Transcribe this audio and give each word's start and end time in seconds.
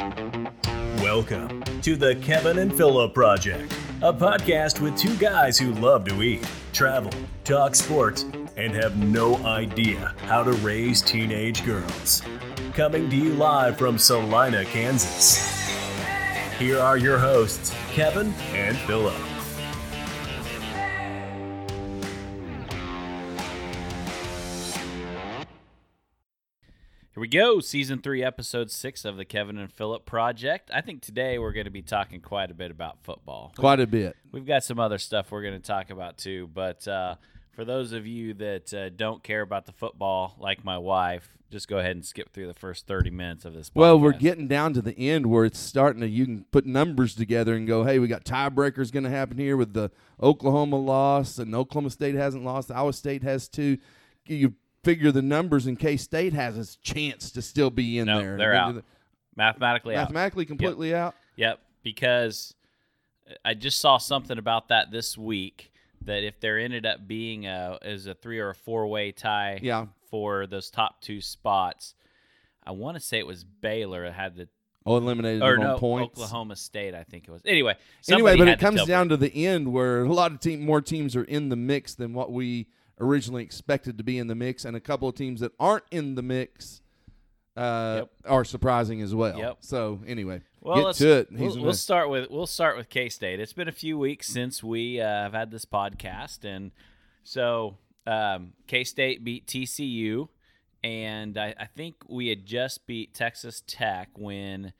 Welcome 0.00 1.62
to 1.82 1.94
the 1.94 2.16
Kevin 2.22 2.58
and 2.58 2.74
Philip 2.74 3.12
Project, 3.12 3.70
a 4.00 4.10
podcast 4.10 4.80
with 4.80 4.96
two 4.96 5.14
guys 5.16 5.58
who 5.58 5.74
love 5.74 6.06
to 6.06 6.22
eat, 6.22 6.48
travel, 6.72 7.12
talk 7.44 7.74
sports, 7.74 8.24
and 8.56 8.74
have 8.74 8.96
no 8.96 9.36
idea 9.44 10.14
how 10.22 10.42
to 10.42 10.52
raise 10.52 11.02
teenage 11.02 11.66
girls. 11.66 12.22
Coming 12.72 13.10
to 13.10 13.16
you 13.16 13.34
live 13.34 13.76
from 13.76 13.98
Salina, 13.98 14.64
Kansas. 14.64 15.68
Here 16.58 16.78
are 16.78 16.96
your 16.96 17.18
hosts, 17.18 17.74
Kevin 17.92 18.32
and 18.54 18.78
Philip. 18.78 19.29
Go, 27.30 27.60
season 27.60 28.00
three, 28.00 28.22
episode 28.24 28.70
six 28.70 29.04
of 29.04 29.16
the 29.16 29.24
Kevin 29.24 29.56
and 29.56 29.72
Philip 29.72 30.04
Project. 30.04 30.70
I 30.74 30.80
think 30.80 31.00
today 31.00 31.38
we're 31.38 31.52
going 31.52 31.64
to 31.64 31.70
be 31.70 31.82
talking 31.82 32.20
quite 32.20 32.50
a 32.50 32.54
bit 32.54 32.70
about 32.70 32.98
football. 33.02 33.52
Quite 33.56 33.80
a 33.80 33.86
bit. 33.86 34.16
We've 34.32 34.44
got 34.46 34.64
some 34.64 34.80
other 34.80 34.98
stuff 34.98 35.30
we're 35.30 35.42
going 35.42 35.54
to 35.54 35.66
talk 35.66 35.90
about 35.90 36.18
too, 36.18 36.50
but 36.52 36.86
uh, 36.88 37.14
for 37.52 37.64
those 37.64 37.92
of 37.92 38.06
you 38.06 38.34
that 38.34 38.74
uh, 38.74 38.88
don't 38.90 39.22
care 39.22 39.42
about 39.42 39.66
the 39.66 39.72
football, 39.72 40.34
like 40.40 40.64
my 40.64 40.76
wife, 40.76 41.28
just 41.52 41.68
go 41.68 41.78
ahead 41.78 41.92
and 41.92 42.04
skip 42.04 42.32
through 42.32 42.46
the 42.46 42.54
first 42.54 42.86
thirty 42.86 43.10
minutes 43.10 43.44
of 43.44 43.54
this. 43.54 43.70
Podcast. 43.70 43.76
Well, 43.76 44.00
we're 44.00 44.12
getting 44.12 44.46
down 44.46 44.72
to 44.74 44.82
the 44.82 44.96
end 44.96 45.26
where 45.26 45.44
it's 45.44 45.58
starting 45.58 46.00
to. 46.00 46.08
You 46.08 46.24
can 46.24 46.44
put 46.52 46.64
numbers 46.64 47.14
together 47.14 47.54
and 47.54 47.66
go, 47.66 47.82
"Hey, 47.82 47.98
we 47.98 48.06
got 48.06 48.24
tiebreakers 48.24 48.92
going 48.92 49.02
to 49.02 49.10
happen 49.10 49.36
here 49.36 49.56
with 49.56 49.72
the 49.72 49.90
Oklahoma 50.22 50.76
loss, 50.76 51.38
and 51.38 51.52
Oklahoma 51.52 51.90
State 51.90 52.14
hasn't 52.14 52.44
lost. 52.44 52.70
Iowa 52.70 52.92
State 52.92 53.24
has 53.24 53.48
two. 53.48 53.78
You 54.26 54.54
figure 54.84 55.12
the 55.12 55.22
numbers, 55.22 55.66
in 55.66 55.76
K 55.76 55.96
State 55.96 56.32
has 56.32 56.56
a 56.56 56.78
chance 56.78 57.30
to 57.32 57.42
still 57.42 57.70
be 57.70 57.98
in 57.98 58.06
No, 58.06 58.20
there. 58.20 58.36
they're 58.36 58.54
out. 58.54 58.82
mathematically 59.36 59.94
out. 59.96 60.04
Mathematically, 60.04 60.46
completely 60.46 60.94
out. 60.94 61.14
Yep, 61.36 61.60
because 61.82 62.54
I 63.44 63.54
just 63.54 63.80
saw 63.80 63.98
something 63.98 64.38
about 64.38 64.68
that 64.68 64.90
this 64.90 65.16
week 65.16 65.72
that 66.02 66.24
if 66.24 66.40
there 66.40 66.58
ended 66.58 66.86
up 66.86 67.06
being 67.06 67.46
a 67.46 67.78
is 67.82 68.06
a 68.06 68.14
three 68.14 68.38
or 68.38 68.50
a 68.50 68.54
four 68.54 68.86
way 68.86 69.12
tie 69.12 69.60
Yeah. 69.62 69.86
for 70.10 70.46
those 70.46 70.70
top 70.70 71.00
two 71.02 71.20
spots, 71.20 71.94
I 72.64 72.72
want 72.72 72.96
to 72.96 73.00
say 73.00 73.18
it 73.18 73.26
was 73.26 73.44
Baylor 73.44 74.04
that 74.04 74.12
had 74.14 74.36
the 74.36 74.48
Oh, 74.86 74.96
eliminated 74.96 75.42
or 75.42 75.58
no 75.58 75.74
on 75.74 75.78
points. 75.78 76.18
Oklahoma 76.18 76.56
State 76.56 76.94
I 76.94 77.04
think 77.04 77.28
it 77.28 77.30
was. 77.30 77.42
Anyway, 77.44 77.76
Anyway, 78.10 78.36
but 78.38 78.48
it 78.48 78.58
comes 78.58 78.84
down 78.86 79.08
me. 79.08 79.10
to 79.10 79.16
the 79.18 79.46
end 79.46 79.70
where 79.72 80.04
a 80.04 80.12
lot 80.12 80.32
of 80.32 80.40
team, 80.40 80.64
more 80.64 80.80
teams 80.80 81.14
are 81.14 81.24
in 81.24 81.50
the 81.50 81.56
mix 81.56 81.94
than 81.94 82.14
what 82.14 82.32
we 82.32 82.66
originally 83.00 83.42
expected 83.42 83.98
to 83.98 84.04
be 84.04 84.18
in 84.18 84.26
the 84.26 84.34
mix, 84.34 84.64
and 84.64 84.76
a 84.76 84.80
couple 84.80 85.08
of 85.08 85.14
teams 85.14 85.40
that 85.40 85.52
aren't 85.58 85.84
in 85.90 86.14
the 86.14 86.22
mix 86.22 86.82
uh, 87.56 87.96
Yep. 88.00 88.10
are 88.26 88.44
surprising 88.44 89.02
as 89.02 89.14
well. 89.14 89.38
Yep. 89.38 89.58
So 89.60 90.00
anyway, 90.06 90.42
well, 90.60 90.76
get 90.76 90.84
let's, 90.84 90.98
to 90.98 91.08
it. 91.18 91.28
We'll, 91.32 91.60
we'll 91.60 91.72
start 91.72 92.08
with 92.10 92.30
we'll 92.30 92.46
start 92.46 92.76
with 92.76 92.88
K 92.88 93.08
State. 93.08 93.40
It's 93.40 93.52
been 93.52 93.68
a 93.68 93.72
few 93.72 93.98
weeks 93.98 94.28
since 94.28 94.62
we 94.62 95.00
uh, 95.00 95.06
have 95.06 95.32
had 95.32 95.50
this 95.50 95.64
podcast, 95.64 96.44
and 96.44 96.70
so 97.24 97.76
um, 98.06 98.52
K 98.66 98.84
State 98.84 99.24
beat 99.24 99.46
TCU, 99.46 100.28
and 100.84 101.36
I, 101.36 101.54
I 101.58 101.66
think 101.66 101.96
we 102.08 102.28
had 102.28 102.46
just 102.46 102.86
beat 102.86 103.14
Texas 103.14 103.62
Tech 103.66 104.10
when 104.16 104.72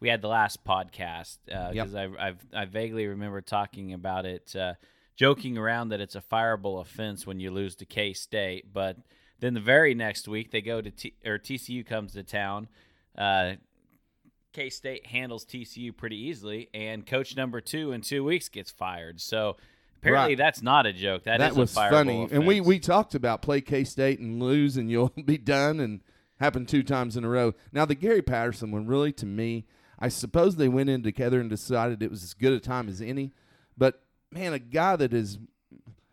we 0.00 0.08
had 0.08 0.22
the 0.22 0.28
last 0.28 0.64
podcast 0.64 1.38
because 1.46 1.94
I 1.94 2.08
I've, 2.18 2.46
I 2.52 2.64
vaguely 2.66 3.06
remember 3.06 3.40
talking 3.40 3.92
about 3.92 4.26
it, 4.26 4.54
uh, 4.54 4.74
joking 5.18 5.58
around 5.58 5.88
that 5.88 6.00
it's 6.00 6.14
a 6.14 6.20
fireable 6.22 6.80
offense 6.80 7.26
when 7.26 7.40
you 7.40 7.50
lose 7.50 7.74
to 7.76 7.84
K 7.84 8.12
State, 8.12 8.72
but 8.72 8.96
then 9.40 9.52
the 9.52 9.60
very 9.60 9.92
next 9.92 10.28
week 10.28 10.52
they 10.52 10.60
go 10.62 10.80
to 10.80 10.90
T, 10.90 11.12
or 11.26 11.38
TCU 11.38 11.84
comes 11.84 12.12
to 12.14 12.22
town. 12.22 12.68
Uh, 13.16 13.54
K 14.52 14.70
State 14.70 15.06
handles 15.06 15.44
TCU 15.44 15.94
pretty 15.94 16.16
easily, 16.16 16.68
and 16.72 17.04
coach 17.04 17.36
number 17.36 17.60
two 17.60 17.90
in 17.92 18.00
two 18.00 18.22
weeks 18.24 18.48
gets 18.48 18.70
fired. 18.70 19.20
So 19.20 19.56
apparently 19.98 20.32
Right. 20.32 20.38
that's 20.38 20.62
not 20.62 20.86
a 20.86 20.92
joke. 20.92 21.24
that 21.24 21.40
is 21.40 21.56
a 21.56 21.60
was 21.60 21.74
funny, 21.74 22.28
and 22.30 22.46
we 22.46 22.60
we 22.60 22.78
talked 22.78 23.14
about 23.16 23.42
play 23.42 23.60
K 23.60 23.82
State 23.82 24.20
and 24.20 24.40
lose, 24.40 24.76
and 24.76 24.88
you'll 24.88 25.12
be 25.24 25.36
done, 25.36 25.80
and 25.80 26.00
happened 26.38 26.68
two 26.68 26.84
times 26.84 27.16
in 27.16 27.24
a 27.24 27.28
row. 27.28 27.54
Now 27.72 27.84
the 27.84 27.96
Gary 27.96 28.22
Patterson 28.22 28.70
one, 28.70 28.86
really 28.86 29.12
to 29.14 29.26
me, 29.26 29.66
I 29.98 30.08
suppose 30.08 30.54
they 30.54 30.68
went 30.68 30.88
in 30.88 31.02
together 31.02 31.40
and 31.40 31.50
decided 31.50 32.02
it 32.04 32.10
was 32.10 32.22
as 32.22 32.34
good 32.34 32.52
a 32.52 32.60
time 32.60 32.88
as 32.88 33.00
any. 33.02 33.32
But 33.76 34.00
man, 34.32 34.52
a 34.52 34.58
guy 34.58 34.96
that 34.96 35.12
is 35.12 35.38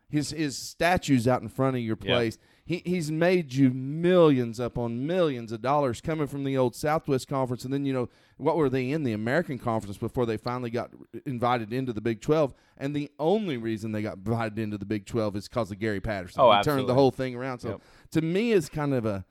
his 0.10 0.30
his 0.32 0.58
statues 0.58 1.28
out 1.28 1.42
in 1.42 1.50
front 1.50 1.76
of 1.76 1.82
your 1.82 1.98
Yeah. 2.02 2.14
place. 2.16 2.38
He, 2.68 2.82
he's 2.84 3.12
made 3.12 3.54
you 3.54 3.70
millions 3.70 4.60
upon 4.60 5.06
millions 5.06 5.52
of 5.52 5.62
dollars 5.62 6.02
coming 6.02 6.26
from 6.26 6.44
the 6.44 6.58
old 6.58 6.76
Southwest 6.76 7.28
Conference, 7.28 7.64
and 7.64 7.72
then 7.72 7.86
you 7.86 7.94
know 7.94 8.10
what 8.38 8.58
were 8.58 8.70
they 8.70 8.90
in 8.90 9.04
the 9.04 9.14
American 9.14 9.60
Conference 9.60 9.98
before 10.00 10.26
they 10.26 10.36
finally 10.38 10.72
got 10.72 10.90
invited 11.28 11.72
into 11.72 11.94
the 11.94 12.02
Big 12.02 12.22
Twelve? 12.22 12.54
And 12.78 12.96
the 12.96 13.12
only 13.20 13.58
reason 13.58 13.92
they 13.92 14.02
got 14.02 14.18
invited 14.18 14.58
into 14.58 14.78
the 14.80 14.86
Big 14.86 15.06
Twelve 15.06 15.36
is 15.36 15.48
because 15.48 15.70
of 15.70 15.78
Gary 15.80 16.02
Patterson. 16.02 16.42
Oh, 16.42 16.52
he 16.56 16.64
turned 16.64 16.88
the 16.90 16.94
whole 16.96 17.12
thing 17.12 17.36
around. 17.36 17.60
So 17.60 17.70
Yep. 17.70 17.82
to 18.12 18.22
me, 18.22 18.52
it's 18.54 18.70
kind 18.70 18.94
of 18.96 19.06
a 19.06 19.26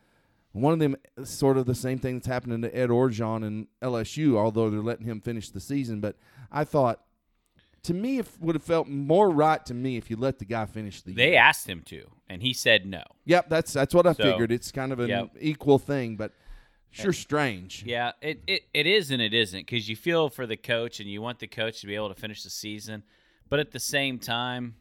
one 0.53 0.73
of 0.73 0.79
them 0.79 0.95
sort 1.25 1.57
of 1.57 1.67
the 1.67 1.75
same 1.75 1.99
thing 1.99 2.15
that's 2.17 2.29
happening 2.29 2.63
to 2.63 2.77
Ed 2.77 2.89
Orgeron 2.91 3.45
and 3.45 3.67
LSU, 3.83 4.37
although 4.37 4.71
they're 4.71 4.81
letting 4.81 5.07
him 5.07 5.21
finish 5.21 5.51
the 5.51 5.59
season. 5.59 6.01
But 6.01 6.17
I 6.53 6.63
thought, 6.63 7.01
to 7.85 7.95
me, 7.95 8.19
it 8.19 8.27
would 8.41 8.55
have 8.55 8.63
felt 8.65 8.89
more 8.89 9.31
right 9.31 9.65
to 9.67 9.75
me 9.75 9.97
if 9.97 10.11
you 10.11 10.17
let 10.17 10.39
the 10.39 10.45
guy 10.45 10.67
finish 10.67 11.01
the 11.03 11.13
They 11.13 11.31
year. 11.33 11.39
asked 11.41 11.69
him 11.69 11.83
to, 11.87 12.07
and 12.29 12.43
he 12.43 12.53
said 12.53 12.85
no. 12.87 13.03
Yep, 13.25 13.49
that's 13.49 13.73
that's 13.73 13.95
what 13.95 14.07
I 14.07 14.13
So, 14.13 14.23
figured. 14.25 14.51
It's 14.53 14.73
kind 14.73 14.93
of 14.93 15.01
an 15.01 15.09
yep. 15.09 15.31
equal 15.41 15.79
thing, 15.79 16.17
but 16.17 16.33
sure 16.91 17.13
strange. 17.13 17.85
Yeah, 17.87 18.13
it, 18.21 18.43
it, 18.47 18.63
it 18.75 18.87
is 18.87 19.11
and 19.11 19.21
it 19.23 19.35
isn't 19.35 19.61
because 19.67 19.89
you 19.89 19.97
feel 19.97 20.29
for 20.29 20.47
the 20.47 20.57
coach 20.57 21.01
and 21.01 21.09
you 21.09 21.21
want 21.23 21.39
the 21.39 21.47
coach 21.47 21.81
to 21.83 21.87
be 21.87 21.95
able 21.95 22.09
to 22.09 22.21
finish 22.21 22.43
the 22.43 22.51
season, 22.51 23.03
but 23.49 23.61
at 23.61 23.73
the 23.73 23.81
same 23.81 24.19
time, 24.19 24.77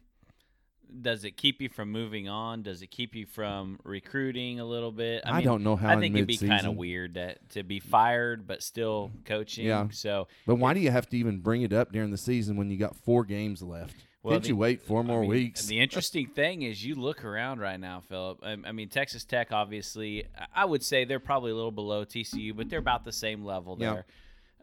does 1.02 1.24
it 1.24 1.36
keep 1.36 1.60
you 1.60 1.68
from 1.68 1.90
moving 1.90 2.28
on? 2.28 2.62
Does 2.62 2.82
it 2.82 2.88
keep 2.90 3.14
you 3.14 3.26
from 3.26 3.78
recruiting 3.84 4.60
a 4.60 4.64
little 4.64 4.92
bit? 4.92 5.22
I 5.26 5.42
don't 5.42 5.62
know 5.64 5.76
how 5.76 5.88
I 5.90 5.92
in 5.94 6.00
think 6.00 6.14
it'd 6.16 6.26
be 6.26 6.38
kind 6.38 6.66
of 6.66 6.76
weird 6.76 7.14
that 7.14 7.48
to 7.50 7.62
be 7.62 7.80
fired 7.80 8.46
but 8.46 8.62
still 8.62 9.10
coaching. 9.24 9.66
Yeah. 9.66 9.88
So 9.90 10.28
But 10.46 10.56
why 10.56 10.74
do 10.74 10.80
you 10.80 10.90
have 10.90 11.08
to 11.10 11.16
even 11.16 11.38
bring 11.38 11.62
it 11.62 11.72
up 11.72 11.92
during 11.92 12.10
the 12.10 12.18
season 12.18 12.56
when 12.56 12.70
you 12.70 12.76
got 12.78 12.96
four 12.96 13.24
games 13.24 13.62
left? 13.62 13.94
Well, 14.22 14.32
Can't 14.34 14.42
the- 14.44 14.48
you 14.50 14.56
wait 14.56 14.80
four 14.82 15.04
more 15.04 15.18
I 15.18 15.22
mean, 15.22 15.30
weeks? 15.30 15.66
The 15.66 15.80
interesting 15.80 16.28
thing 16.28 16.62
is 16.62 16.82
you 16.84 16.94
look 16.94 17.24
around 17.24 17.60
right 17.60 17.78
now, 17.78 18.00
Philip. 18.00 18.38
I, 18.42 18.56
I 18.64 18.72
mean, 18.72 18.88
Texas 18.88 19.24
Tech, 19.24 19.52
obviously, 19.52 20.24
I- 20.38 20.62
I 20.62 20.64
would 20.64 20.82
say 20.82 21.04
they're 21.04 21.20
probably 21.20 21.50
a 21.50 21.54
little 21.54 21.70
below 21.70 22.04
TCU, 22.06 22.54
but 22.56 22.70
they're 22.70 22.78
about 22.78 23.04
the 23.04 23.12
same 23.12 23.44
level 23.44 23.76
Yeah. 23.78 23.92
there. 23.94 24.06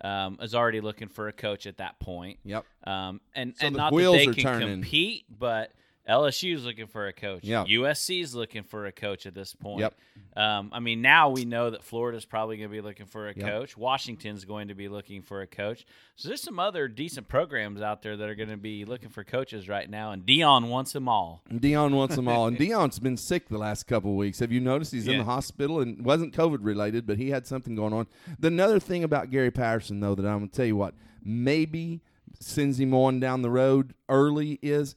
Um, 0.04 0.40
is 0.42 0.56
already 0.56 0.82
looking 0.82 1.10
for 1.10 1.28
a 1.28 1.32
coach 1.32 1.68
at 1.68 1.78
that 1.78 2.00
point. 2.00 2.40
yep. 2.44 2.66
Um, 2.86 3.22
and 3.36 3.56
So 3.56 3.68
and 3.68 3.76
not 3.76 3.94
that 3.94 4.12
they 4.14 4.26
can 4.26 4.34
turning. 4.34 4.68
compete, 4.82 5.26
but 5.30 5.72
LSU 6.10 6.56
is 6.56 6.66
looking 6.66 6.88
for 6.88 7.08
a 7.08 7.14
coach. 7.14 7.44
Yeah. 7.44 7.64
USC 7.66 8.22
is 8.22 8.34
looking 8.34 8.64
for 8.64 8.86
a 8.88 8.92
coach 8.92 9.26
at 9.26 9.36
this 9.36 9.54
point. 9.54 9.82
Yep. 9.82 9.94
Um, 10.36 10.72
I 10.74 10.80
mean, 10.80 11.02
now 11.02 11.30
we 11.30 11.46
know 11.46 11.70
that 11.70 11.84
Florida's 11.84 12.26
probably 12.26 12.58
going 12.58 12.70
to 12.70 12.74
be 12.74 12.82
looking 12.82 13.06
for 13.06 13.30
a 13.30 13.34
Yep. 13.36 13.46
coach. 13.48 13.78
Washington's 13.78 14.44
going 14.46 14.70
to 14.70 14.74
be 14.74 14.88
looking 14.88 15.22
for 15.22 15.42
a 15.42 15.48
coach. 15.48 15.86
So 16.16 16.28
there's 16.28 16.42
some 16.42 16.60
other 16.60 16.88
decent 16.88 17.28
programs 17.28 17.82
out 17.82 18.02
there 18.02 18.18
that 18.18 18.30
are 18.30 18.36
going 18.36 18.50
to 18.50 18.58
be 18.58 18.84
looking 18.86 19.10
for 19.10 19.24
coaches 19.24 19.70
right 19.70 19.90
now, 19.90 20.12
and 20.12 20.26
Deion 20.26 20.70
wants 20.70 20.92
them 20.92 21.08
all. 21.08 21.44
Deion 21.52 21.92
wants 21.94 22.16
them 22.16 22.28
all. 22.28 22.48
And 22.48 22.58
Deion's 22.60 23.00
been 23.00 23.18
sick 23.18 23.48
the 23.50 23.58
last 23.58 23.84
couple 23.88 24.12
of 24.12 24.18
weeks. 24.18 24.40
Have 24.40 24.52
you 24.52 24.60
noticed 24.60 24.92
he's 24.92 25.08
in 25.08 25.20
the 25.20 25.24
hospital 25.24 25.82
and 25.82 26.04
wasn't 26.04 26.34
COVID 26.34 26.60
related, 26.62 27.06
but 27.06 27.18
he 27.18 27.30
had 27.30 27.46
something 27.46 27.76
going 27.76 27.94
on. 27.94 28.08
The 28.40 28.48
another 28.48 28.80
thing 28.80 29.04
about 29.04 29.30
Gary 29.30 29.52
Patterson 29.52 30.00
though 30.00 30.16
that 30.16 30.26
I'm 30.26 30.40
gonna 30.40 30.48
tell 30.48 30.66
you 30.66 30.76
what 30.76 30.94
maybe 31.24 32.02
sends 32.40 32.80
him 32.80 32.94
on 32.94 33.20
down 33.20 33.42
the 33.42 33.50
road 33.50 33.94
early 34.10 34.58
is 34.62 34.96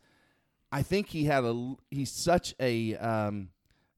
I 0.74 0.82
think 0.82 1.06
he 1.10 1.24
had 1.24 1.44
a 1.44 1.74
he's 1.88 2.10
such 2.10 2.52
a 2.58 2.96
um, 2.96 3.50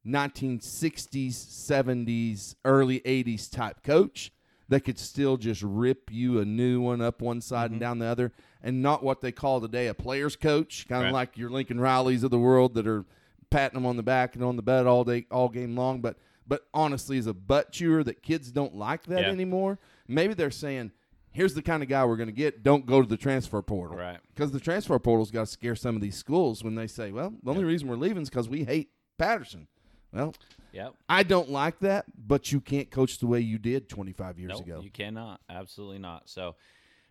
1960s, 0.07 1.31
70s, 1.33 2.55
early 2.67 3.01
80s 3.01 3.51
type 3.51 3.83
coach 3.83 4.31
that 4.69 4.81
could 4.81 4.99
still 4.99 5.39
just 5.39 5.63
rip 5.63 6.11
you 6.13 6.39
a 6.39 6.45
new 6.45 6.83
one 6.83 7.01
up 7.01 7.23
one 7.23 7.41
side 7.41 7.71
and 7.71 7.81
down 7.81 7.99
the 7.99 8.05
other, 8.05 8.31
and 8.63 8.83
not 8.83 9.03
what 9.03 9.23
they 9.23 9.33
call 9.33 9.59
today 9.61 9.87
a 9.87 9.95
player's 9.95 10.37
coach, 10.37 10.87
kind 10.87 11.01
of 11.07 11.07
Right. 11.07 11.13
like 11.21 11.39
your 11.39 11.49
Lincoln 11.49 11.79
Rileys 11.79 12.23
of 12.23 12.31
the 12.31 12.39
world 12.39 12.75
that 12.75 12.87
are 12.87 13.07
patting 13.49 13.77
them 13.77 13.87
on 13.87 13.97
the 13.97 14.03
back 14.03 14.35
and 14.35 14.45
on 14.45 14.57
the 14.57 14.63
butt 14.63 14.87
all 14.87 15.03
day, 15.05 15.25
all 15.31 15.49
game 15.49 15.75
long. 15.77 16.03
But 16.03 16.19
but 16.47 16.67
honestly, 16.75 17.17
is 17.17 17.27
a 17.27 17.33
butt 17.35 17.73
chewer 17.73 18.05
that 18.05 18.23
kids 18.23 18.53
don't 18.53 18.75
like 18.77 19.05
that 19.05 19.23
Yeah. 19.23 19.31
anymore. 19.31 19.79
Maybe 20.07 20.35
they're 20.35 20.51
saying. 20.51 20.93
Here's 21.37 21.53
the 21.55 21.63
kind 21.63 21.83
of 21.83 21.89
guy 21.89 22.05
we're 22.05 22.17
going 22.17 22.29
to 22.29 22.33
get. 22.33 22.63
Don't 22.63 22.87
go 22.87 23.03
to 23.03 23.07
the 23.09 23.17
transfer 23.19 23.61
portal. 23.61 23.97
Right. 23.97 24.19
Because 24.35 24.53
the 24.53 24.61
transfer 24.61 24.99
portal's 24.99 25.31
got 25.31 25.41
to 25.41 25.47
scare 25.53 25.77
some 25.77 25.95
of 25.95 26.01
these 26.01 26.17
schools 26.17 26.65
when 26.65 26.75
they 26.75 26.87
say, 26.87 27.13
well, 27.13 27.35
the 27.43 27.51
only 27.51 27.65
reason 27.65 27.89
we're 27.89 27.97
leaving 27.97 28.23
is 28.23 28.31
because 28.31 28.49
we 28.49 28.65
hate 28.65 28.89
Patterson. 29.19 29.69
Well, 30.13 30.35
Yep. 30.73 30.95
I 31.09 31.23
don't 31.23 31.51
like 31.51 31.79
that, 31.81 32.05
but 32.17 32.53
you 32.53 32.61
can't 32.61 32.91
coach 32.91 33.19
the 33.19 33.27
way 33.27 33.41
you 33.41 33.59
did 33.59 33.89
25 33.89 34.39
years 34.39 34.51
Nope, 34.53 34.61
ago. 34.67 34.81
you 34.83 34.91
cannot. 34.91 35.41
Absolutely 35.49 35.99
not. 35.99 36.29
So, 36.29 36.55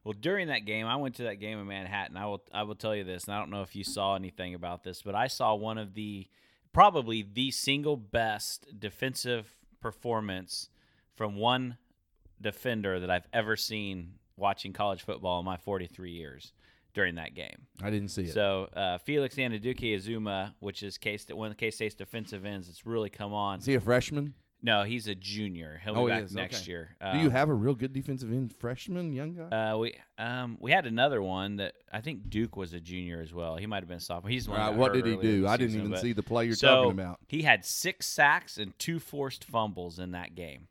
well, 0.04 0.13
during 0.19 0.48
that 0.50 0.66
game, 0.66 0.86
I 0.86 0.95
went 0.98 1.16
to 1.16 1.24
that 1.24 1.39
game 1.39 1.60
in 1.60 1.66
Manhattan. 1.68 2.16
I 2.18 2.25
will, 2.28 2.44
I 2.54 2.62
will 2.63 2.75
tell 2.75 2.95
you 2.95 3.04
this, 3.04 3.25
and 3.25 3.33
I 3.36 3.39
don't 3.39 3.50
know 3.50 3.63
if 3.63 3.75
you 3.75 3.83
saw 3.83 4.16
anything 4.16 4.54
about 4.54 4.83
this, 4.83 5.01
but 5.01 5.16
I 5.16 5.25
saw 5.28 5.56
one 5.56 5.80
of 5.80 5.95
the, 5.95 6.28
probably 6.74 7.24
the 7.24 7.50
single 7.51 7.98
best 7.98 8.80
defensive 8.80 9.56
performance 9.81 10.69
from 11.16 11.36
one 11.36 11.78
defender 12.41 12.99
that 12.99 13.09
I've 13.09 13.27
ever 13.33 13.55
seen 13.55 14.13
watching 14.37 14.73
college 14.73 15.03
football 15.03 15.39
in 15.39 15.45
my 15.45 15.57
43 15.57 16.11
years 16.11 16.53
during 16.93 17.15
that 17.15 17.33
game. 17.35 17.67
I 17.81 17.89
didn't 17.89 18.09
see 18.09 18.23
it. 18.23 18.33
So 18.33 18.69
uh, 18.75 18.97
Felix 18.99 19.35
Anudike-Uzomah, 19.35 20.53
which 20.59 20.83
is 20.83 20.97
Case 20.97 21.25
one 21.29 21.51
of 21.51 21.57
K 21.57 21.71
State's 21.71 21.95
defensive 21.95 22.45
ends, 22.45 22.69
it's 22.69 22.85
really 22.85 23.09
come 23.09 23.33
on. 23.33 23.59
is 23.59 23.65
he 23.65 23.75
a 23.75 23.79
freshman? 23.81 24.33
No, 24.63 24.83
he's 24.83 25.07
a 25.07 25.13
junior. 25.13 25.79
He'll 25.83 25.93
be 25.93 25.99
Oh, 25.99 26.05
he 26.07 26.11
back 26.13 26.23
is, 26.23 26.33
next 26.33 26.61
okay. 26.63 26.71
year. 26.71 26.95
Do 27.13 27.19
you 27.19 27.25
Um, 27.27 27.31
have 27.31 27.49
a 27.49 27.53
real 27.53 27.75
good 27.75 27.93
defensive 27.93 28.31
end 28.31 28.51
freshman, 28.55 29.13
young 29.13 29.35
guy? 29.35 29.55
Uh, 29.73 29.77
we 29.77 29.93
um 30.17 30.57
we 30.59 30.71
had 30.71 30.87
another 30.87 31.21
one 31.21 31.57
that 31.57 31.75
I 31.91 32.01
think 32.01 32.29
Duke 32.29 32.55
was 32.57 32.73
a 32.73 32.79
junior 32.79 33.21
as 33.21 33.31
well. 33.33 33.57
He 33.57 33.67
might 33.67 33.83
have 33.83 33.87
been 33.89 33.97
a 33.97 34.01
sophomore. 34.01 34.31
He's 34.31 34.47
one. 34.49 34.59
Right, 34.59 34.73
what 34.73 34.93
did 34.93 35.05
he 35.05 35.17
do? 35.17 35.45
I 35.47 35.57
didn't 35.57 35.73
season, 35.73 35.87
even 35.87 35.99
see 35.99 36.13
the 36.13 36.23
play 36.23 36.45
you're 36.45 36.55
so 36.55 36.67
talking 36.67 36.91
about. 36.91 37.19
He 37.27 37.43
had 37.43 37.63
six 37.63 38.07
sacks 38.07 38.57
and 38.57 38.77
two 38.79 38.99
forced 38.99 39.43
fumbles 39.43 39.99
in 39.99 40.11
that 40.11 40.33
game. 40.33 40.67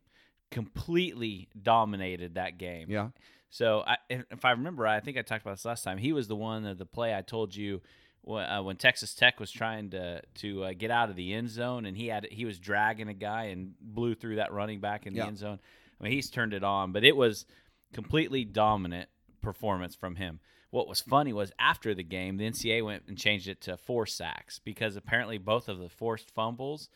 Completely 0.54 1.48
dominated 1.60 2.36
that 2.36 2.58
game. 2.58 2.86
Yeah. 2.88 3.08
So 3.50 3.84
I, 3.86 3.96
if, 4.08 4.44
I 4.44 4.52
remember, 4.52 4.86
I 4.86 5.00
think 5.00 5.16
I 5.16 5.22
talked 5.22 5.42
about 5.42 5.56
this 5.56 5.64
last 5.64 5.84
time. 5.84 5.98
He 5.98 6.12
was 6.12 6.26
the 6.26 6.36
one 6.36 6.64
of 6.66 6.78
the 6.78 6.86
play 6.86 7.14
I 7.14 7.22
told 7.22 7.54
you 7.54 7.82
when, 8.22 8.48
uh, 8.48 8.62
when 8.62 8.76
Texas 8.76 9.14
Tech 9.14 9.38
was 9.38 9.50
trying 9.50 9.90
to 9.90 10.22
to 10.36 10.64
uh, 10.64 10.72
get 10.76 10.90
out 10.90 11.10
of 11.10 11.16
the 11.16 11.32
end 11.34 11.50
zone, 11.50 11.86
and 11.86 11.96
he 11.96 12.08
had 12.08 12.26
he 12.30 12.44
was 12.44 12.58
dragging 12.58 13.08
a 13.08 13.14
guy 13.14 13.44
and 13.44 13.74
blew 13.80 14.14
through 14.14 14.36
that 14.36 14.52
running 14.52 14.80
back 14.80 15.06
in 15.06 15.14
the 15.14 15.24
end 15.24 15.38
zone. 15.38 15.60
I 16.00 16.04
mean, 16.04 16.12
he's 16.12 16.30
turned 16.30 16.54
it 16.54 16.64
on, 16.64 16.92
but 16.92 17.04
it 17.04 17.16
was 17.16 17.46
completely 17.92 18.44
dominant 18.44 19.08
performance 19.40 19.94
from 19.94 20.16
him. 20.16 20.40
What 20.70 20.88
was 20.88 21.00
funny 21.00 21.32
was 21.32 21.52
after 21.58 21.94
the 21.94 22.02
game, 22.02 22.36
the 22.36 22.50
NCAA 22.50 22.84
went 22.84 23.04
and 23.06 23.16
changed 23.16 23.46
it 23.46 23.60
to 23.62 23.76
four 23.76 24.06
sacks 24.06 24.58
because 24.64 24.96
apparently 24.96 25.38
both 25.38 25.68
of 25.68 25.78
the 25.78 25.88
forced 25.88 26.32
fumbles 26.34 26.88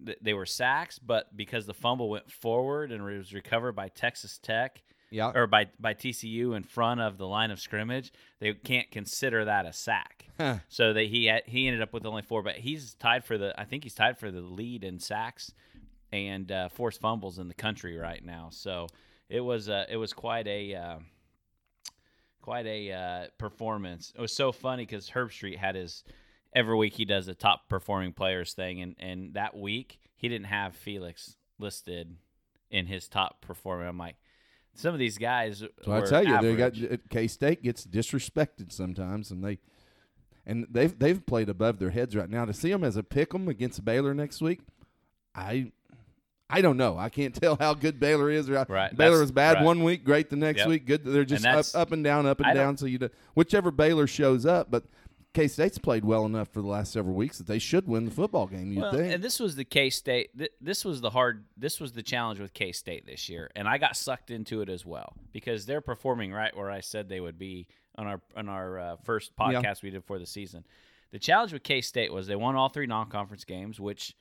they 0.00 0.32
were 0.34 0.46
sacks, 0.46 0.98
but 0.98 1.36
because 1.36 1.66
the 1.66 1.74
fumble 1.74 2.08
went 2.08 2.30
forward 2.30 2.92
and 2.92 3.04
was 3.04 3.32
recovered 3.34 3.72
by 3.72 3.88
Texas 3.88 4.38
Tech 4.38 4.82
Yeah. 5.10 5.32
or 5.34 5.46
by 5.46 5.66
by 5.80 5.94
TCU 5.94 6.56
in 6.56 6.62
front 6.62 7.00
of 7.00 7.18
the 7.18 7.26
line 7.26 7.50
of 7.50 7.58
scrimmage, 7.60 8.12
they 8.40 8.52
can't 8.54 8.90
consider 8.90 9.44
that 9.44 9.66
a 9.66 9.72
sack. 9.72 10.26
Huh. 10.38 10.58
So 10.68 10.92
that 10.92 11.06
he 11.06 11.26
had, 11.26 11.42
he 11.46 11.66
ended 11.66 11.82
up 11.82 11.92
with 11.92 12.06
only 12.06 12.22
four, 12.22 12.42
but 12.44 12.54
he's 12.56 12.94
tied 12.94 13.24
for 13.24 13.36
the 13.38 13.58
I 13.60 13.64
think 13.64 13.82
he's 13.82 13.94
tied 13.94 14.18
for 14.18 14.30
the 14.30 14.40
lead 14.40 14.84
in 14.84 15.00
sacks 15.00 15.52
and 16.12 16.50
uh, 16.52 16.68
forced 16.68 17.00
fumbles 17.00 17.38
in 17.38 17.48
the 17.48 17.54
country 17.54 17.96
right 17.96 18.24
now. 18.24 18.48
So 18.52 18.86
it 19.28 19.40
was 19.40 19.68
uh, 19.68 19.84
it 19.88 19.96
was 19.96 20.12
quite 20.12 20.46
a 20.46 20.74
uh, 20.76 20.98
quite 22.40 22.66
a 22.66 22.92
uh, 22.92 23.26
performance. 23.36 24.12
It 24.16 24.20
was 24.20 24.32
so 24.32 24.52
funny 24.52 24.84
because 24.86 25.10
Herbstreit 25.10 25.56
had 25.58 25.74
his 25.74 26.04
every 26.54 26.76
week 26.76 26.94
he 26.94 27.04
does 27.04 27.28
a 27.28 27.34
top 27.34 27.68
performing 27.68 28.12
players 28.12 28.52
thing, 28.54 28.80
and 28.80 28.94
and 28.98 29.34
that 29.34 29.56
week 29.56 30.00
he 30.16 30.28
didn't 30.28 30.46
have 30.46 30.74
Felix 30.74 31.36
listed 31.58 32.16
in 32.70 32.86
his 32.86 33.08
top 33.08 33.40
performer. 33.40 33.86
I'm 33.86 33.98
like, 33.98 34.16
some 34.74 34.92
of 34.92 34.98
these 34.98 35.18
guys. 35.18 35.62
So 35.84 35.92
I 35.92 36.00
tell 36.02 36.24
you, 36.24 36.40
they 36.40 36.54
got. 36.56 36.74
K 37.10 37.26
State 37.26 37.62
gets 37.62 37.84
disrespected 37.86 38.72
sometimes, 38.72 39.30
and 39.30 39.44
they 39.44 39.58
and 40.46 40.66
they've 40.70 40.96
they've 40.98 41.24
played 41.24 41.48
above 41.48 41.78
their 41.78 41.90
heads 41.90 42.14
right 42.16 42.28
now. 42.30 42.44
To 42.44 42.52
see 42.54 42.70
them 42.70 42.84
as 42.84 42.96
a 42.96 43.02
pick 43.02 43.34
'em 43.34 43.48
against 43.48 43.84
Baylor 43.84 44.14
next 44.14 44.40
week, 44.40 44.60
I 45.34 45.72
I 46.50 46.62
don't 46.62 46.76
know. 46.76 46.96
I 46.96 47.08
can't 47.10 47.34
tell 47.40 47.56
how 47.56 47.74
good 47.74 48.00
Baylor 48.00 48.30
is. 48.30 48.48
Right, 48.50 48.68
Right, 48.68 48.96
Baylor 48.96 49.20
was 49.20 49.32
bad 49.32 49.56
right. 49.56 49.64
one 49.64 49.82
week, 49.84 50.04
great 50.04 50.30
the 50.30 50.36
next 50.36 50.60
Yep. 50.60 50.68
week. 50.68 50.86
Good. 50.86 51.04
They're 51.04 51.24
just 51.24 51.44
up, 51.44 51.66
up 51.74 51.92
and 51.92 52.02
down, 52.02 52.26
up 52.26 52.38
and 52.40 52.48
I 52.48 52.54
down. 52.54 52.76
So 52.76 52.86
you 52.86 52.98
do, 52.98 53.10
whichever 53.34 53.70
Baylor 53.70 54.06
shows 54.06 54.46
up, 54.46 54.70
but. 54.70 54.84
K 55.34 55.46
State's 55.46 55.78
played 55.78 56.04
well 56.04 56.24
enough 56.26 56.48
for 56.48 56.60
the 56.62 56.66
last 56.68 56.92
several 56.92 57.14
weeks 57.14 57.38
that 57.38 57.46
they 57.46 57.58
should 57.58 57.86
win 57.86 58.04
the 58.06 58.10
football 58.10 58.46
game. 58.46 58.72
You 58.72 58.80
Well, 58.80 58.92
think? 58.92 59.12
and 59.14 59.22
this 59.22 59.38
was 59.38 59.56
the 59.56 59.64
K 59.64 59.90
State. 59.90 60.36
Th- 60.36 60.50
this 60.60 60.84
was 60.84 61.00
the 61.00 61.10
hard. 61.10 61.44
This 61.56 61.78
was 61.80 61.92
the 61.92 62.02
challenge 62.02 62.40
with 62.40 62.52
K 62.54 62.72
State 62.72 63.06
this 63.06 63.28
year, 63.28 63.50
and 63.54 63.68
I 63.68 63.78
got 63.78 63.96
sucked 63.96 64.30
into 64.30 64.62
it 64.62 64.68
as 64.68 64.84
well 64.86 65.14
because 65.32 65.66
they're 65.66 65.80
performing 65.82 66.32
right 66.32 66.56
where 66.56 66.70
I 66.70 66.80
said 66.80 67.08
they 67.08 67.20
would 67.20 67.38
be 67.38 67.68
on 67.96 68.06
our 68.06 68.20
on 68.36 68.48
our 68.48 68.78
uh, 68.78 68.96
first 69.04 69.32
Yeah. 69.38 69.60
podcast 69.62 69.82
we 69.82 69.90
did 69.90 70.04
for 70.04 70.18
the 70.18 70.26
season. 70.26 70.64
The 71.10 71.18
challenge 71.18 71.52
with 71.52 71.62
K 71.62 71.82
State 71.82 72.12
was 72.12 72.26
they 72.26 72.36
won 72.36 72.56
all 72.56 72.68
three 72.70 72.86
non 72.86 73.08
conference 73.08 73.44
games, 73.44 73.78
which 73.78 74.16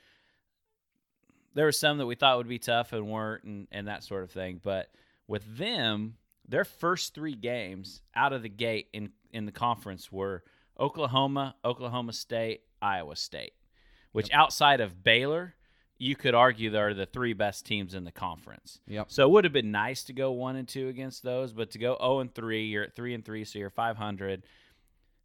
there 1.53 1.65
were 1.65 1.71
some 1.71 1.98
that 1.98 2.06
we 2.06 2.15
thought 2.15 2.38
would 2.38 2.48
be 2.48 2.60
tough 2.60 2.94
and 2.94 3.07
weren't, 3.07 3.44
and, 3.44 3.68
and 3.71 3.88
that 3.88 4.03
sort 4.03 4.24
of 4.24 4.31
thing. 4.31 4.60
But 4.63 4.92
with 5.27 5.57
them, 5.57 6.18
their 6.48 6.63
first 6.65 7.13
three 7.15 7.33
games 7.36 8.01
out 8.15 8.33
of 8.33 8.44
the 8.44 8.50
gate 8.50 8.89
in 8.94 9.12
in 9.31 9.45
the 9.45 9.51
conference 9.51 10.12
were 10.12 10.44
Oklahoma, 10.79 11.56
Oklahoma 11.65 12.13
State, 12.13 12.62
Iowa 12.81 13.15
State, 13.15 13.53
which 14.12 14.31
outside 14.31 14.81
of 14.81 15.03
Baylor, 15.03 15.56
you 15.97 16.15
could 16.15 16.35
argue 16.35 16.69
they're 16.69 16.94
the 16.94 17.06
three 17.06 17.33
best 17.33 17.65
teams 17.65 17.94
in 17.94 18.03
the 18.03 18.12
conference. 18.12 18.79
Yep. 18.88 19.07
So 19.09 19.24
it 19.24 19.31
would 19.31 19.44
have 19.44 19.53
been 19.53 19.71
nice 19.71 20.03
to 20.06 20.13
go 20.13 20.31
one 20.31 20.56
and 20.56 20.68
two 20.68 20.88
against 20.89 21.24
those, 21.24 21.53
but 21.53 21.71
to 21.71 21.79
go 21.79 21.97
zero 22.00 22.19
and 22.19 22.33
three, 22.33 22.65
you're 22.65 22.83
at 22.83 22.95
three 22.95 23.13
and 23.13 23.25
three, 23.25 23.44
so 23.44 23.59
you're 23.59 23.69
five 23.69 23.97
hundred. 23.97 24.44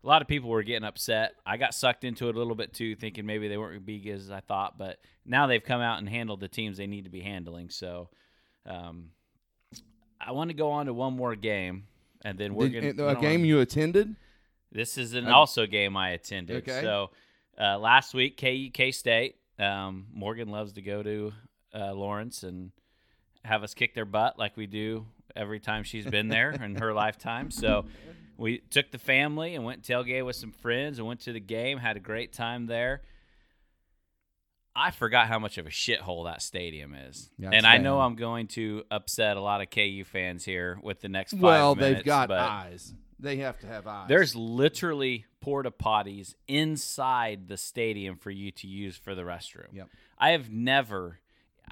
A 0.03 0.07
lot 0.07 0.21
of 0.21 0.27
people 0.27 0.51
were 0.51 0.65
getting 0.65 0.85
upset. 0.85 1.35
I 1.47 1.59
got 1.59 1.75
sucked 1.75 2.03
into 2.03 2.29
it 2.29 2.35
a 2.35 2.39
little 2.39 2.57
bit 2.57 2.73
too, 2.73 2.97
thinking 2.97 3.25
maybe 3.25 3.47
they 3.49 3.57
weren't 3.57 3.73
going 3.73 3.99
to 3.99 4.05
be 4.05 4.11
as 4.11 4.31
I 4.33 4.41
thought. 4.41 4.77
But 4.77 4.99
now 5.25 5.47
they've 5.47 5.63
come 5.63 5.81
out 5.81 5.99
and 5.99 6.09
handled 6.09 6.41
the 6.41 6.49
teams 6.49 6.77
they 6.77 6.89
need 6.89 7.05
to 7.05 7.11
be 7.11 7.21
handling. 7.21 7.71
So 7.71 8.09
um, 8.67 9.11
I 10.21 10.33
want 10.33 10.51
to 10.51 10.55
go 10.55 10.73
on 10.73 10.87
to 10.87 10.95
one 10.95 11.15
more 11.15 11.37
game, 11.37 11.85
and 12.25 12.37
then 12.37 12.55
we're 12.55 12.69
going 12.69 12.97
a 13.19 13.21
game 13.21 13.45
you 13.45 13.61
attended? 13.61 14.17
This 14.73 14.99
is 14.99 15.15
an 15.15 15.29
Uh, 15.29 15.35
also 15.35 15.67
game 15.67 15.97
I 15.97 16.11
attended. 16.11 16.69
Okay. 16.69 16.81
So 16.83 17.11
uh, 17.61 17.79
last 17.79 18.15
week, 18.15 18.37
K 18.37 18.71
K 18.71 18.91
State. 18.93 19.37
Um, 19.59 20.07
Morgan 20.13 20.49
loves 20.49 20.73
to 20.73 20.83
go 20.83 21.03
to 21.03 21.33
uh, 21.75 21.93
Lawrence 21.93 22.43
and 22.43 22.73
have 23.45 23.63
us 23.63 23.75
kick 23.75 23.95
their 23.95 24.05
butt 24.07 24.39
like 24.39 24.57
we 24.57 24.67
do 24.67 25.07
every 25.37 25.61
time 25.61 25.83
she's 25.85 26.07
been 26.07 26.29
there 26.29 26.51
in 26.63 26.77
her 26.77 26.93
lifetime. 26.93 27.51
So 27.51 27.85
we 28.37 28.59
took 28.59 28.91
the 28.91 28.99
family 28.99 29.55
and 29.55 29.65
went 29.65 29.83
tailgate 29.83 30.25
with 30.25 30.37
some 30.37 30.53
friends 30.53 30.99
and 30.99 31.07
went 31.07 31.21
to 31.21 31.33
the 31.33 31.41
game. 31.41 31.79
Had 31.79 31.97
a 31.97 32.01
great 32.01 32.33
time 32.33 32.67
there. 32.67 33.03
I 34.75 34.91
forgot 34.91 35.29
how 35.29 35.39
much 35.39 35.59
of 35.59 35.67
a 35.67 35.71
shithole 35.71 36.25
that 36.25 36.41
stadium 36.41 36.95
is, 36.95 37.31
Yeah, 37.39 37.51
and 37.53 37.67
I 37.67 37.77
know 37.77 37.99
bad. 37.99 38.05
I'm 38.07 38.17
going 38.17 38.47
to 38.49 38.85
upset 38.91 39.37
a 39.37 39.41
lot 39.43 39.61
of 39.61 39.69
KU 39.69 40.03
fans 40.05 40.47
here 40.47 40.79
with 40.83 41.03
the 41.03 41.11
next 41.11 41.33
five 41.33 41.43
Well, 41.43 41.75
minutes. 41.75 41.99
they've 41.99 42.05
got 42.07 42.31
eyes. 42.31 42.95
They 43.23 43.37
have 43.37 43.59
to 43.61 43.67
have 43.67 43.87
eyes. 43.87 44.09
there's 44.09 44.35
literally 44.37 45.25
porta 45.41 45.71
potties 45.71 46.35
inside 46.49 47.49
the 47.49 47.57
stadium 47.57 48.17
for 48.17 48.31
you 48.31 48.51
to 48.53 48.67
use 48.67 48.97
for 48.97 49.15
the 49.15 49.23
restroom. 49.23 49.69
Yep. 49.73 49.89
I 50.19 50.31
have 50.31 50.51
never. 50.51 51.21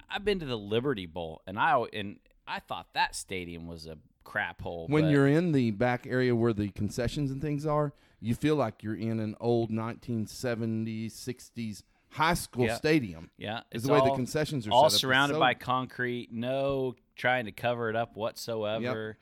I've 0.08 0.24
been 0.24 0.38
to 0.40 0.46
the 0.46 0.56
Liberty 0.58 1.06
Bowl, 1.06 1.42
and 1.46 1.58
I 1.58 1.78
and 1.92 2.18
I 2.46 2.60
thought 2.60 2.86
that 2.94 3.14
stadium 3.14 3.66
was 3.66 3.86
a 3.86 3.98
crap 4.24 4.62
hole. 4.62 4.86
when 4.88 5.04
but- 5.04 5.10
you're 5.10 5.26
in 5.28 5.52
the 5.52 5.72
back 5.72 6.06
area 6.06 6.34
where 6.36 6.52
the 6.52 6.68
concessions 6.68 7.30
and 7.30 7.40
things 7.42 7.66
are, 7.66 7.92
you 8.20 8.34
feel 8.34 8.54
like 8.54 8.82
you're 8.82 8.94
in 8.94 9.18
an 9.18 9.34
old 9.40 9.70
1970s, 9.70 11.12
60s 11.12 11.82
high 12.10 12.34
school 12.34 12.66
Yeah. 12.66 12.74
stadium. 12.76 13.30
yeah, 13.38 13.58
Is 13.72 13.82
it's 13.82 13.86
the 13.86 13.92
way 13.92 14.00
the 14.00 14.14
concessions 14.14 14.66
are 14.66 14.72
all 14.72 14.82
set 14.82 14.86
up. 14.86 14.92
It's 14.92 15.00
surrounded 15.00 15.34
so- 15.34 15.40
by 15.40 15.54
concrete, 15.54 16.32
no 16.32 16.94
trying 17.16 17.44
to 17.46 17.52
cover 17.52 17.88
it 17.90 17.96
up 17.96 18.16
whatsoever. 18.16 19.18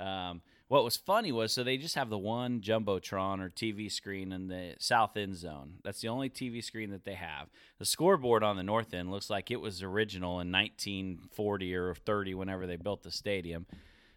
Um, 0.00 0.42
what 0.68 0.84
was 0.84 0.96
funny 0.96 1.32
was 1.32 1.52
so 1.52 1.64
they 1.64 1.78
just 1.78 1.94
have 1.94 2.10
the 2.10 2.18
one 2.18 2.60
jumbotron 2.60 3.40
or 3.40 3.48
TV 3.48 3.90
screen 3.90 4.32
in 4.32 4.48
the 4.48 4.74
south 4.78 5.16
end 5.16 5.34
zone. 5.36 5.74
That's 5.82 6.02
the 6.02 6.08
only 6.08 6.28
TV 6.28 6.62
screen 6.62 6.90
that 6.90 7.04
they 7.04 7.14
have. 7.14 7.48
The 7.78 7.86
scoreboard 7.86 8.42
on 8.42 8.56
the 8.56 8.62
north 8.62 8.92
end 8.92 9.10
looks 9.10 9.30
like 9.30 9.50
it 9.50 9.60
was 9.60 9.82
original 9.82 10.40
in 10.40 10.52
1940 10.52 11.74
or 11.74 11.94
30, 11.94 12.34
whenever 12.34 12.66
they 12.66 12.76
built 12.76 13.02
the 13.02 13.10
stadium. 13.10 13.66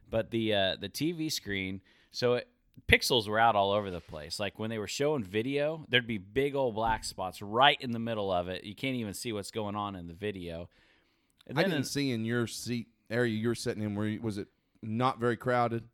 But 0.10 0.32
the 0.32 0.54
uh, 0.54 0.76
the 0.80 0.90
TV 0.90 1.32
screen, 1.32 1.80
so 2.12 2.34
it, 2.34 2.50
pixels 2.86 3.30
were 3.30 3.40
out 3.40 3.56
all 3.56 3.72
over 3.72 3.90
the 3.90 4.02
place. 4.02 4.38
Like 4.38 4.60
when 4.60 4.70
they 4.70 4.78
were 4.78 4.88
showing 4.88 5.24
video, 5.24 5.86
there'd 5.88 6.06
be 6.06 6.18
big 6.18 6.54
old 6.54 6.76
black 6.76 7.06
spots 7.06 7.42
right 7.42 7.78
in 7.80 7.92
the 7.92 8.00
middle 8.00 8.30
of 8.30 8.50
it. 8.50 8.66
You 8.66 8.76
can't 8.76 8.96
even 8.96 9.14
see 9.14 9.32
what's 9.32 9.52
going 9.52 9.78
on 9.78 9.96
in 9.96 10.08
the 10.08 10.14
video. 10.14 10.68
And 11.48 11.58
I 11.58 11.64
didn't 11.64 11.78
in- 11.78 11.84
see 11.86 12.12
in 12.12 12.26
your 12.26 12.46
seat 12.46 12.88
area 13.10 13.34
you're 13.34 13.56
sitting 13.56 13.84
in 13.84 13.96
where 13.96 14.08
you, 14.08 14.22
was 14.22 14.38
it 14.38 14.50
not 14.82 15.18
very 15.18 15.38
crowded? 15.38 15.86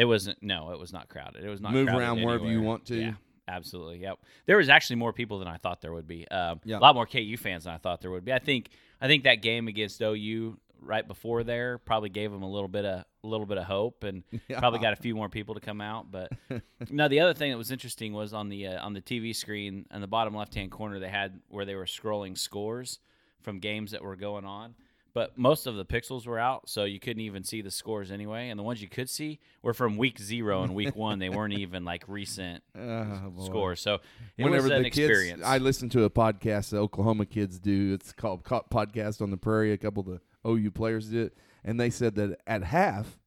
It 0.00 0.04
wasn't. 0.06 0.42
No, 0.42 0.70
it 0.70 0.78
was 0.78 0.92
not 0.92 1.08
crowded. 1.08 1.44
It 1.44 1.48
was 1.48 1.60
not. 1.60 1.72
Move 1.72 1.88
around 1.88 2.22
wherever 2.22 2.46
you 2.46 2.62
want 2.62 2.86
to. 2.86 2.96
Yeah, 2.96 3.12
absolutely. 3.48 3.98
Yep. 3.98 4.18
There 4.46 4.56
was 4.56 4.68
actually 4.68 4.96
more 4.96 5.12
people 5.12 5.38
than 5.38 5.48
I 5.48 5.56
thought 5.58 5.80
there 5.80 5.92
would 5.92 6.06
be. 6.08 6.26
Um, 6.28 6.60
Yeah. 6.64 6.78
A 6.78 6.80
lot 6.80 6.94
more 6.94 7.06
KU 7.06 7.36
fans 7.36 7.64
than 7.64 7.74
I 7.74 7.78
thought 7.78 8.00
there 8.00 8.10
would 8.10 8.24
be. 8.24 8.32
I 8.32 8.38
think. 8.38 8.70
I 9.02 9.06
think 9.06 9.24
that 9.24 9.36
game 9.42 9.66
against 9.68 10.00
OU 10.02 10.58
right 10.82 11.06
before 11.06 11.44
there 11.44 11.76
probably 11.78 12.08
gave 12.08 12.30
them 12.32 12.42
a 12.42 12.50
little 12.50 12.68
bit 12.68 12.84
of 12.86 13.04
a 13.22 13.26
little 13.26 13.44
bit 13.46 13.58
of 13.58 13.64
hope 13.64 14.02
and 14.04 14.22
Yeah. 14.48 14.58
probably 14.58 14.78
got 14.78 14.94
a 14.94 14.96
few 14.96 15.14
more 15.14 15.28
people 15.28 15.54
to 15.54 15.60
come 15.60 15.80
out. 15.82 16.10
But 16.10 16.32
now 16.90 17.08
the 17.08 17.20
other 17.20 17.34
thing 17.34 17.50
that 17.50 17.58
was 17.58 17.70
interesting 17.70 18.12
was 18.14 18.32
on 18.32 18.48
the 18.48 18.66
uh, 18.68 18.84
on 18.84 18.94
the 18.94 19.02
TV 19.02 19.36
screen 19.36 19.84
in 19.92 20.00
the 20.00 20.06
bottom 20.06 20.34
left 20.34 20.54
hand 20.54 20.70
corner 20.70 20.98
they 20.98 21.08
had 21.10 21.40
where 21.48 21.64
they 21.66 21.74
were 21.74 21.84
scrolling 21.84 22.36
scores 22.38 22.98
from 23.42 23.58
games 23.58 23.90
that 23.92 24.02
were 24.02 24.16
going 24.16 24.44
on. 24.46 24.74
But 25.12 25.36
most 25.36 25.66
of 25.66 25.74
the 25.74 25.84
pixels 25.84 26.24
were 26.26 26.38
out, 26.38 26.68
so 26.68 26.84
you 26.84 27.00
couldn't 27.00 27.22
even 27.22 27.42
see 27.42 27.62
the 27.62 27.70
scores 27.72 28.12
anyway. 28.12 28.48
And 28.48 28.58
the 28.58 28.62
ones 28.62 28.80
you 28.80 28.88
could 28.88 29.10
see 29.10 29.40
were 29.60 29.74
from 29.74 29.96
week 29.96 30.18
zero 30.20 30.62
and 30.62 30.72
week 30.74 30.94
one. 30.94 31.18
They 31.18 31.28
weren't 31.30 31.52
even 31.58 31.84
like 31.84 32.04
recent 32.06 32.62
Oh, 32.78 33.32
scores. 33.44 33.80
So 33.80 33.94
it 34.38 34.44
Whenever 34.44 34.64
was 34.64 34.72
an 34.72 34.82
the 34.82 34.86
experience. 34.88 35.38
kids, 35.40 35.48
I 35.48 35.58
listened 35.58 35.90
to 35.92 36.04
a 36.04 36.10
podcast 36.10 36.70
the 36.70 36.78
Oklahoma 36.78 37.26
kids 37.26 37.58
do. 37.58 37.92
It's 37.94 38.12
called 38.12 38.44
Podcast 38.44 39.20
on 39.20 39.30
the 39.32 39.36
Prairie. 39.36 39.72
A 39.72 39.76
couple 39.78 40.00
of 40.02 40.06
the 40.42 40.48
OU 40.48 40.70
players 40.70 41.08
did, 41.08 41.26
it. 41.26 41.36
and 41.64 41.80
they 41.80 41.90
said 41.90 42.14
that 42.14 42.38
at 42.46 42.62
half, 42.62 43.18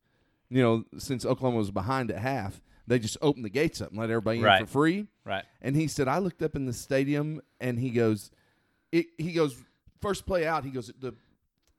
you 0.50 0.62
know, 0.62 0.86
since 0.98 1.26
Oklahoma 1.26 1.58
was 1.58 1.72
behind 1.72 2.12
at 2.12 2.20
half, 2.20 2.62
they 2.88 2.98
just 2.98 3.18
opened 3.22 3.44
the 3.44 3.50
gates 3.50 3.82
up 3.82 3.90
and 3.90 4.00
let 4.00 4.10
everybody 4.10 4.40
Right. 4.42 4.62
in 4.62 4.66
for 4.68 4.72
free. 4.72 5.08
Right. 5.26 5.44
And 5.62 5.76
he 5.76 5.88
said, 5.88 6.08
I 6.08 6.20
looked 6.20 6.42
up 6.42 6.56
in 6.56 6.66
the 6.66 6.74
stadium, 6.74 7.42
and 7.60 7.78
he 7.78 7.90
goes, 7.90 8.32
it, 8.92 9.08
he 9.18 9.34
goes, 9.34 9.56
first 10.02 10.26
play 10.26 10.46
out, 10.48 10.64
he 10.66 10.70
goes, 10.72 10.92
the 11.00 11.14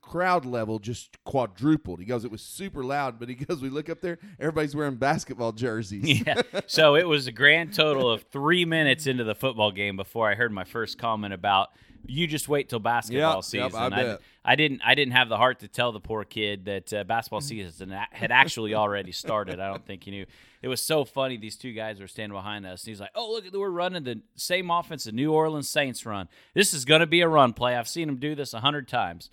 crowd 0.04 0.44
level 0.44 0.78
just 0.78 1.23
quadrupled. 1.25 1.99
He 1.99 2.04
goes, 2.04 2.25
it 2.25 2.30
was 2.30 2.42
super 2.42 2.84
loud, 2.84 3.18
but 3.18 3.28
he 3.28 3.34
goes, 3.34 3.62
we 3.62 3.70
look 3.70 3.88
up 3.88 4.00
there, 4.00 4.18
everybody's 4.38 4.76
wearing 4.76 4.96
basketball 4.96 5.52
jerseys. 5.52 6.23
yeah. 6.26 6.42
So 6.66 6.94
it 6.94 7.08
was 7.08 7.26
a 7.26 7.32
grand 7.32 7.75
total 7.75 8.11
of 8.11 8.23
three 8.23 8.64
minutes 8.64 9.06
into 9.06 9.25
the 9.25 9.34
football 9.34 9.70
game 9.70 9.96
before 9.96 10.30
I 10.30 10.34
heard 10.34 10.52
my 10.52 10.64
first 10.64 10.99
comment 10.99 11.32
about 11.32 11.70
you 12.06 12.26
just 12.26 12.49
wait 12.49 12.68
till 12.68 12.80
basketball 12.80 13.37
Yep, 13.37 13.37
yep, 13.37 13.44
season. 13.44 13.82
I 13.82 13.88
bet. 13.88 14.20
I 14.44 14.56
didn't. 14.56 14.82
I 14.84 14.94
didn't 14.94 15.12
have 15.12 15.30
the 15.30 15.38
heart 15.38 15.61
to 15.61 15.68
tell 15.68 15.90
the 15.90 16.00
poor 16.00 16.23
kid 16.23 16.66
that 16.66 16.92
uh, 16.92 17.04
basketball 17.04 17.40
season 17.40 17.96
had 18.11 18.30
actually 18.30 18.75
already 18.75 19.11
started. 19.11 19.58
I 19.58 19.68
don't 19.68 19.87
think 19.87 20.04
he 20.04 20.11
knew. 20.11 20.26
It 20.61 20.68
was 20.68 20.82
so 20.82 21.06
funny. 21.06 21.38
These 21.38 21.56
two 21.56 21.73
guys 21.73 22.00
were 22.00 22.06
standing 22.06 22.37
behind 22.37 22.66
us, 22.66 22.82
and 22.82 22.90
he's 22.90 23.00
like, 23.00 23.12
"Oh, 23.14 23.32
look, 23.32 23.44
we're 23.54 23.70
running 23.70 24.04
the 24.04 24.20
same 24.37 24.70
offense 24.70 25.04
the 25.04 25.12
New 25.12 25.32
Orleans 25.32 25.68
Saints 25.68 26.04
run. 26.04 26.28
This 26.52 26.75
is 26.75 26.84
going 26.84 27.00
to 27.00 27.06
be 27.06 27.23
a 27.23 27.28
run 27.28 27.54
play. 27.54 27.75
I've 27.75 27.88
seen 27.88 28.06
them 28.06 28.16
do 28.16 28.34
this 28.34 28.52
a 28.52 28.61
hundred 28.61 28.87
times." 28.87 29.30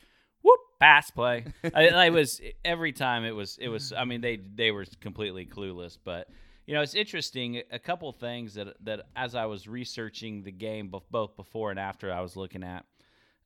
Pass 0.81 1.11
play. 1.11 1.45
I, 1.75 1.89
I 1.89 2.09
was 2.09 2.41
every 2.65 2.91
time. 2.91 3.23
It 3.23 3.35
was. 3.35 3.57
It 3.61 3.67
was. 3.69 3.93
I 3.93 4.03
mean, 4.05 4.21
they 4.21 4.37
they 4.37 4.71
were 4.71 4.85
completely 4.99 5.45
clueless, 5.45 5.97
but 6.03 6.27
you 6.65 6.73
know, 6.73 6.81
it's 6.81 6.95
interesting. 6.95 7.61
A 7.71 7.79
couple 7.79 8.11
things 8.11 8.55
that 8.55 8.75
that 8.83 9.01
as 9.15 9.35
I 9.35 9.45
was 9.45 9.67
researching 9.67 10.43
the 10.43 10.51
game, 10.51 10.87
both 10.89 11.03
both 11.11 11.35
before 11.35 11.69
and 11.69 11.79
after, 11.79 12.11
I 12.11 12.21
was 12.21 12.35
looking 12.35 12.63
at. 12.63 12.85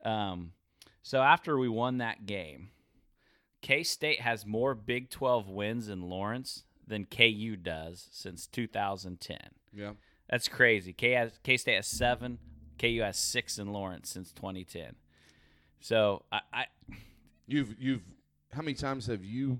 Um, 0.04 0.54
so 1.04 1.22
after 1.22 1.58
we 1.58 1.68
won 1.68 1.98
that 1.98 2.25
game, 2.25 2.70
K 3.62 3.84
State 3.84 4.22
has 4.22 4.46
more 4.46 4.74
Big 4.74 5.10
Twelve 5.10 5.50
wins 5.50 5.89
in 5.89 6.01
Lawrence 6.04 6.63
than 6.88 7.06
KU 7.06 7.56
does 7.56 8.08
since 8.12 8.48
2010. 8.48 9.38
yeah. 9.74 9.92
That's 10.30 10.48
crazy. 10.48 10.94
K 10.94 11.12
has 11.12 11.34
K 11.44 11.58
State 11.58 11.75
has 11.75 11.88
seven. 11.88 12.39
KU 12.80 13.01
has 13.01 13.18
six 13.18 13.58
in 13.58 13.74
Lawrence 13.74 14.10
since 14.10 14.32
2010. 14.32 14.96
So 15.80 16.24
I, 16.32 16.39
I 16.54 16.65
You've, 17.48 17.75
you've, 17.80 18.02
how 18.54 18.62
many 18.62 18.74
times 18.74 19.08
have 19.08 19.24
you, 19.24 19.60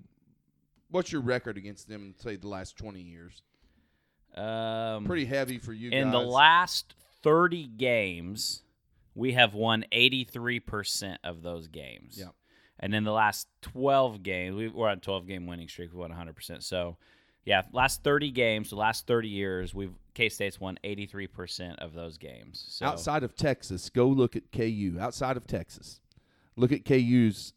what's 0.90 1.12
your 1.12 1.22
record 1.22 1.58
against 1.58 1.88
them 1.88 2.04
in, 2.04 2.16
say, 2.18 2.36
the 2.36 2.48
last 2.48 2.78
20 2.78 3.02
years? 3.02 3.42
um, 4.36 5.06
Pretty 5.06 5.26
heavy 5.26 5.58
for 5.58 5.74
you 5.74 5.92
in 5.92 6.06
guys. 6.06 6.12
the 6.12 6.20
last 6.20 6.96
30 7.24 7.68
games, 7.68 8.64
we 9.14 9.34
have 9.34 9.54
won 9.54 9.86
83% 9.94 11.18
of 11.24 11.42
those 11.42 11.68
games. 11.68 12.18
Yeah. 12.20 12.30
And 12.80 12.94
in 12.94 13.06
the 13.06 13.12
last 13.14 13.48
12 13.62 14.22
games, 14.24 14.56
we, 14.56 14.68
we're 14.68 14.90
on 14.90 14.98
a 14.98 15.02
12 15.02 15.26
game 15.26 15.48
winning 15.48 15.70
streak. 15.70 15.94
We 15.94 16.00
won 16.00 16.12
100%. 16.12 16.62
So, 16.62 16.98
yeah, 17.46 17.62
last 17.72 18.04
30 18.04 18.32
games, 18.32 18.70
the 18.72 18.76
last 18.76 19.08
30 19.08 19.30
years, 19.30 19.74
we've 19.74 19.94
K 20.14 20.28
State's 20.30 20.60
won 20.60 20.78
83% 20.84 21.78
of 21.78 21.94
those 21.94 22.18
games. 22.18 22.66
So, 22.68 22.86
Outside 22.86 23.24
of 23.24 23.36
Texas, 23.36 23.90
go 23.90 24.08
look 24.08 24.36
at 24.36 24.52
KU. 24.52 24.98
Outside 25.00 25.38
of 25.38 25.48
Texas, 25.48 26.02
look 26.58 26.74
at 26.74 26.84
KU's 26.84 27.54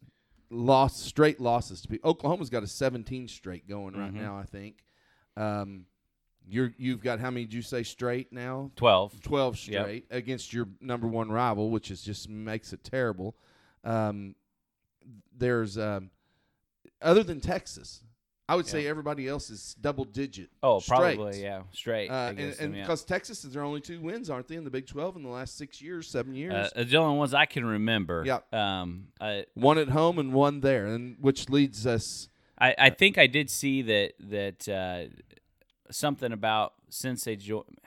loss, 0.51 0.99
straight 1.01 1.41
losses. 1.41 1.81
To 1.83 1.89
be, 1.89 2.01
Oklahoma's 2.05 2.51
got 2.51 2.63
a 2.63 2.67
17 2.67 3.29
straight 3.29 3.69
going 3.69 3.95
right 3.97 4.13
Mhm. 4.13 4.21
now, 4.21 4.37
I 4.39 4.45
think. 4.45 4.85
Um, 5.37 5.87
you're 6.51 6.73
you've 6.79 7.03
got 7.03 7.21
how 7.21 7.31
many 7.31 7.45
did 7.45 7.53
you 7.55 7.61
say 7.63 7.83
straight 7.83 8.33
now? 8.33 8.71
12. 8.77 9.21
12 9.21 9.55
Yep. 9.69 9.83
straight 9.83 10.07
against 10.11 10.53
your 10.53 10.67
number 10.81 11.07
one 11.07 11.31
rival, 11.31 11.71
which 11.71 11.91
is 11.91 12.01
just 12.03 12.29
makes 12.29 12.73
it 12.73 12.83
terrible. 12.83 13.37
Um, 13.85 14.35
there's 15.37 15.77
um, 15.77 16.11
other 17.03 17.23
than 17.23 17.41
Texas, 17.41 18.03
I 18.49 18.57
would 18.57 18.67
say 18.67 18.87
everybody 18.87 19.29
else 19.29 19.51
is 19.51 19.77
double 19.79 20.07
digit. 20.07 20.49
Oh, 20.63 20.79
straight. 20.79 21.17
probably, 21.17 21.43
yeah. 21.43 21.63
Straight. 21.73 22.09
Uh, 22.09 22.33
and 22.35 22.55
them, 22.55 22.75
yeah. 22.75 22.83
because 22.83 23.05
Texas 23.05 23.45
is 23.45 23.53
their 23.53 23.63
only 23.63 23.83
two 23.83 24.01
wins, 24.01 24.31
aren't 24.31 24.49
they, 24.49 24.57
in 24.57 24.65
the 24.65 24.71
Big 24.71 24.87
12 24.87 25.17
in 25.17 25.23
the 25.23 25.29
last 25.29 25.59
six 25.59 25.83
years, 25.83 26.09
seven 26.09 26.35
years? 26.35 26.73
Uh, 26.75 26.85
the 26.85 26.97
only 26.97 27.19
ones 27.19 27.35
I 27.35 27.45
can 27.45 27.67
remember. 27.67 28.23
Yep. 28.25 28.55
Um, 28.55 29.09
I, 29.21 29.45
one 29.53 29.77
at 29.77 29.91
home 29.91 30.19
and 30.19 30.33
one 30.33 30.61
there, 30.61 30.87
and 30.87 31.17
which 31.21 31.51
leads 31.51 31.87
us. 31.87 32.31
I, 32.59 32.75
I 32.79 32.91
think 32.91 33.19
I 33.19 33.27
did 33.27 33.51
see 33.51 33.83
that 33.83 34.13
that 34.19 34.69
uh, 34.69 35.13
something 35.91 36.33
about 36.33 36.73
since 36.89 37.25
they 37.25 37.37
joined. 37.37 37.79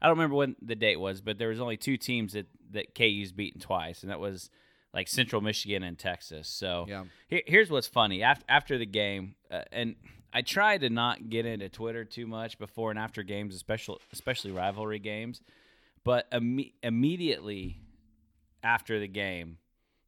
I 0.00 0.06
don't 0.06 0.16
remember 0.16 0.34
when 0.34 0.56
the 0.60 0.74
date 0.74 0.98
was, 0.98 1.20
but 1.20 1.38
there 1.38 1.50
was 1.50 1.60
only 1.60 1.76
two 1.76 1.96
teams 1.96 2.32
that 2.32 2.46
that 2.72 2.94
KU's 2.96 3.30
beaten 3.30 3.60
twice, 3.60 4.02
and 4.02 4.10
that 4.10 4.18
was 4.18 4.50
like 4.94 5.08
Central 5.08 5.40
Michigan 5.42 5.82
and 5.82 5.98
Texas. 5.98 6.48
So 6.48 6.86
Yeah. 6.88 7.04
here, 7.28 7.42
here's 7.46 7.70
what's 7.70 7.86
funny 7.86 8.22
after 8.22 8.44
after 8.48 8.78
the 8.78 8.86
game, 8.86 9.34
uh, 9.50 9.62
and 9.72 9.96
I 10.32 10.42
try 10.42 10.78
to 10.78 10.88
not 10.90 11.28
get 11.30 11.44
into 11.46 11.68
Twitter 11.68 12.04
too 12.04 12.26
much 12.26 12.58
before 12.58 12.90
and 12.90 12.98
after 12.98 13.22
games, 13.22 13.54
especially 13.54 13.98
especially 14.12 14.50
rivalry 14.50 14.98
games. 14.98 15.40
But 16.04 16.30
imme- 16.30 16.72
immediately 16.82 17.78
after 18.62 18.98
the 18.98 19.08
game, 19.08 19.58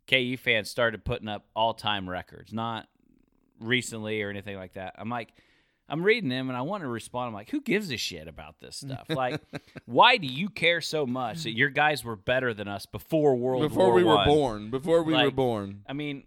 KU 0.06 0.36
fans 0.36 0.70
started 0.70 1.04
putting 1.04 1.28
up 1.28 1.46
all 1.54 1.74
time 1.74 2.08
records, 2.08 2.52
not 2.52 2.88
recently 3.60 4.22
or 4.22 4.30
anything 4.30 4.56
like 4.56 4.74
that. 4.74 4.94
I'm 4.98 5.08
like, 5.08 5.32
I'm 5.88 6.02
reading 6.02 6.30
them 6.30 6.48
and 6.48 6.56
I 6.56 6.62
want 6.62 6.82
to 6.82 6.88
respond. 6.88 7.28
I'm 7.28 7.34
like, 7.34 7.50
who 7.50 7.60
gives 7.60 7.90
a 7.90 7.96
shit 7.96 8.26
about 8.26 8.60
this 8.60 8.76
stuff? 8.76 9.06
Like, 9.08 9.40
why 9.84 10.16
do 10.16 10.26
you 10.26 10.48
care 10.48 10.80
so 10.80 11.06
much 11.06 11.42
that 11.42 11.54
your 11.54 11.68
guys 11.70 12.04
were 12.04 12.16
better 12.16 12.54
than 12.54 12.68
us 12.68 12.86
before 12.86 13.36
World 13.36 13.60
War? 13.60 13.68
Before 13.68 13.86
War 13.86 13.94
we 13.94 14.04
were 14.04 14.24
born, 14.24 14.70
before 14.70 15.02
we 15.02 15.12
were 15.12 15.30
born, 15.30 15.82
I 15.86 15.92
mean, 15.92 16.24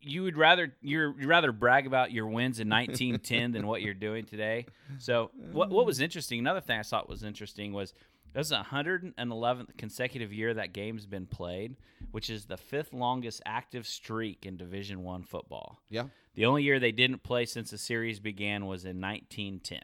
you 0.00 0.22
would 0.22 0.36
rather 0.36 0.74
you're 0.80 1.14
you'd 1.18 1.28
rather 1.28 1.52
brag 1.52 1.86
about 1.86 2.12
your 2.12 2.26
wins 2.26 2.60
in 2.60 2.68
1910 2.68 3.52
than 3.52 3.66
what 3.66 3.82
you're 3.82 3.94
doing 3.94 4.24
today. 4.24 4.66
So 4.98 5.30
what 5.52 5.70
what 5.70 5.86
was 5.86 6.00
interesting? 6.00 6.38
Another 6.38 6.60
thing 6.60 6.78
I 6.78 6.82
thought 6.82 7.08
was 7.08 7.22
interesting 7.22 7.72
was 7.72 7.92
this 8.34 8.46
is 8.46 8.50
the 8.50 8.64
111th 8.70 9.76
consecutive 9.78 10.32
year 10.32 10.54
that 10.54 10.72
game's 10.72 11.06
been 11.06 11.26
played, 11.26 11.76
which 12.10 12.28
is 12.30 12.46
the 12.46 12.56
fifth 12.56 12.92
longest 12.92 13.40
active 13.46 13.86
streak 13.86 14.44
in 14.44 14.56
Division 14.56 15.02
One 15.02 15.22
football. 15.22 15.80
yeah. 15.88 16.04
The 16.34 16.46
only 16.46 16.64
year 16.64 16.80
they 16.80 16.90
didn't 16.90 17.22
play 17.22 17.44
since 17.46 17.70
the 17.70 17.78
series 17.78 18.18
began 18.18 18.66
was 18.66 18.84
in 18.84 19.00
1910. 19.00 19.78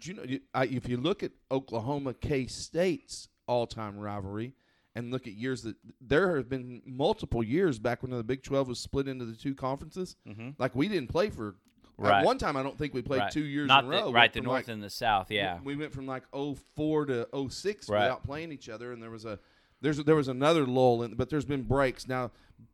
Do 0.00 0.08
you 0.10 0.14
know? 0.16 0.22
you- 0.22 0.40
I, 0.54 0.66
if 0.66 0.88
you 0.88 0.96
look 0.96 1.24
at 1.24 1.32
Oklahoma 1.50 2.14
K 2.14 2.46
State's 2.46 3.28
all-time 3.48 3.98
rivalry, 3.98 4.54
and 4.94 5.10
look 5.10 5.26
at 5.26 5.34
years 5.34 5.62
that 5.62 5.74
there 6.00 6.36
have 6.36 6.48
been 6.48 6.80
multiple 6.86 7.42
years 7.42 7.78
back 7.78 8.02
when 8.02 8.10
the 8.12 8.22
Big 8.24 8.42
Twelve 8.42 8.66
was 8.68 8.78
split 8.80 9.08
into 9.08 9.24
the 9.26 9.34
two 9.36 9.54
conferences. 9.54 10.16
Mm-hmm. 10.26 10.50
Like 10.58 10.74
we 10.76 10.88
didn't 10.88 11.08
play 11.10 11.28
for. 11.30 11.56
Right. 11.98 12.20
At 12.20 12.24
one 12.26 12.36
time, 12.38 12.56
I 12.58 12.62
don't 12.62 12.76
think 12.76 12.92
we 12.92 13.00
played 13.02 13.20
Right. 13.20 13.32
two 13.32 13.44
years 13.44 13.68
Not 13.68 13.84
in 13.84 13.92
a 13.92 13.96
the, 13.96 14.02
row. 14.04 14.12
right, 14.12 14.30
the 14.32 14.40
north 14.42 14.66
like- 14.66 14.68
and 14.68 14.82
the 14.82 14.90
south. 14.90 15.30
Yeah, 15.30 15.60
We 15.64 15.76
went 15.76 15.92
from 15.92 16.06
like 16.06 16.24
04 16.32 17.06
to 17.06 17.26
06 17.48 17.88
Right. 17.88 18.00
without 18.02 18.22
playing 18.22 18.52
each 18.52 18.68
other, 18.68 18.92
and 18.92 19.02
there 19.02 19.10
was 19.10 19.24
a 19.24 19.38
there's 19.80 19.98
there 20.04 20.14
was 20.16 20.28
another 20.28 20.66
lull, 20.66 21.02
in, 21.02 21.14
but 21.14 21.30
there's 21.30 21.44
been 21.44 21.62
breaks 21.62 22.06
now. 22.08 22.30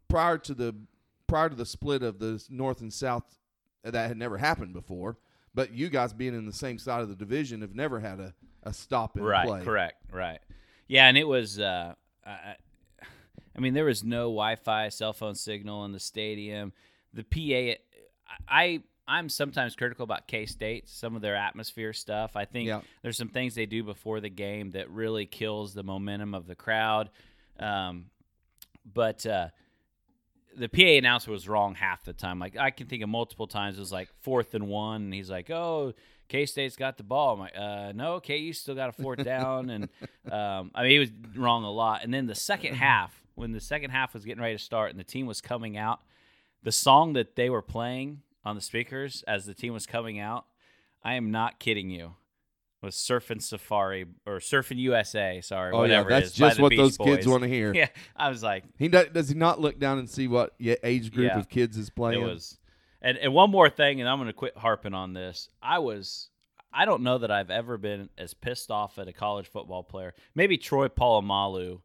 Prior 0.08 0.38
to 0.38 0.54
the 0.54 0.74
prior 1.28 1.48
to 1.48 1.54
the 1.56 1.64
split 1.66 2.02
of 2.02 2.18
the 2.18 2.44
north 2.50 2.80
and 2.80 2.92
south, 2.92 3.38
that 3.84 3.94
had 4.08 4.16
never 4.16 4.38
happened 4.38 4.72
before. 4.72 5.18
But 5.54 5.72
you 5.72 5.88
guys 5.88 6.12
being 6.12 6.34
in 6.34 6.46
the 6.46 6.52
same 6.52 6.78
side 6.78 7.02
of 7.02 7.08
the 7.08 7.14
division 7.16 7.60
have 7.60 7.74
never 7.74 8.00
had 8.00 8.18
a, 8.20 8.34
a 8.62 8.72
stop 8.72 9.16
in 9.16 9.22
right 9.22 9.46
play. 9.46 9.62
correct 9.62 10.02
right 10.10 10.38
yeah 10.88 11.06
and 11.08 11.16
it 11.18 11.26
was 11.28 11.58
uh 11.60 11.94
I, 12.26 12.56
I 13.56 13.60
mean 13.60 13.74
there 13.74 13.84
was 13.84 14.02
no 14.02 14.22
wi-fi 14.24 14.88
cell 14.88 15.12
phone 15.12 15.34
signal 15.34 15.84
in 15.84 15.92
the 15.92 15.98
stadium 16.00 16.72
the 17.12 17.22
pa 17.24 17.74
i 18.48 18.80
i'm 19.08 19.28
sometimes 19.28 19.74
critical 19.76 20.04
about 20.04 20.26
k-state 20.28 20.88
some 20.88 21.16
of 21.16 21.22
their 21.22 21.36
atmosphere 21.36 21.92
stuff 21.92 22.36
i 22.36 22.44
think 22.44 22.68
Yeah. 22.68 22.80
there's 23.02 23.16
some 23.16 23.28
things 23.28 23.54
they 23.54 23.66
do 23.66 23.82
before 23.82 24.20
the 24.20 24.28
game 24.30 24.70
that 24.72 24.90
really 24.90 25.26
kills 25.26 25.74
the 25.74 25.82
momentum 25.82 26.34
of 26.34 26.46
the 26.46 26.54
crowd 26.54 27.10
um 27.58 28.06
but 28.84 29.24
uh 29.26 29.48
the 30.54 30.68
PA 30.68 30.82
announcer 30.82 31.30
was 31.30 31.48
wrong 31.48 31.74
half 31.74 32.04
the 32.04 32.12
time. 32.12 32.38
Like 32.38 32.58
I 32.58 32.70
can 32.70 32.86
think 32.86 33.02
of 33.02 33.08
multiple 33.08 33.46
times 33.46 33.78
it 33.78 33.80
was 33.80 33.90
like 33.90 34.10
fourth 34.20 34.52
and 34.54 34.68
one, 34.68 35.00
and 35.04 35.14
he's 35.14 35.30
like, 35.30 35.48
"Oh, 35.48 35.94
K 36.28 36.44
State's 36.44 36.76
got 36.76 36.98
the 36.98 37.02
ball." 37.04 37.32
I'm 37.32 37.40
like, 37.40 37.56
uh, 37.56 37.92
"No, 37.92 38.20
KU 38.20 38.52
still 38.52 38.74
got 38.74 38.90
a 38.90 38.92
fourth 38.92 39.24
down." 39.24 39.70
And 39.70 39.84
um, 40.30 40.70
I 40.74 40.82
mean, 40.82 40.90
he 40.90 40.98
was 40.98 41.10
wrong 41.36 41.64
a 41.64 41.70
lot. 41.70 42.04
And 42.04 42.12
then 42.12 42.26
the 42.26 42.34
second 42.34 42.74
half, 42.74 43.18
when 43.34 43.52
the 43.52 43.60
second 43.60 43.92
half 43.92 44.12
was 44.12 44.26
getting 44.26 44.42
ready 44.42 44.54
to 44.58 44.62
start, 44.62 44.90
and 44.90 45.00
the 45.00 45.04
team 45.04 45.24
was 45.24 45.40
coming 45.40 45.78
out, 45.78 46.00
the 46.62 46.70
song 46.70 47.14
that 47.14 47.34
they 47.34 47.48
were 47.48 47.62
playing 47.62 48.20
on 48.44 48.54
the 48.54 48.60
speakers 48.60 49.22
as 49.26 49.46
the 49.46 49.54
team 49.54 49.72
was 49.72 49.86
coming 49.86 50.18
out, 50.18 50.46
I 51.04 51.14
am 51.14 51.30
not 51.30 51.58
kidding 51.58 51.90
you. 51.90 52.14
Was 52.82 52.96
Surfing 52.96 53.40
Safari 53.40 54.06
or 54.26 54.38
Surfing 54.38 54.76
USA? 54.78 55.40
Sorry, 55.40 55.72
Oh 55.72 55.76
yeah, 55.84 56.00
whatever 56.00 56.08
it 56.08 56.12
that's 56.14 56.26
is, 56.28 56.32
just 56.34 56.58
what 56.60 56.70
Beach 56.70 56.78
those 56.78 56.98
kids 56.98 57.28
want 57.28 57.44
to 57.44 57.48
hear. 57.48 57.72
Yeah, 57.74 57.86
I 58.16 58.28
was 58.28 58.42
like, 58.42 58.64
He 58.76 58.88
does, 58.88 59.06
does 59.12 59.28
he 59.28 59.36
not 59.36 59.60
look 59.60 59.78
down 59.78 59.98
and 60.00 60.10
see 60.10 60.26
what 60.26 60.54
age 60.60 61.12
group 61.12 61.30
Yeah. 61.32 61.38
of 61.38 61.48
kids 61.48 61.76
is 61.76 61.90
playing? 61.90 62.20
It 62.20 62.24
was, 62.24 62.58
and 63.00 63.16
and 63.18 63.32
one 63.32 63.50
more 63.50 63.70
thing, 63.70 64.00
and 64.00 64.08
I'm 64.10 64.18
going 64.18 64.26
to 64.26 64.32
quit 64.32 64.56
harping 64.56 64.94
on 64.94 65.12
this. 65.12 65.48
I 65.62 65.78
was, 65.78 66.30
I 66.72 66.84
don't 66.84 67.02
know 67.04 67.18
that 67.18 67.30
I've 67.30 67.50
ever 67.52 67.78
been 67.78 68.08
as 68.18 68.34
pissed 68.34 68.72
off 68.72 68.98
at 68.98 69.06
a 69.06 69.12
college 69.12 69.46
football 69.46 69.84
player. 69.84 70.12
Maybe 70.34 70.58
Troy 70.58 70.88
Polamalu, 70.88 71.82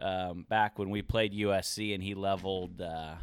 um, 0.00 0.46
back 0.48 0.78
when 0.78 0.90
we 0.90 1.02
played 1.02 1.32
USC 1.32 1.92
and 1.92 2.04
he 2.04 2.14
leveled. 2.14 2.80
Uh, 2.80 3.14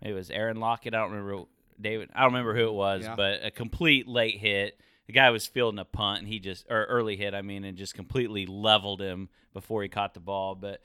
maybe 0.00 0.12
it 0.12 0.16
was 0.16 0.30
Aaron 0.30 0.60
Lockett. 0.60 0.94
I 0.94 0.98
don't 0.98 1.10
remember 1.10 1.44
David. 1.80 2.10
I 2.14 2.22
don't 2.22 2.32
remember 2.32 2.54
who 2.54 2.66
it 2.68 2.74
was, 2.74 3.02
Yeah. 3.02 3.14
but 3.16 3.44
a 3.44 3.50
complete 3.50 4.06
late 4.08 4.38
hit. 4.38 4.78
The 5.06 5.12
guy 5.12 5.30
was 5.30 5.46
fielding 5.46 5.78
a 5.78 5.84
punt, 5.84 6.20
and 6.20 6.28
he 6.28 6.38
just 6.38 6.66
or 6.70 6.84
early 6.84 7.16
hit. 7.16 7.34
I 7.34 7.42
mean, 7.42 7.64
and 7.64 7.76
just 7.76 7.94
completely 7.94 8.46
leveled 8.46 9.00
him 9.00 9.28
before 9.52 9.82
he 9.82 9.88
caught 9.88 10.14
the 10.14 10.20
ball. 10.20 10.54
But 10.54 10.80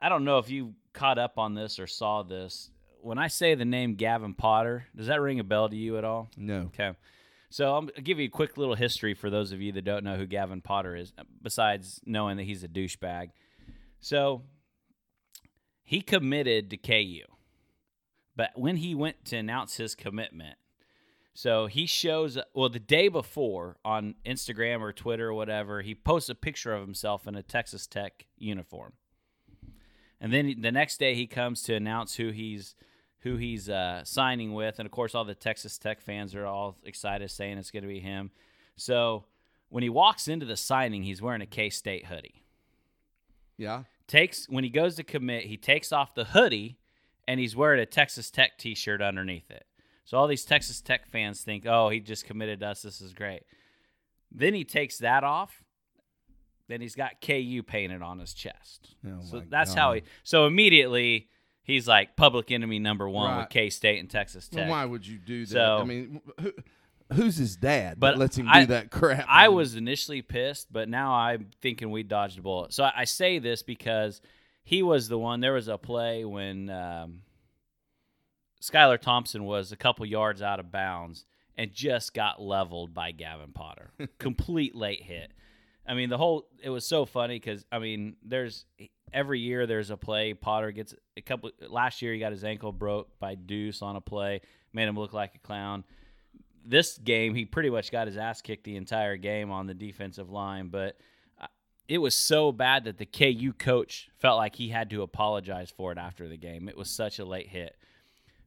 I 0.00 0.08
don't 0.08 0.24
know 0.24 0.38
if 0.38 0.50
you 0.50 0.74
caught 0.92 1.18
up 1.18 1.38
on 1.38 1.54
this 1.54 1.78
or 1.78 1.86
saw 1.86 2.22
this. 2.22 2.70
When 3.00 3.18
I 3.18 3.28
say 3.28 3.54
the 3.54 3.64
name 3.64 3.94
Gavin 3.94 4.34
Potter, 4.34 4.86
does 4.94 5.06
that 5.06 5.20
ring 5.20 5.40
a 5.40 5.44
bell 5.44 5.68
to 5.68 5.76
you 5.76 5.96
at 5.98 6.04
all? 6.04 6.30
No. 6.36 6.70
Okay. 6.74 6.92
So 7.50 7.72
I'll 7.74 7.82
give 7.82 8.18
you 8.18 8.26
a 8.26 8.30
quick 8.30 8.56
little 8.56 8.74
history 8.76 9.12
for 9.14 9.28
those 9.28 9.52
of 9.52 9.60
you 9.60 9.72
that 9.72 9.82
don't 9.84 10.04
know 10.04 10.16
who 10.16 10.24
Gavin 10.26 10.60
Potter 10.62 10.94
is, 10.96 11.12
besides 11.42 12.00
knowing 12.06 12.36
that 12.38 12.44
he's 12.44 12.64
a 12.64 12.68
douchebag. 12.68 13.30
So 14.00 14.42
he 15.82 16.00
committed 16.00 16.70
to 16.70 16.76
KU. 16.76 17.24
But 18.34 18.50
when 18.54 18.76
he 18.76 18.94
went 18.94 19.24
to 19.26 19.36
announce 19.36 19.76
his 19.76 19.94
commitment, 19.94 20.56
so 21.34 21.66
he 21.66 21.86
shows 21.86 22.38
well 22.54 22.68
the 22.68 22.78
day 22.78 23.08
before 23.08 23.78
on 23.84 24.16
Instagram 24.24 24.80
or 24.80 24.92
Twitter 24.92 25.28
or 25.28 25.34
whatever, 25.34 25.82
he 25.82 25.94
posts 25.94 26.28
a 26.28 26.34
picture 26.34 26.74
of 26.74 26.82
himself 26.82 27.26
in 27.26 27.34
a 27.34 27.42
Texas 27.42 27.86
Tech 27.86 28.26
uniform. 28.36 28.92
And 30.20 30.32
then 30.32 30.56
the 30.60 30.72
next 30.72 30.98
day 30.98 31.14
he 31.14 31.26
comes 31.26 31.62
to 31.62 31.74
announce 31.74 32.16
who 32.16 32.30
he's 32.30 32.74
who 33.20 33.36
he's 33.36 33.68
uh, 33.68 34.02
signing 34.04 34.52
with, 34.52 34.78
and 34.78 34.86
of 34.86 34.92
course 34.92 35.14
all 35.14 35.24
the 35.24 35.34
Texas 35.34 35.78
Tech 35.78 36.00
fans 36.00 36.34
are 36.34 36.46
all 36.46 36.76
excited, 36.84 37.30
saying 37.30 37.56
it's 37.56 37.70
going 37.70 37.84
to 37.84 37.88
be 37.88 38.00
him. 38.00 38.30
So 38.76 39.24
when 39.68 39.82
he 39.82 39.88
walks 39.88 40.28
into 40.28 40.44
the 40.44 40.56
signing, 40.56 41.02
he's 41.02 41.22
wearing 41.22 41.40
a 41.40 41.46
K 41.46 41.70
State 41.70 42.06
hoodie. 42.06 42.44
Yeah. 43.56 43.84
Takes 44.06 44.48
when 44.48 44.64
he 44.64 44.70
goes 44.70 44.96
to 44.96 45.04
commit, 45.04 45.44
he 45.44 45.56
takes 45.56 45.92
off 45.92 46.14
the 46.14 46.24
hoodie, 46.24 46.78
and 47.28 47.38
he's 47.40 47.54
wearing 47.56 47.80
a 47.80 47.86
Texas 47.86 48.30
Tech 48.30 48.58
T-shirt 48.58 49.00
underneath 49.02 49.50
it. 49.50 49.64
So 50.04 50.18
all 50.18 50.26
these 50.26 50.44
Texas 50.44 50.80
Tech 50.80 51.06
fans 51.08 51.42
think, 51.42 51.64
"Oh, 51.66 51.88
he 51.88 52.00
just 52.00 52.24
committed 52.26 52.60
to 52.60 52.68
us. 52.68 52.82
This 52.82 53.00
is 53.00 53.12
great." 53.14 53.42
Then 54.30 54.54
he 54.54 54.64
takes 54.64 54.98
that 54.98 55.24
off. 55.24 55.62
Then 56.68 56.80
he's 56.80 56.94
got 56.94 57.20
KU 57.20 57.62
painted 57.62 58.02
on 58.02 58.18
his 58.18 58.32
chest. 58.32 58.94
Oh, 59.06 59.20
so 59.22 59.42
that's 59.48 59.74
how 59.74 59.92
he. 59.94 60.02
So 60.22 60.46
immediately 60.46 61.28
he's 61.62 61.86
like 61.86 62.16
public 62.16 62.50
enemy 62.50 62.78
number 62.78 63.08
one 63.08 63.30
Right. 63.30 63.38
with 63.40 63.48
K 63.50 63.68
State 63.70 63.98
and 64.00 64.08
Texas 64.10 64.48
Well, 64.52 64.64
Tech. 64.64 64.70
why 64.70 64.84
would 64.84 65.06
you 65.06 65.18
do 65.18 65.44
that? 65.46 65.52
So- 65.52 65.78
I 65.78 65.84
mean, 65.84 66.20
who, 66.40 66.52
who's 67.12 67.36
his 67.36 67.56
dad 67.56 68.00
But 68.00 68.12
that 68.12 68.18
lets 68.18 68.38
him 68.38 68.48
I- 68.48 68.60
do 68.60 68.66
that 68.66 68.90
crap? 68.90 69.26
I 69.28 69.48
was 69.48 69.74
initially 69.76 70.22
pissed, 70.22 70.72
but 70.72 70.88
now 70.88 71.12
I'm 71.14 71.50
thinking 71.60 71.90
we 71.90 72.02
dodged 72.04 72.38
a 72.38 72.42
bullet. 72.42 72.72
So 72.72 72.84
I, 72.84 72.92
I 72.98 73.04
say 73.04 73.38
this 73.38 73.62
because 73.62 74.20
he 74.64 74.82
was 74.82 75.08
the 75.08 75.18
one. 75.18 75.40
There 75.40 75.52
was 75.52 75.68
a 75.68 75.78
play 75.78 76.24
when 76.24 76.70
um, 76.70 77.22
Skylar 78.60 79.00
Thompson 79.00 79.44
was 79.44 79.72
a 79.72 79.76
couple 79.76 80.06
yards 80.06 80.42
out 80.42 80.60
of 80.60 80.70
bounds 80.70 81.26
and 81.56 81.72
just 81.72 82.14
got 82.14 82.40
leveled 82.40 82.94
by 82.94 83.12
Gavin 83.12 83.52
Potter. 83.52 83.90
Complete 84.18 84.74
late 84.74 85.02
hit. 85.02 85.32
I 85.86 85.94
mean, 85.94 86.10
the 86.10 86.18
whole 86.18 86.46
it 86.62 86.70
was 86.70 86.86
so 86.86 87.04
funny 87.04 87.36
because 87.36 87.64
I 87.72 87.78
mean, 87.78 88.16
there's 88.24 88.64
every 89.12 89.40
year 89.40 89.66
there's 89.66 89.90
a 89.90 89.96
play. 89.96 90.32
Potter 90.32 90.70
gets 90.70 90.94
a 91.16 91.20
couple. 91.20 91.50
Last 91.68 92.02
year 92.02 92.12
he 92.12 92.20
got 92.20 92.30
his 92.32 92.44
ankle 92.44 92.72
broke 92.72 93.18
by 93.18 93.34
Deuce 93.34 93.82
on 93.82 93.96
a 93.96 94.00
play, 94.00 94.42
made 94.72 94.86
him 94.86 94.98
look 94.98 95.12
like 95.12 95.34
a 95.34 95.38
clown 95.38 95.84
this 96.64 96.98
game 96.98 97.34
he 97.34 97.44
pretty 97.44 97.70
much 97.70 97.90
got 97.90 98.06
his 98.06 98.16
ass 98.16 98.40
kicked 98.40 98.64
the 98.64 98.76
entire 98.76 99.16
game 99.16 99.50
on 99.50 99.66
the 99.66 99.74
defensive 99.74 100.30
line 100.30 100.68
but 100.68 100.96
it 101.92 101.98
was 101.98 102.14
so 102.14 102.52
bad 102.52 102.84
that 102.84 102.96
the 102.96 103.04
KU 103.04 103.52
coach 103.58 104.08
felt 104.18 104.38
like 104.38 104.56
he 104.56 104.68
had 104.68 104.88
to 104.90 105.02
apologize 105.02 105.70
for 105.70 105.92
it 105.92 105.98
after 105.98 106.26
the 106.28 106.36
game 106.38 106.68
it 106.68 106.76
was 106.76 106.88
such 106.88 107.18
a 107.18 107.24
late 107.24 107.48
hit 107.48 107.76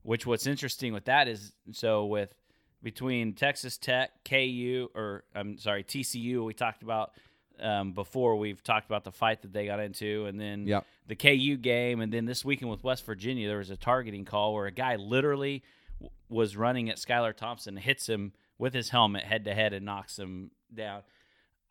which 0.04 0.26
what's 0.26 0.48
interesting 0.48 0.94
with 0.94 1.06
that 1.06 1.28
is 1.28 1.54
so 1.72 2.06
with 2.06 2.34
between 2.82 3.34
Texas 3.34 3.78
Tech 3.78 4.12
KU 4.24 4.90
or 4.96 5.24
I'm 5.36 5.58
sorry 5.58 5.84
TCU 5.84 6.44
we 6.46 6.54
talked 6.54 6.82
about 6.84 7.12
um, 7.60 7.94
before 7.94 8.36
we've 8.36 8.62
talked 8.64 8.86
about 8.86 9.04
the 9.04 9.12
fight 9.12 9.42
that 9.44 9.54
they 9.54 9.66
got 9.66 9.80
into 9.80 10.26
and 10.26 10.40
then 10.40 10.68
Yep. 10.68 10.86
the 11.08 11.16
KU 11.16 11.58
game 11.58 12.02
and 12.02 12.12
then 12.12 12.26
this 12.26 12.44
weekend 12.44 12.70
with 12.72 12.84
West 12.84 13.06
Virginia 13.06 13.48
there 13.48 13.60
was 13.60 13.70
a 13.70 13.78
targeting 13.78 14.26
call 14.26 14.54
where 14.54 14.66
a 14.66 14.72
guy 14.72 14.96
literally 14.98 15.64
w- 16.00 16.12
was 16.30 16.58
running 16.58 16.90
at 16.90 16.98
Skylar 16.98 17.36
Thompson 17.36 17.78
hits 17.78 18.08
him 18.08 18.34
with 18.58 18.74
his 18.74 18.90
helmet 18.90 19.24
head 19.24 19.46
to 19.46 19.54
head 19.54 19.74
and 19.74 19.86
knocks 19.86 20.18
him 20.20 20.52
down. 20.74 21.02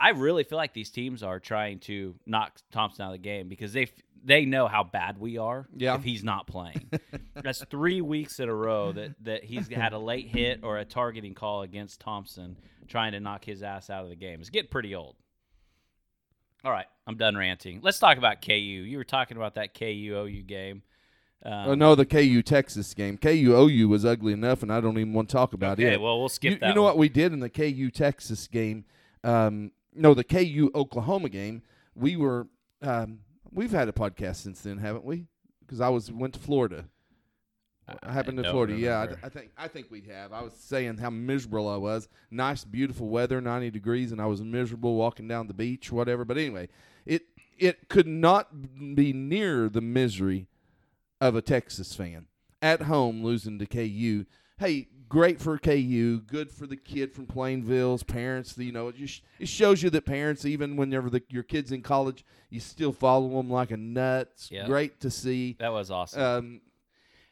I 0.00 0.10
really 0.10 0.44
feel 0.44 0.58
like 0.58 0.74
these 0.74 0.90
teams 0.90 1.22
are 1.22 1.38
trying 1.40 1.78
to 1.80 2.14
knock 2.26 2.58
Thompson 2.72 3.04
out 3.04 3.08
of 3.08 3.12
the 3.12 3.18
game 3.18 3.48
because 3.48 3.72
they 3.72 3.84
f- 3.84 4.02
they 4.24 4.44
know 4.44 4.66
how 4.66 4.82
bad 4.84 5.18
we 5.18 5.38
are 5.38 5.66
Yeah. 5.76 5.94
if 5.94 6.02
he's 6.02 6.24
not 6.24 6.46
playing. 6.46 6.90
That's 7.34 7.62
3 7.64 8.00
weeks 8.00 8.40
in 8.40 8.48
a 8.48 8.54
row 8.54 8.92
that 8.92 9.14
that 9.24 9.44
he's 9.44 9.68
had 9.68 9.92
a 9.92 9.98
late 9.98 10.28
hit 10.28 10.60
or 10.62 10.78
a 10.78 10.84
targeting 10.84 11.34
call 11.34 11.62
against 11.62 12.00
Thompson 12.00 12.56
trying 12.88 13.12
to 13.12 13.20
knock 13.20 13.44
his 13.44 13.62
ass 13.62 13.88
out 13.90 14.02
of 14.04 14.10
the 14.10 14.16
game. 14.16 14.40
It's 14.40 14.50
getting 14.50 14.70
pretty 14.70 14.94
old. 14.94 15.16
All 16.64 16.70
right, 16.72 16.86
I'm 17.06 17.16
done 17.16 17.36
ranting. 17.36 17.80
Let's 17.82 17.98
talk 17.98 18.16
about 18.16 18.40
KU. 18.40 18.52
You 18.54 18.96
were 18.96 19.04
talking 19.04 19.36
about 19.36 19.54
that 19.56 19.74
KU 19.78 19.84
OU 20.16 20.42
game. 20.44 20.82
Um, 21.44 21.52
Oh, 21.68 21.74
no, 21.74 21.94
the 21.94 22.06
KU 22.06 22.40
Texas 22.42 22.94
game. 22.94 23.18
KU 23.18 23.52
OU 23.54 23.86
was 23.88 24.06
ugly 24.06 24.32
enough, 24.32 24.62
and 24.62 24.72
I 24.72 24.80
don't 24.80 24.96
even 24.98 25.12
want 25.12 25.28
to 25.28 25.32
talk 25.34 25.52
about 25.52 25.78
okay, 25.78 25.92
it. 25.94 26.00
well, 26.00 26.18
we'll 26.18 26.30
skip 26.30 26.52
you, 26.54 26.58
that. 26.60 26.68
you 26.68 26.74
know 26.74 26.82
one. 26.82 26.92
what 26.92 26.98
we 26.98 27.10
did 27.10 27.34
in 27.34 27.40
the 27.40 27.50
KU 27.50 27.90
Texas 27.90 28.48
game? 28.48 28.86
Um, 29.22 29.72
no, 29.94 30.14
the 30.14 30.24
KU 30.24 30.70
Oklahoma 30.74 31.28
game. 31.28 31.62
We 31.94 32.16
were. 32.16 32.48
Um, 32.82 33.20
we've 33.50 33.70
had 33.70 33.88
a 33.88 33.92
podcast 33.92 34.36
since 34.36 34.60
then, 34.60 34.78
haven't 34.78 35.04
we? 35.04 35.26
Because 35.60 35.80
I 35.80 35.88
was 35.88 36.10
went 36.10 36.34
to 36.34 36.40
Florida. 36.40 36.86
I 38.02 38.12
happened 38.12 38.38
to 38.42 38.50
Florida. 38.50 38.74
Yeah, 38.74 38.98
I, 38.98 39.02
remember. 39.02 39.20
I 39.24 39.28
think 39.28 39.50
I 39.56 39.68
think 39.68 39.90
we'd 39.90 40.06
have. 40.06 40.32
I 40.32 40.42
was 40.42 40.54
saying 40.54 40.98
how 40.98 41.10
miserable 41.10 41.68
I 41.68 41.76
was. 41.76 42.08
Nice, 42.30 42.64
beautiful 42.64 43.08
weather, 43.08 43.40
ninety 43.40 43.70
degrees, 43.70 44.10
and 44.10 44.20
I 44.20 44.26
was 44.26 44.42
miserable 44.42 44.94
walking 44.94 45.28
down 45.28 45.48
the 45.48 45.54
beach, 45.54 45.92
whatever. 45.92 46.24
But 46.24 46.38
anyway, 46.38 46.68
it 47.04 47.22
it 47.58 47.88
could 47.88 48.06
not 48.06 48.94
be 48.94 49.12
near 49.12 49.68
the 49.68 49.82
misery 49.82 50.48
of 51.20 51.36
a 51.36 51.42
Texas 51.42 51.94
fan 51.94 52.26
at 52.62 52.82
home 52.82 53.22
losing 53.22 53.58
to 53.58 53.66
KU. 53.66 54.24
Hey, 54.58 54.88
great 55.08 55.40
for 55.40 55.58
KU, 55.58 56.20
good 56.26 56.50
for 56.50 56.66
the 56.66 56.76
kid 56.76 57.12
from 57.12 57.26
Plainville's 57.26 58.02
parents. 58.02 58.56
You 58.58 58.72
know, 58.72 58.88
it 58.88 58.96
just 58.96 59.22
it 59.38 59.48
shows 59.48 59.82
you 59.82 59.90
that 59.90 60.04
parents, 60.04 60.44
even 60.44 60.76
whenever 60.76 61.10
the, 61.10 61.22
your 61.28 61.42
kid's 61.42 61.72
in 61.72 61.82
college, 61.82 62.24
you 62.50 62.60
still 62.60 62.92
follow 62.92 63.28
them 63.28 63.50
like 63.50 63.70
a 63.70 63.76
nut. 63.76 64.30
Yeah. 64.50 64.66
great 64.66 65.00
to 65.00 65.10
see. 65.10 65.56
That 65.58 65.72
was 65.72 65.90
awesome. 65.90 66.22
Um, 66.22 66.60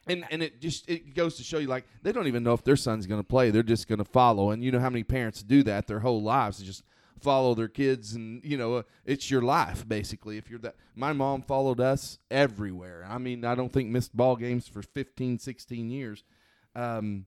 and 0.06 0.24
and 0.30 0.42
it 0.42 0.60
just 0.60 0.88
it 0.88 1.14
goes 1.14 1.36
to 1.36 1.42
show 1.42 1.58
you 1.58 1.68
like 1.68 1.86
they 2.02 2.12
don't 2.12 2.26
even 2.26 2.42
know 2.42 2.54
if 2.54 2.64
their 2.64 2.76
son's 2.76 3.06
going 3.06 3.20
to 3.20 3.26
play. 3.26 3.50
They're 3.50 3.62
just 3.62 3.88
going 3.88 4.00
to 4.00 4.04
follow. 4.04 4.50
And 4.50 4.62
you 4.62 4.72
know 4.72 4.80
how 4.80 4.90
many 4.90 5.04
parents 5.04 5.42
do 5.42 5.62
that 5.64 5.86
their 5.86 6.00
whole 6.00 6.22
lives 6.22 6.60
just 6.62 6.82
follow 7.20 7.54
their 7.54 7.68
kids 7.68 8.14
and 8.14 8.44
you 8.44 8.56
know 8.58 8.74
uh, 8.74 8.82
it's 9.04 9.30
your 9.30 9.42
life 9.42 9.86
basically 9.86 10.38
if 10.38 10.50
you're 10.50 10.58
that 10.58 10.74
my 10.96 11.12
mom 11.12 11.40
followed 11.40 11.78
us 11.78 12.18
everywhere 12.32 13.06
i 13.08 13.16
mean 13.16 13.44
i 13.44 13.54
don't 13.54 13.72
think 13.72 13.88
missed 13.88 14.16
ball 14.16 14.34
games 14.34 14.66
for 14.66 14.82
15 14.82 15.38
16 15.38 15.88
years 15.88 16.24
um, 16.74 17.26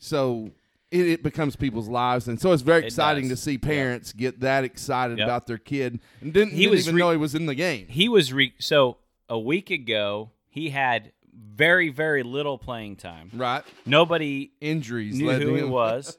so 0.00 0.50
it, 0.90 1.06
it 1.06 1.22
becomes 1.22 1.54
people's 1.54 1.88
lives 1.88 2.26
and 2.26 2.40
so 2.40 2.50
it's 2.50 2.62
very 2.62 2.82
It 2.82 2.86
exciting 2.86 3.28
does. 3.28 3.38
to 3.38 3.44
see 3.44 3.58
parents 3.58 4.12
get 4.12 4.40
that 4.40 4.64
excited 4.64 5.18
Yep. 5.18 5.24
about 5.26 5.46
their 5.46 5.58
kid 5.58 6.00
and 6.20 6.32
didn't, 6.32 6.50
He 6.54 6.62
didn't 6.62 6.70
was 6.72 6.80
even 6.88 6.96
re- 6.96 7.00
know 7.00 7.10
he 7.12 7.16
was 7.16 7.34
in 7.36 7.46
the 7.46 7.54
game 7.54 7.86
he 7.86 8.08
was 8.08 8.32
re- 8.32 8.54
so 8.58 8.96
a 9.28 9.38
week 9.38 9.70
ago 9.70 10.32
he 10.48 10.70
had 10.70 11.12
very 11.32 11.90
very 11.90 12.24
little 12.24 12.58
playing 12.58 12.96
time. 12.96 13.30
right 13.34 13.62
Nobody 13.86 14.50
injuries 14.60 15.16
knew 15.18 15.30
who 15.30 15.54
he 15.54 15.62
was. 15.62 16.18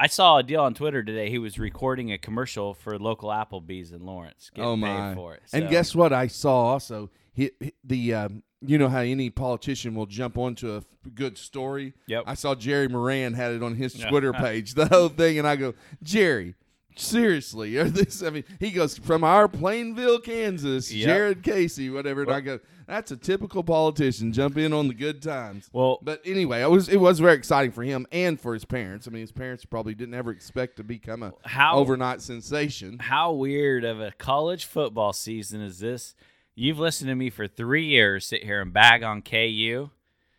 I 0.00 0.06
saw 0.06 0.38
a 0.38 0.42
deal 0.44 0.60
on 0.60 0.74
Twitter 0.74 1.02
today. 1.02 1.28
He 1.28 1.38
was 1.38 1.58
recording 1.58 2.12
a 2.12 2.18
commercial 2.18 2.72
for 2.72 2.96
local 3.00 3.30
Applebee's 3.30 3.90
in 3.92 4.06
Lawrence. 4.06 4.48
Getting 4.54 4.68
oh 4.70 4.74
paid 4.74 4.80
my! 4.80 5.14
for 5.14 5.34
it. 5.34 5.42
And 5.52 5.68
guess 5.68 5.92
what? 5.94 6.12
I 6.12 6.28
saw 6.28 6.66
also 6.66 7.10
he, 7.38 7.50
he- 7.60 7.72
the 7.84 8.14
um, 8.14 8.42
you 8.60 8.76
know 8.78 8.88
how 8.88 9.00
any 9.00 9.30
politician 9.30 9.94
will 9.94 10.06
jump 10.06 10.36
onto 10.36 10.72
a 10.72 10.78
f- 10.78 10.84
good 11.14 11.38
story. 11.38 11.94
Yep. 12.08 12.24
I 12.26 12.34
saw 12.34 12.54
Jerry 12.54 12.88
Moran 12.88 13.34
had 13.34 13.52
it 13.52 13.62
on 13.62 13.76
his 13.76 13.94
Twitter 13.94 14.32
page, 14.46 14.74
the 14.74 14.86
whole 14.86 15.08
thing, 15.08 15.38
and 15.38 15.46
I 15.46 15.56
go, 15.56 15.74
Jerry. 16.02 16.54
Seriously, 16.96 17.76
or 17.78 17.84
this? 17.84 18.24
I 18.24 18.30
mean, 18.30 18.42
he 18.58 18.72
goes 18.72 18.98
from 18.98 19.22
our 19.22 19.46
Plainville, 19.46 20.18
Kansas, 20.18 20.92
Yep. 20.92 21.06
Jared 21.06 21.42
Casey, 21.44 21.90
whatever. 21.90 22.22
and 22.22 22.32
I 22.32 22.40
go, 22.40 22.58
that's 22.88 23.12
a 23.12 23.16
typical 23.16 23.62
politician. 23.62 24.32
Jump 24.32 24.56
in 24.58 24.72
on 24.72 24.88
the 24.88 24.94
good 24.94 25.22
times. 25.22 25.68
Well, 25.72 26.00
But 26.02 26.20
anyway, 26.24 26.60
it 26.60 26.68
was 26.68 26.88
it 26.88 26.96
was 26.96 27.20
very 27.20 27.34
exciting 27.34 27.70
for 27.70 27.84
him 27.84 28.04
and 28.10 28.40
for 28.40 28.52
his 28.52 28.64
parents. 28.64 29.06
I 29.06 29.12
mean, 29.12 29.20
his 29.20 29.30
parents 29.30 29.64
probably 29.64 29.94
didn't 29.94 30.14
ever 30.14 30.32
expect 30.32 30.76
to 30.78 30.82
become 30.82 31.22
a 31.22 31.34
How- 31.44 31.76
overnight 31.76 32.20
sensation. 32.20 32.98
how 32.98 33.30
weird 33.32 33.84
of 33.84 34.00
a 34.00 34.10
college 34.18 34.64
football 34.64 35.12
season 35.12 35.60
is 35.60 35.78
this? 35.78 36.16
You've 36.58 36.78
listened 36.78 37.08
to 37.08 37.14
me 37.14 37.30
for 37.30 37.46
three 37.46 37.86
years 37.86 38.26
sit 38.26 38.42
here 38.42 38.60
and 38.60 38.72
bag 38.72 39.02
on 39.04 39.22
KU. 39.22 39.90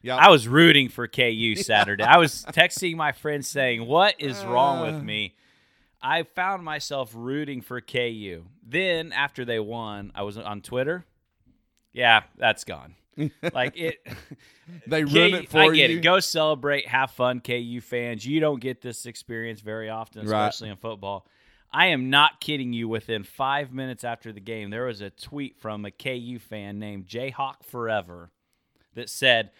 Yeah, 0.01 0.15
I 0.17 0.29
was 0.29 0.47
rooting 0.47 0.89
for 0.89 1.07
KU 1.07 1.55
Saturday. 1.57 2.03
I 2.03 2.17
was 2.17 2.45
texting 2.51 2.95
my 2.95 3.11
friends 3.11 3.47
saying, 3.47 3.85
"What 3.85 4.15
is 4.19 4.43
wrong 4.43 4.79
Uh. 4.79 4.91
with 4.91 5.03
me?" 5.03 5.35
I 6.01 6.23
found 6.23 6.63
myself 6.63 7.11
rooting 7.13 7.61
for 7.61 7.81
KU. 7.81 8.45
Then 8.65 9.11
after 9.11 9.43
they 9.45 9.59
won, 9.59 10.11
I 10.15 10.23
was 10.23 10.37
on 10.37 10.61
Twitter. 10.61 11.05
Yeah, 11.93 12.23
that's 12.37 12.63
gone. 12.63 12.95
like 13.53 13.77
it. 13.77 13.97
They 14.87 15.03
KU 15.03 15.17
it 15.35 15.49
for 15.49 15.57
I 15.61 15.69
get 15.71 15.89
you. 15.89 15.97
it. 15.97 16.01
Go 16.01 16.19
celebrate, 16.19 16.87
have 16.87 17.09
fun, 17.11 17.39
KU 17.41 17.81
fans. 17.81 18.23
You 18.25 18.39
don't 18.39 18.61
get 18.61 18.81
this 18.81 19.05
experience 19.07 19.61
very 19.61 19.89
often, 19.89 20.27
Right. 20.27 20.47
especially 20.47 20.69
in 20.69 20.75
football. 20.77 21.25
I 21.71 21.87
am 21.87 22.09
not 22.09 22.41
kidding 22.41 22.73
you. 22.73 22.87
Within 22.87 23.23
five 23.23 23.71
minutes 23.71 24.03
after 24.03 24.31
the 24.31 24.39
game, 24.39 24.69
there 24.69 24.85
was 24.85 25.01
a 25.01 25.09
tweet 25.09 25.57
from 25.57 25.85
a 25.85 25.91
KU 25.91 26.39
fan 26.39 26.79
named 26.79 27.07
Jayhawk 27.07 27.63
Forever 27.63 28.31
that 28.95 29.09
said, 29.09 29.51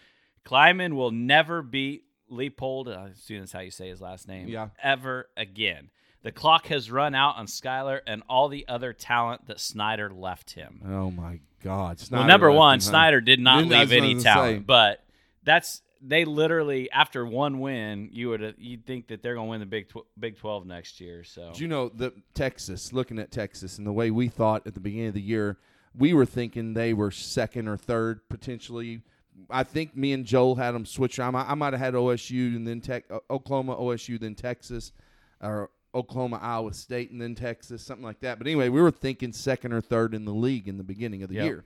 "Klieman 0.44 0.94
will 0.94 1.10
never 1.10 1.62
beat 1.62 2.04
Leipold. 2.30 2.94
I 2.94 3.08
assume 3.08 3.40
that's 3.40 3.52
how 3.52 3.60
you 3.60 3.70
say 3.70 3.88
his 3.88 4.00
last 4.00 4.28
name. 4.28 4.48
Yeah. 4.48 4.68
ever 4.82 5.28
again. 5.36 5.90
The 6.22 6.32
clock 6.32 6.66
has 6.66 6.90
run 6.90 7.14
out 7.14 7.36
on 7.36 7.46
Skylar 7.46 8.00
and 8.06 8.22
all 8.28 8.48
the 8.48 8.66
other 8.68 8.92
talent 8.92 9.46
that 9.46 9.60
Snyder 9.60 10.10
left 10.10 10.52
him." 10.52 10.82
Oh 10.86 11.10
my 11.10 11.40
God! 11.62 12.00
well, 12.10 12.24
number 12.24 12.50
one, 12.50 12.76
him? 12.76 12.80
Snyder 12.80 13.20
did 13.20 13.40
not 13.40 13.66
leave 13.66 13.92
any 13.92 14.20
talent, 14.20 14.58
say. 14.58 14.64
but 14.64 15.04
that's 15.44 15.82
they 16.02 16.24
literally 16.24 16.90
after 16.90 17.26
one 17.26 17.60
win, 17.60 18.08
you 18.12 18.30
would 18.30 18.54
you'd 18.58 18.86
think 18.86 19.08
that 19.08 19.22
they're 19.22 19.34
going 19.34 19.46
to 19.46 19.50
win 19.50 19.60
the 19.60 19.66
Big 19.66 19.88
tw- 19.88 20.06
Big 20.18 20.38
Twelve 20.38 20.66
next 20.66 21.00
year. 21.00 21.24
So 21.24 21.52
Do 21.54 21.62
you 21.62 21.68
know 21.68 21.88
the 21.88 22.12
Texas? 22.34 22.92
Looking 22.92 23.18
at 23.18 23.30
Texas 23.30 23.78
and 23.78 23.86
the 23.86 23.92
way 23.92 24.10
we 24.10 24.28
thought 24.28 24.66
at 24.66 24.74
the 24.74 24.80
beginning 24.80 25.08
of 25.08 25.14
the 25.14 25.20
year, 25.20 25.58
we 25.96 26.12
were 26.14 26.26
thinking 26.26 26.74
they 26.74 26.92
were 26.94 27.10
second 27.10 27.68
or 27.68 27.76
third 27.76 28.20
potentially. 28.28 29.02
I 29.48 29.62
think 29.62 29.96
me 29.96 30.12
and 30.12 30.24
Joel 30.26 30.56
had 30.56 30.72
them 30.72 30.84
switch. 30.84 31.18
I 31.18 31.30
might, 31.30 31.46
I 31.48 31.54
might 31.54 31.72
have 31.72 31.80
had 31.80 31.94
OSU 31.94 32.54
and 32.56 32.66
then 32.66 32.80
Tech, 32.80 33.04
Oklahoma, 33.30 33.74
OSU, 33.74 34.20
then 34.20 34.34
Texas, 34.34 34.92
or 35.40 35.70
Oklahoma, 35.94 36.38
Iowa 36.42 36.74
State, 36.74 37.10
and 37.10 37.20
then 37.20 37.34
Texas, 37.34 37.82
something 37.82 38.04
like 38.04 38.20
that. 38.20 38.36
But 38.38 38.46
anyway, 38.46 38.68
we 38.68 38.82
were 38.82 38.90
thinking 38.90 39.32
second 39.32 39.72
or 39.72 39.80
third 39.80 40.14
in 40.14 40.24
the 40.26 40.32
league 40.34 40.68
in 40.68 40.76
the 40.76 40.84
beginning 40.84 41.22
of 41.22 41.30
the 41.30 41.36
Yep. 41.36 41.44
year. 41.44 41.64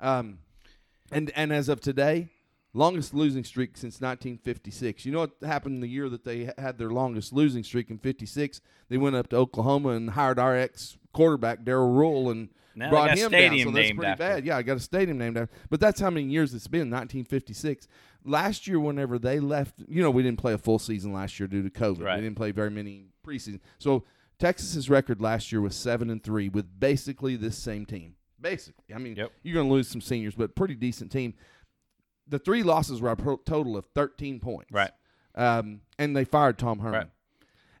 Um, 0.00 0.38
and 1.12 1.30
and 1.36 1.52
as 1.52 1.68
of 1.68 1.80
today, 1.80 2.28
longest 2.74 3.14
losing 3.14 3.44
streak 3.44 3.76
since 3.76 3.94
1956. 4.00 5.06
You 5.06 5.12
know 5.12 5.20
what 5.20 5.30
happened 5.42 5.76
in 5.76 5.80
the 5.80 5.88
year 5.88 6.08
that 6.08 6.24
they 6.24 6.50
had 6.58 6.76
their 6.78 6.90
longest 6.90 7.32
losing 7.32 7.62
streak 7.64 7.88
in 7.90 7.98
56? 7.98 8.60
They 8.88 8.98
went 8.98 9.16
up 9.16 9.28
to 9.30 9.36
Oklahoma 9.36 9.90
and 9.90 10.10
hired 10.10 10.38
our 10.38 10.56
ex 10.56 10.98
quarterback 11.12 11.64
Darrell 11.64 11.92
Royal 11.92 12.30
and 12.30 12.48
Now 12.74 12.90
brought 12.90 13.08
got 13.10 13.18
him 13.18 13.28
stadium 13.28 13.68
down. 13.68 13.74
So 13.74 13.76
that's 13.76 13.88
named 13.88 13.98
pretty 13.98 14.10
after 14.10 14.22
bad. 14.24 14.44
Yeah, 14.44 14.56
I 14.56 14.62
got 14.62 14.76
a 14.76 14.80
stadium 14.80 15.16
named 15.18 15.38
after. 15.38 15.54
But 15.70 15.80
that's 15.80 16.00
how 16.00 16.10
many 16.10 16.26
years 16.26 16.52
it's 16.52 16.66
been. 16.66 16.90
1956. 16.90 17.86
Last 18.26 18.66
year, 18.66 18.80
whenever 18.80 19.18
they 19.18 19.38
left, 19.38 19.76
you 19.88 20.02
know, 20.02 20.10
we 20.10 20.22
didn't 20.22 20.38
play 20.40 20.54
a 20.54 20.58
full 20.58 20.78
season 20.78 21.12
last 21.12 21.38
year 21.38 21.46
due 21.46 21.62
to 21.62 21.70
COVID. 21.70 22.02
Right. 22.02 22.16
We 22.16 22.22
didn't 22.22 22.36
play 22.36 22.50
very 22.50 22.70
many 22.70 23.06
preseason. 23.24 23.60
So 23.78 24.04
Texas's 24.38 24.90
record 24.90 25.20
last 25.20 25.52
year 25.52 25.60
was 25.60 25.76
seven 25.76 26.10
and 26.10 26.22
three 26.22 26.48
with 26.48 26.80
basically 26.80 27.36
this 27.36 27.56
same 27.56 27.86
team. 27.86 28.14
Basically, 28.40 28.94
I 28.94 28.98
mean, 28.98 29.16
Yep. 29.16 29.32
you're 29.42 29.54
going 29.54 29.68
to 29.68 29.72
lose 29.72 29.88
some 29.88 30.00
seniors, 30.02 30.34
but 30.34 30.54
pretty 30.54 30.74
decent 30.74 31.10
team. 31.12 31.34
The 32.28 32.38
three 32.38 32.62
losses 32.62 33.00
were 33.00 33.10
a 33.10 33.16
pro- 33.16 33.36
total 33.36 33.76
of 33.76 33.86
13 33.94 34.40
points. 34.40 34.72
Right. 34.72 34.90
Um, 35.34 35.80
and 35.98 36.16
they 36.16 36.24
fired 36.24 36.58
Tom 36.58 36.78
Herman. 36.78 36.92
Right. 37.00 37.10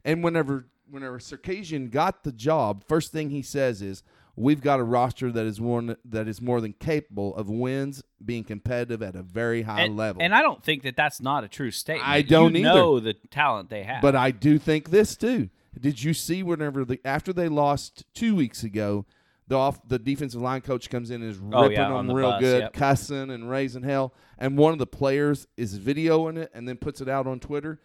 And 0.04 0.22
whenever 0.22 0.66
whenever 0.90 1.18
Sarkisian 1.18 1.90
got 1.90 2.24
the 2.24 2.32
job, 2.32 2.84
first 2.86 3.10
thing 3.10 3.30
he 3.30 3.42
says 3.42 3.80
is, 3.80 4.02
"We've 4.36 4.60
got 4.60 4.80
a 4.80 4.84
roster 4.84 5.32
that 5.32 5.46
is 5.46 5.60
one 5.60 5.96
that 6.04 6.28
is 6.28 6.42
more 6.42 6.60
than 6.60 6.74
capable 6.74 7.34
of 7.36 7.48
wins, 7.48 8.02
being 8.24 8.44
competitive 8.44 9.02
at 9.02 9.16
a 9.16 9.22
very 9.22 9.62
high 9.62 9.82
and, 9.82 9.96
level." 9.96 10.22
and 10.22 10.34
I 10.34 10.42
don't 10.42 10.62
think 10.62 10.82
that 10.82 10.96
that's 10.96 11.20
not 11.20 11.42
a 11.42 11.48
true 11.48 11.70
statement. 11.70 12.08
I 12.08 12.22
don't 12.22 12.54
you 12.54 12.66
either. 12.66 12.78
know 12.78 13.00
the 13.00 13.14
talent 13.14 13.70
they 13.70 13.84
have. 13.84 14.02
But 14.02 14.14
I 14.14 14.30
do 14.30 14.58
think 14.58 14.90
this 14.90 15.16
too. 15.16 15.48
Did 15.80 16.02
you 16.02 16.12
see 16.14 16.42
whenever 16.42 16.84
the 16.84 17.00
after 17.04 17.32
they 17.32 17.48
lost 17.48 18.04
two 18.14 18.36
weeks 18.36 18.62
ago, 18.62 19.06
the 19.48 19.56
off 19.56 19.86
the 19.88 19.98
defensive 19.98 20.40
line 20.40 20.60
coach 20.60 20.88
comes 20.88 21.10
in 21.10 21.22
and 21.22 21.30
is 21.30 21.40
Oh, 21.52 21.62
ripping 21.62 21.76
yeah, 21.78 21.88
them 21.90 22.06
the 22.06 22.14
real 22.14 22.30
bus, 22.30 22.40
good, 22.40 22.62
yep. 22.62 22.72
cussing 22.72 23.30
and 23.30 23.50
raising 23.50 23.82
hell, 23.82 24.14
and 24.38 24.56
one 24.56 24.72
of 24.72 24.78
the 24.78 24.86
players 24.86 25.46
is 25.56 25.78
videoing 25.78 26.36
it 26.38 26.50
and 26.54 26.66
then 26.68 26.76
puts 26.76 27.00
it 27.00 27.08
out 27.08 27.26
on 27.26 27.40
Twitter. 27.40 27.80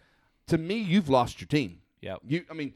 To 0.48 0.58
me, 0.58 0.76
you've 0.76 1.08
lost 1.08 1.40
your 1.40 1.48
team. 1.48 1.80
Yep. 2.00 2.20
You, 2.26 2.44
I 2.50 2.54
mean, 2.54 2.74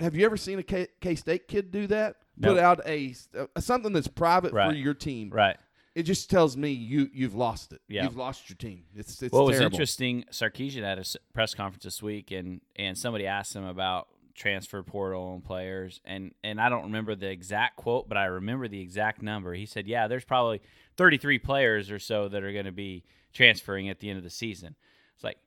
have 0.00 0.14
you 0.14 0.24
ever 0.26 0.36
seen 0.36 0.58
a 0.58 0.62
K 0.62 1.14
State 1.14 1.48
kid 1.48 1.70
do 1.70 1.86
that? 1.88 2.16
Put 2.40 2.58
out 2.58 2.80
a, 2.86 3.14
uh, 3.38 3.46
something 3.60 3.92
that's 3.94 4.08
private 4.08 4.50
for 4.52 4.72
your 4.74 4.94
team. 4.94 5.30
right. 5.30 5.56
It 5.94 6.02
just 6.02 6.28
tells 6.28 6.58
me 6.58 6.72
you 6.72 7.08
you've 7.14 7.34
lost 7.34 7.72
it. 7.72 7.80
Yeah. 7.88 8.02
You've 8.04 8.18
lost 8.18 8.50
your 8.50 8.56
team. 8.58 8.84
It's 8.94 9.22
it's 9.22 9.32
What 9.32 9.46
was 9.46 9.60
interesting, 9.60 10.26
Sarkisian 10.30 10.82
had 10.82 10.98
a 10.98 11.04
press 11.32 11.54
conference 11.54 11.84
this 11.84 12.02
week, 12.02 12.32
and 12.32 12.60
and 12.76 12.98
somebody 12.98 13.26
asked 13.26 13.56
him 13.56 13.64
about 13.64 14.08
transfer 14.36 14.82
portal 14.82 15.34
and 15.34 15.44
players, 15.44 16.00
and 16.04 16.32
and 16.44 16.60
I 16.60 16.68
don't 16.68 16.84
remember 16.84 17.14
the 17.14 17.28
exact 17.30 17.76
quote, 17.76 18.08
but 18.08 18.16
I 18.18 18.26
remember 18.26 18.68
the 18.68 18.80
exact 18.80 19.22
number. 19.22 19.54
He 19.54 19.66
said, 19.66 19.86
"Yeah, 19.86 20.06
there's 20.08 20.24
probably 20.24 20.60
33 20.96 21.38
players 21.38 21.90
or 21.90 21.98
so 21.98 22.28
that 22.28 22.42
are 22.44 22.52
going 22.52 22.66
to 22.66 22.72
be 22.72 23.04
transferring 23.32 23.88
at 23.88 23.98
the 24.00 24.08
end 24.10 24.18
of 24.18 24.24
the 24.24 24.30
season." 24.30 24.76
It's 25.14 25.24
like 25.24 25.38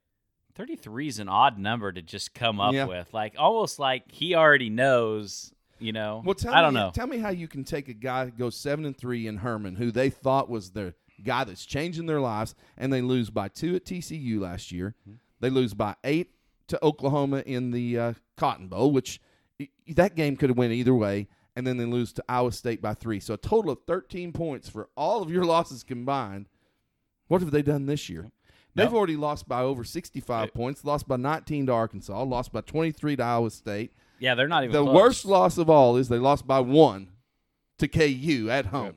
33 0.56 1.08
is 1.08 1.20
an 1.20 1.30
odd 1.30 1.58
number 1.58 1.92
to 1.92 2.02
just 2.02 2.34
come 2.34 2.60
up 2.60 2.74
Yeah. 2.74 2.86
with, 2.86 3.14
like 3.14 3.36
almost 3.38 3.80
like 3.80 4.12
he 4.12 4.36
already 4.36 4.70
knows. 4.70 5.54
You 5.82 5.94
know, 5.94 6.22
Well, 6.26 6.36
tell 6.36 6.54
I 6.54 6.62
don't 6.62 6.74
me, 6.74 6.80
know. 6.82 6.92
Tell 6.94 7.08
me 7.08 7.20
how 7.20 7.30
you 7.30 7.48
can 7.48 7.64
take 7.64 7.88
a 7.88 7.94
guy 7.94 8.26
who 8.26 8.32
goes 8.32 8.58
seven 8.58 8.84
and 8.84 8.98
three 8.98 9.28
in 9.28 9.38
Herman, 9.38 9.78
who 9.78 9.92
they 9.92 10.10
thought 10.10 10.50
was 10.50 10.72
the 10.72 10.94
guy 11.24 11.46
that's 11.46 11.66
changing 11.66 12.06
their 12.06 12.20
lives, 12.20 12.54
and 12.76 12.92
they 12.92 13.02
lose 13.02 13.30
by 13.30 13.48
two 13.48 13.76
at 13.78 13.86
TCU 13.86 14.42
last 14.42 14.74
year. 14.74 14.96
Mm-hmm. 15.08 15.16
They 15.40 15.50
lose 15.50 15.74
by 15.74 15.96
eight 16.04 16.32
to 16.70 16.84
Oklahoma 16.84 17.44
in 17.46 17.72
the 17.72 18.00
uh, 18.00 18.14
Cotton 18.38 18.68
Bowl, 18.68 18.92
which 18.92 19.22
that 19.88 20.16
game 20.16 20.36
could 20.38 20.50
have 20.50 20.58
went 20.58 20.74
either 20.74 20.96
way, 20.96 21.28
and 21.56 21.68
then 21.68 21.78
they 21.78 21.86
lose 21.86 22.14
to 22.14 22.24
Iowa 22.30 22.52
State 22.52 22.82
by 22.82 22.94
three. 22.94 23.20
So 23.20 23.34
a 23.34 23.38
total 23.38 23.72
of 23.72 23.80
thirteen 23.86 24.32
points 24.32 24.70
for 24.70 24.90
all 24.96 25.22
of 25.22 25.30
your 25.32 25.44
losses 25.54 25.84
combined. 25.84 26.48
What 27.28 27.42
have 27.42 27.52
they 27.52 27.62
done 27.62 27.86
this 27.86 28.10
year? 28.10 28.32
They've 28.76 28.94
already 28.94 29.18
lost 29.18 29.48
by 29.48 29.62
over 29.62 29.84
sixty-five 29.84 30.50
It- 30.50 30.54
points. 30.54 30.86
Lost 30.86 31.08
by 31.08 31.18
nineteen 31.18 31.66
to 31.66 31.74
Arkansas. 31.74 32.24
Lost 32.24 32.52
by 32.54 32.62
twenty-three 32.62 33.18
to 33.18 33.24
Iowa 33.24 33.52
State 33.52 33.92
yeah, 34.20 34.36
they're 34.36 34.48
not 34.50 34.64
even 34.66 34.74
the 34.74 34.84
close. 34.84 34.96
worst 34.96 35.26
loss 35.26 35.58
of 35.58 35.70
all 35.70 35.96
is 35.96 36.10
they 36.10 36.18
lost 36.18 36.46
by 36.46 36.60
one 36.60 37.10
to 37.78 37.88
KU 37.88 38.50
at 38.52 38.66
home. 38.68 38.96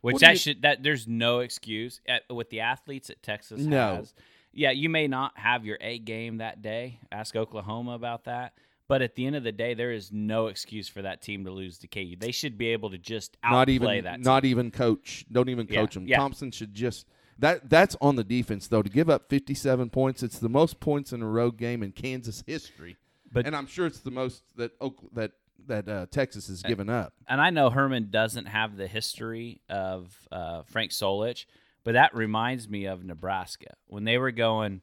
Which 0.00 0.14
What 0.14 0.20
that 0.22 0.32
you- 0.32 0.38
should 0.38 0.62
that 0.62 0.82
there's 0.82 1.06
no 1.06 1.38
excuse 1.40 2.00
at, 2.06 2.22
with 2.32 2.50
the 2.50 2.60
athletes 2.60 3.08
that 3.08 3.22
Texas 3.22 3.60
No. 3.60 3.96
has. 3.96 4.14
Yeah, 4.52 4.70
you 4.72 4.88
may 4.88 5.06
not 5.06 5.36
have 5.38 5.64
your 5.64 5.78
A 5.80 5.98
game 5.98 6.38
that 6.38 6.60
day. 6.62 6.98
Ask 7.12 7.36
Oklahoma 7.36 7.92
about 7.92 8.24
that. 8.24 8.52
But 8.88 9.02
at 9.02 9.14
the 9.14 9.24
end 9.24 9.36
of 9.36 9.44
the 9.44 9.52
day, 9.52 9.74
there 9.74 9.92
is 9.92 10.10
no 10.10 10.48
excuse 10.48 10.88
for 10.88 11.02
that 11.02 11.22
team 11.22 11.44
to 11.44 11.52
lose 11.52 11.78
to 11.78 11.86
KU. 11.86 12.16
They 12.18 12.32
should 12.32 12.58
be 12.58 12.68
able 12.68 12.90
to 12.90 12.98
just 12.98 13.36
outplay 13.44 13.54
Not 13.56 13.68
even 13.68 14.04
that. 14.04 14.20
not 14.20 14.44
even 14.44 14.70
coach. 14.72 15.24
Don't 15.30 15.48
even 15.48 15.68
Yeah, 15.70 15.80
coach 15.80 15.94
them. 15.94 16.08
yeah. 16.08 16.16
Thompson 16.16 16.50
should 16.50 16.74
just 16.74 17.06
that 17.38 17.70
that's 17.70 17.96
on 18.00 18.16
the 18.16 18.24
defense 18.24 18.66
though 18.66 18.82
to 18.82 18.90
give 18.90 19.08
up 19.08 19.28
57 19.30 19.90
points. 19.90 20.22
It's 20.24 20.40
the 20.40 20.48
most 20.48 20.80
points 20.80 21.12
in 21.12 21.22
a 21.22 21.28
road 21.28 21.56
game 21.56 21.82
in 21.84 21.92
Kansas 21.92 22.42
history. 22.46 22.96
But- 23.32 23.46
and 23.46 23.54
I'm 23.54 23.68
sure 23.68 23.86
it's 23.86 24.00
the 24.00 24.10
most 24.10 24.42
that 24.56 24.72
that 25.12 25.32
that 25.68 25.88
uh, 25.88 26.06
Texas 26.10 26.48
has 26.48 26.62
given 26.64 26.88
up. 26.90 27.12
and 27.28 27.40
I 27.40 27.50
know 27.50 27.70
Herman 27.70 28.08
doesn't 28.10 28.46
have 28.46 28.76
the 28.76 28.88
history 28.88 29.60
of 29.68 30.16
uh, 30.32 30.62
Frank 30.62 30.90
Solich, 30.90 31.44
but 31.84 31.92
that 31.92 32.14
reminds 32.14 32.68
me 32.68 32.86
of 32.86 33.04
Nebraska 33.04 33.74
when 33.86 34.04
they 34.04 34.18
were 34.18 34.30
going 34.32 34.82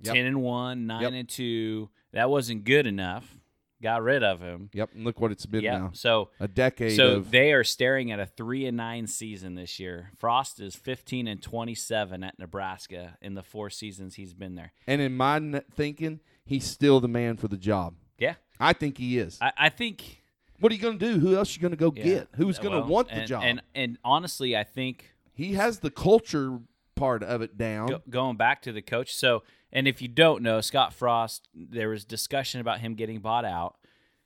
Yep. 0.00 0.14
ten 0.14 0.26
and 0.26 0.42
one, 0.42 0.86
nine 0.86 1.02
Yep. 1.02 1.12
and 1.12 1.28
two. 1.28 1.90
That 2.12 2.30
wasn't 2.30 2.64
good 2.64 2.86
enough. 2.86 3.36
Got 3.80 4.02
rid 4.02 4.24
of 4.24 4.40
him. 4.40 4.70
Yep, 4.72 4.90
and 4.94 5.04
look 5.04 5.20
what 5.20 5.30
it's 5.30 5.46
been 5.46 5.62
Yeah. 5.62 5.78
now. 5.78 5.90
So 5.92 6.30
A 6.40 6.48
decade 6.48 6.96
So 6.96 7.16
of 7.16 7.30
they 7.30 7.52
are 7.52 7.62
staring 7.64 8.10
at 8.10 8.18
a 8.18 8.26
three 8.26 8.66
and 8.66 8.76
nine 8.76 9.06
season 9.06 9.54
this 9.54 9.78
year. 9.78 10.10
Frost 10.16 10.58
is 10.60 10.74
fifteen 10.74 11.26
and 11.28 11.40
twenty 11.42 11.74
seven 11.76 12.22
at 12.24 12.38
Nebraska 12.38 13.16
in 13.20 13.34
the 13.34 13.42
four 13.42 13.70
seasons 13.70 14.14
he's 14.16 14.34
been 14.34 14.54
there. 14.56 14.72
and 14.86 15.00
in 15.00 15.16
my 15.16 15.62
thinking, 15.72 16.20
he's 16.44 16.64
still 16.64 16.98
the 17.00 17.08
man 17.08 17.36
for 17.36 17.46
the 17.48 17.56
job. 17.56 17.94
Yeah, 18.18 18.34
I 18.58 18.72
think 18.72 18.98
he 18.98 19.18
is. 19.18 19.38
I, 19.40 19.52
I 19.56 19.68
think 19.68 20.22
what 20.60 20.72
are 20.72 20.74
you 20.74 20.80
going 20.82 20.98
to 20.98 21.12
do? 21.12 21.20
Who 21.20 21.36
else 21.36 21.50
are 21.52 21.54
you 21.54 21.60
going 21.60 21.70
to 21.70 21.76
go 21.76 21.92
yeah. 21.94 22.04
get? 22.04 22.28
Who's 22.34 22.58
uh, 22.58 22.62
going 22.62 22.74
to 22.74 22.80
Well, 22.80 22.88
want 22.88 23.08
the 23.08 23.14
and, 23.14 23.28
job? 23.28 23.42
And 23.44 23.62
and 23.76 23.98
honestly, 24.04 24.56
I 24.56 24.64
think 24.64 25.14
he 25.38 25.54
has 25.54 25.78
the 25.78 25.90
culture 25.90 26.58
part 26.94 27.22
of 27.22 27.40
it 27.42 27.56
down. 27.56 27.86
go, 27.88 28.02
going 28.10 28.36
back 28.36 28.60
to 28.62 28.72
the 28.72 28.82
coach. 28.82 29.14
So, 29.14 29.44
and 29.72 29.86
if 29.86 30.02
you 30.02 30.08
don't 30.08 30.42
know, 30.42 30.60
Scott 30.60 30.92
Frost, 30.92 31.48
there 31.54 31.88
was 31.88 32.04
discussion 32.04 32.60
about 32.60 32.80
him 32.80 32.94
getting 32.94 33.20
bought 33.20 33.44
out. 33.44 33.76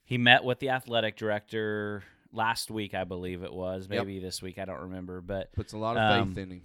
He 0.04 0.16
met 0.18 0.42
with 0.42 0.58
the 0.58 0.70
athletic 0.70 1.16
director 1.16 2.02
last 2.32 2.70
week, 2.70 2.94
I 2.94 3.04
believe 3.04 3.42
it 3.42 3.52
was, 3.52 3.88
Yep. 3.90 4.06
maybe 4.06 4.18
this 4.20 4.40
week, 4.40 4.58
I 4.58 4.64
don't 4.64 4.80
remember, 4.80 5.20
but 5.20 5.52
Puts 5.52 5.74
a 5.74 5.78
lot 5.78 5.96
of 5.98 6.02
Um, 6.02 6.28
faith 6.34 6.38
in 6.44 6.50
him. 6.50 6.62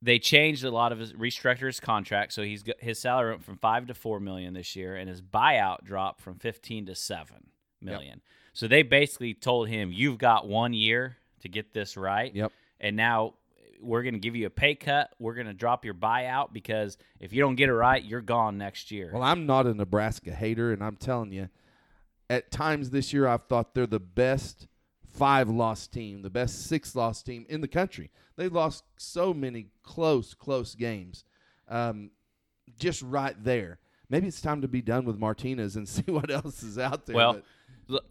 they 0.00 0.18
changed 0.18 0.64
a 0.64 0.70
lot 0.70 0.90
of 0.92 0.98
his 0.98 1.12
restructured 1.12 1.66
his 1.66 1.80
contract, 1.80 2.32
so 2.32 2.42
he's 2.42 2.62
got, 2.62 2.76
his 2.80 2.98
salary 2.98 3.32
went 3.32 3.44
from 3.44 3.58
five 3.58 3.86
to 3.88 3.94
four 3.94 4.20
million 4.20 4.54
this 4.54 4.74
year, 4.74 4.96
and 4.96 5.08
his 5.08 5.20
buyout 5.20 5.84
dropped 5.84 6.22
from 6.22 6.38
fifteen 6.38 6.86
to 6.86 6.94
seven 6.94 7.50
million. 7.82 8.22
So 8.54 8.66
they 8.66 8.82
basically 8.82 9.34
told 9.34 9.68
him, 9.68 9.92
"You've 9.92 10.16
got 10.18 10.48
one 10.48 10.72
year 10.72 11.18
to 11.40 11.48
get 11.50 11.74
this 11.74 11.94
right, 11.98 12.34
Yep. 12.34 12.52
and 12.80 12.96
now 12.96 13.34
we're 13.86 14.02
going 14.02 14.14
to 14.14 14.20
give 14.20 14.36
you 14.36 14.46
a 14.46 14.50
pay 14.50 14.74
cut. 14.74 15.10
We're 15.18 15.34
going 15.34 15.46
to 15.46 15.54
drop 15.54 15.84
your 15.84 15.94
buyout 15.94 16.52
because 16.52 16.98
if 17.20 17.32
you 17.32 17.40
don't 17.40 17.54
get 17.54 17.68
it 17.68 17.74
right, 17.74 18.04
you're 18.04 18.20
gone 18.20 18.58
next 18.58 18.90
year." 18.90 19.10
Well, 19.12 19.22
I'm 19.22 19.46
not 19.46 19.66
a 19.66 19.74
Nebraska 19.74 20.32
hater, 20.32 20.72
and 20.72 20.82
I'm 20.82 20.96
telling 20.96 21.32
you, 21.32 21.48
at 22.28 22.50
times 22.50 22.90
this 22.90 23.12
year 23.12 23.26
I've 23.26 23.44
thought 23.44 23.74
they're 23.74 23.86
the 23.86 24.00
best 24.00 24.66
five 25.06 25.48
loss 25.48 25.86
team, 25.86 26.22
the 26.22 26.30
best 26.30 26.66
six 26.66 26.94
loss 26.94 27.22
team 27.22 27.46
in 27.48 27.60
the 27.60 27.68
country. 27.68 28.10
They 28.36 28.48
lost 28.48 28.84
so 28.96 29.32
many 29.32 29.68
close, 29.82 30.34
close 30.34 30.74
games. 30.74 31.24
Um, 31.68 32.10
just 32.78 33.02
right 33.02 33.34
there. 33.42 33.78
Maybe 34.08 34.28
it's 34.28 34.40
time 34.40 34.60
to 34.60 34.68
be 34.68 34.82
done 34.82 35.04
with 35.04 35.18
Martinez 35.18 35.76
and 35.76 35.88
see 35.88 36.04
what 36.06 36.30
else 36.30 36.62
is 36.62 36.78
out 36.78 37.06
there. 37.06 37.16
Well, 37.16 37.32
but- 37.34 37.44
look, 37.88 38.04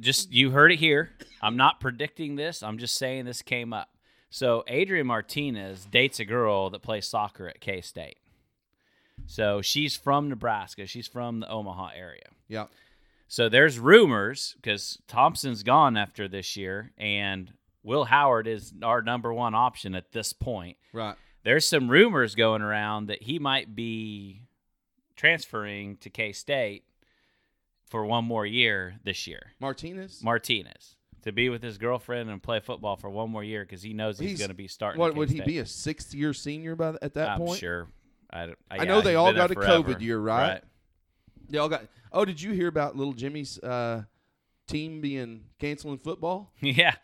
just 0.00 0.32
you 0.32 0.50
heard 0.50 0.72
it 0.72 0.78
here. 0.78 1.10
I'm 1.40 1.56
not 1.56 1.80
predicting 1.80 2.36
this. 2.36 2.62
I'm 2.62 2.78
just 2.78 2.96
saying 2.96 3.24
this 3.24 3.42
came 3.42 3.72
up. 3.72 3.88
So 4.32 4.64
Adrian 4.66 5.06
Martinez 5.06 5.84
dates 5.84 6.18
a 6.18 6.24
girl 6.24 6.70
that 6.70 6.80
plays 6.80 7.06
soccer 7.06 7.48
at 7.48 7.60
K 7.60 7.82
State. 7.82 8.16
So 9.26 9.60
she's 9.60 9.94
from 9.94 10.30
Nebraska. 10.30 10.86
She's 10.86 11.06
from 11.06 11.40
the 11.40 11.50
Omaha 11.50 11.90
area. 11.94 12.30
yeah, 12.48 12.66
So 13.28 13.50
there's 13.50 13.78
rumors 13.78 14.54
because 14.56 14.98
Thompson's 15.06 15.62
gone 15.62 15.98
after 15.98 16.28
this 16.28 16.56
year, 16.56 16.92
and 16.96 17.52
Will 17.82 18.04
Howard 18.04 18.46
is 18.46 18.72
our 18.82 19.02
number 19.02 19.34
one 19.34 19.54
option 19.54 19.94
at 19.94 20.12
this 20.12 20.32
point. 20.32 20.78
right. 20.94 21.14
There's 21.44 21.66
some 21.66 21.90
rumors 21.90 22.34
going 22.34 22.62
around 22.62 23.06
that 23.06 23.24
he 23.24 23.38
might 23.38 23.74
be 23.74 24.42
transferring 25.14 25.98
to 25.98 26.08
K 26.08 26.32
State 26.32 26.84
for 27.84 28.06
one 28.06 28.24
more 28.24 28.46
year 28.46 28.94
this 29.04 29.26
year. 29.26 29.52
Martinez. 29.60 30.22
Martinez 30.22 30.96
to 31.22 31.32
be 31.32 31.48
with 31.48 31.62
his 31.62 31.78
girlfriend 31.78 32.30
and 32.30 32.42
play 32.42 32.60
football 32.60 32.96
for 32.96 33.08
one 33.10 33.30
more 33.30 33.44
year 33.44 33.62
because 33.64 33.82
he 33.82 33.92
knows 33.92 34.18
he's, 34.18 34.30
He's- 34.30 34.38
going 34.38 34.50
to 34.50 34.54
be 34.54 34.68
starting. 34.68 35.00
what 35.00 35.14
would 35.14 35.28
he 35.30 35.36
K-State. 35.36 35.46
be 35.52 35.58
a 35.58 35.66
sixth 35.66 36.14
year 36.14 36.32
senior 36.32 36.74
by 36.76 36.90
th- 36.90 36.98
at 37.02 37.14
that 37.14 37.28
I'm 37.30 37.38
point? 37.38 37.58
sure. 37.60 37.88
I, 38.32 38.44
I 38.70 38.76
yeah, 38.76 38.84
know 38.84 39.00
they 39.00 39.14
all 39.14 39.32
got 39.32 39.50
a 39.50 39.54
forever. 39.54 39.82
COVID 39.94 40.00
year, 40.00 40.18
right? 40.18 40.62
They 41.50 41.58
all 41.58 41.68
got. 41.68 41.82
Oh, 42.12 42.24
did 42.24 42.40
you 42.40 42.52
hear 42.52 42.68
about 42.68 42.96
little 42.96 43.12
Jimmy's 43.12 43.58
uh, 43.58 44.04
team 44.66 45.00
being 45.00 45.44
canceling 45.58 45.98
football? 45.98 46.50
yeah. 46.60 46.94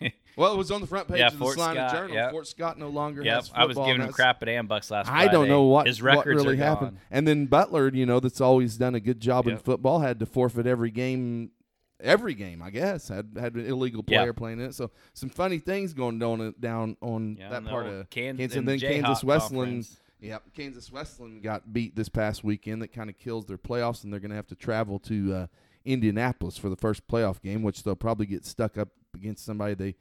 Well, 0.36 0.54
it 0.54 0.56
was 0.56 0.70
on 0.70 0.80
the 0.80 0.86
front 0.86 1.08
page 1.08 1.18
Yeah, 1.18 1.26
of 1.26 1.32
the 1.32 1.38
Fort 1.40 1.54
Scott, 1.58 1.90
Journal. 1.90 2.14
yep. 2.14 2.30
Fort 2.30 2.46
Scott 2.46 2.78
no 2.78 2.90
longer 2.90 3.24
Yep. 3.24 3.34
has 3.34 3.50
I 3.52 3.64
was 3.64 3.76
giving 3.76 4.00
him 4.02 4.12
crap 4.12 4.40
at 4.40 4.46
Ambucks 4.48 4.88
last 4.88 5.10
I 5.10 5.26
don't 5.26 5.48
know 5.48 5.64
what 5.64 5.88
his 5.88 6.00
what 6.00 6.26
really 6.26 6.56
happened. 6.56 6.92
gone. 6.92 7.00
And 7.10 7.26
then 7.26 7.46
Butler, 7.46 7.90
you 7.92 8.06
know, 8.06 8.20
that's 8.20 8.40
always 8.40 8.76
done 8.76 8.94
a 8.94 9.00
good 9.00 9.18
job 9.18 9.48
in 9.48 9.56
football, 9.58 9.98
had 9.98 10.20
to 10.20 10.26
forfeit 10.26 10.64
every 10.64 10.92
game. 10.92 11.50
Every 12.00 12.34
game, 12.34 12.62
I 12.62 12.70
guess, 12.70 13.08
had 13.08 13.36
had 13.38 13.54
an 13.54 13.66
illegal 13.66 14.02
player 14.04 14.32
playing 14.32 14.60
in 14.60 14.66
it. 14.66 14.74
So 14.74 14.90
some 15.14 15.28
funny 15.28 15.58
things 15.58 15.92
going 15.94 16.18
down 16.20 16.54
down 16.60 16.96
on 17.00 17.36
Yeah, 17.38 17.48
that 17.50 17.64
part 17.64 17.86
of 17.86 18.08
Kansas- 18.10 18.38
Kansas. 18.38 18.56
and 18.56 18.68
And 18.68 18.80
then 18.80 18.88
Jayhawk 18.90 19.04
Kansas 19.04 19.24
Wesleyan, 19.24 19.66
Conference. 19.74 20.00
yep, 20.20 20.42
Kansas 20.54 20.92
Wesleyan 20.92 21.40
got 21.40 21.72
beat 21.72 21.96
this 21.96 22.08
past 22.08 22.44
weekend. 22.44 22.82
That 22.82 22.92
kind 22.92 23.10
of 23.10 23.18
kills 23.18 23.46
their 23.46 23.58
playoffs, 23.58 24.04
and 24.04 24.12
they're 24.12 24.20
going 24.20 24.30
to 24.30 24.36
have 24.36 24.46
to 24.46 24.54
travel 24.54 25.00
to 25.00 25.32
uh, 25.34 25.46
Indianapolis 25.84 26.56
for 26.56 26.68
the 26.68 26.76
first 26.76 27.06
playoff 27.08 27.40
game, 27.42 27.62
which 27.62 27.82
they'll 27.82 27.96
probably 27.96 28.26
get 28.26 28.44
stuck 28.46 28.78
up 28.78 28.90
against 29.14 29.44
somebody 29.44 29.74
they 29.74 29.94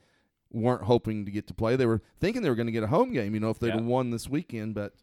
weren't 0.52 0.84
hoping 0.84 1.26
to 1.26 1.32
get 1.32 1.48
to 1.48 1.54
play. 1.54 1.76
They 1.76 1.86
were 1.86 2.02
thinking 2.20 2.42
they 2.42 2.50
were 2.50 2.56
going 2.56 2.68
to 2.68 2.72
get 2.72 2.84
a 2.84 2.88
home 2.88 3.12
game, 3.12 3.34
you 3.34 3.40
know, 3.40 3.50
if 3.50 3.60
they'd 3.60 3.70
Yeah. 3.70 3.82
won 3.82 4.12
this 4.12 4.30
weekend, 4.30 4.76
but 4.76 4.94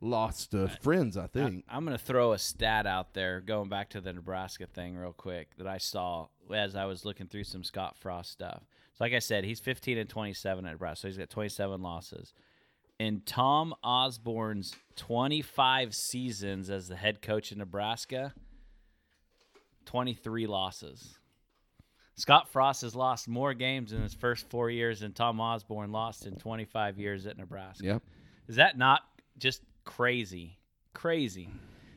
lost 0.00 0.52
to 0.52 0.68
friends, 0.68 1.16
I 1.16 1.26
think. 1.26 1.64
I, 1.68 1.76
am 1.76 1.84
going 1.84 1.96
to 1.96 2.02
throw 2.02 2.32
a 2.32 2.38
stat 2.38 2.86
out 2.86 3.14
there, 3.14 3.40
going 3.40 3.68
back 3.68 3.90
to 3.90 4.00
the 4.00 4.12
Nebraska 4.12 4.66
thing 4.66 4.96
real 4.96 5.12
quick, 5.12 5.56
that 5.58 5.66
I 5.66 5.78
saw 5.78 6.28
as 6.54 6.74
I 6.74 6.84
was 6.86 7.04
looking 7.04 7.26
through 7.26 7.44
some 7.44 7.64
Scott 7.64 7.96
Frost 7.96 8.30
stuff. 8.32 8.62
So, 8.94 9.04
like 9.04 9.12
I 9.12 9.18
said, 9.18 9.44
he's 9.44 9.60
15 9.60 9.98
and 9.98 10.08
27 10.08 10.66
at 10.66 10.72
Nebraska, 10.72 11.02
so 11.02 11.08
he's 11.08 11.18
got 11.18 11.30
27 11.30 11.82
losses. 11.82 12.32
In 12.98 13.22
Tom 13.24 13.74
Osborne's 13.82 14.74
25 14.96 15.94
seasons 15.94 16.68
as 16.68 16.88
the 16.88 16.96
head 16.96 17.22
coach 17.22 17.52
in 17.52 17.58
Nebraska, 17.58 18.34
23 19.86 20.46
losses. 20.46 21.18
Scott 22.16 22.52
Frost 22.52 22.82
has 22.82 22.94
lost 22.94 23.28
more 23.28 23.54
games 23.54 23.94
in 23.94 24.02
his 24.02 24.12
first 24.12 24.50
four 24.50 24.70
years 24.70 25.00
than 25.00 25.12
Tom 25.12 25.40
Osborne 25.40 25.90
lost 25.90 26.26
in 26.26 26.36
25 26.36 26.98
years 26.98 27.24
at 27.26 27.38
Nebraska. 27.38 27.86
Yep. 27.86 28.02
Is 28.48 28.56
that 28.56 28.76
not 28.76 29.00
just 29.38 29.62
crazy? 29.96 30.58
Crazy. 30.94 31.48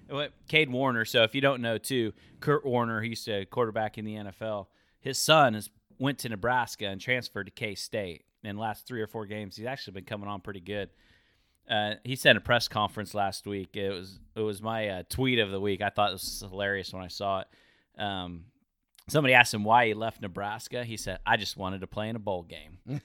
What 0.10 0.34
Cade 0.48 0.70
Warner. 0.72 1.06
So 1.06 1.24
if 1.24 1.34
you 1.34 1.42
don't 1.42 1.62
know, 1.62 1.78
too, 1.78 2.14
Kurt 2.40 2.66
Warner, 2.66 3.02
he 3.02 3.10
used 3.10 3.26
to 3.26 3.46
quarterback 3.46 3.98
in 3.98 4.06
the 4.06 4.16
NFL. 4.16 4.68
His 5.00 5.18
son 5.18 5.56
is 5.56 5.70
went 6.00 6.20
to 6.20 6.30
Nebraska 6.30 6.88
and 6.88 7.00
transferred 7.00 7.46
to 7.46 7.52
K 7.52 7.76
State. 7.76 8.24
In 8.44 8.58
the 8.58 8.62
last 8.62 8.86
three 8.86 9.02
or 9.02 9.08
four 9.08 9.26
games, 9.26 9.56
he's 9.56 9.66
actually 9.66 9.94
been 9.94 10.04
coming 10.04 10.28
on 10.28 10.42
pretty 10.42 10.60
good. 10.60 10.90
Uh, 11.70 11.94
he 12.04 12.18
said 12.18 12.36
a 12.36 12.42
press 12.42 12.68
conference 12.68 13.14
last 13.14 13.48
week. 13.48 13.76
It 13.78 13.90
was 13.92 14.20
it 14.36 14.42
was 14.42 14.62
my 14.62 14.90
uh, 14.90 15.04
tweet 15.10 15.40
of 15.40 15.50
the 15.52 15.60
week. 15.62 15.82
I 15.82 15.90
thought 15.90 16.10
it 16.10 16.14
was 16.14 16.44
hilarious 16.50 16.92
when 16.94 17.04
I 17.04 17.08
saw 17.08 17.42
it. 17.42 17.48
Um, 18.02 18.46
somebody 19.08 19.34
asked 19.34 19.54
him 19.54 19.64
why 19.64 19.88
he 19.88 19.94
left 19.94 20.22
Nebraska. 20.22 20.84
He 20.84 20.98
said, 20.98 21.20
"I 21.26 21.38
just 21.38 21.56
wanted 21.56 21.82
to 21.82 21.88
play 21.88 22.10
in 22.10 22.18
a 22.18 22.20
bowl 22.20 22.44
game." 22.44 22.80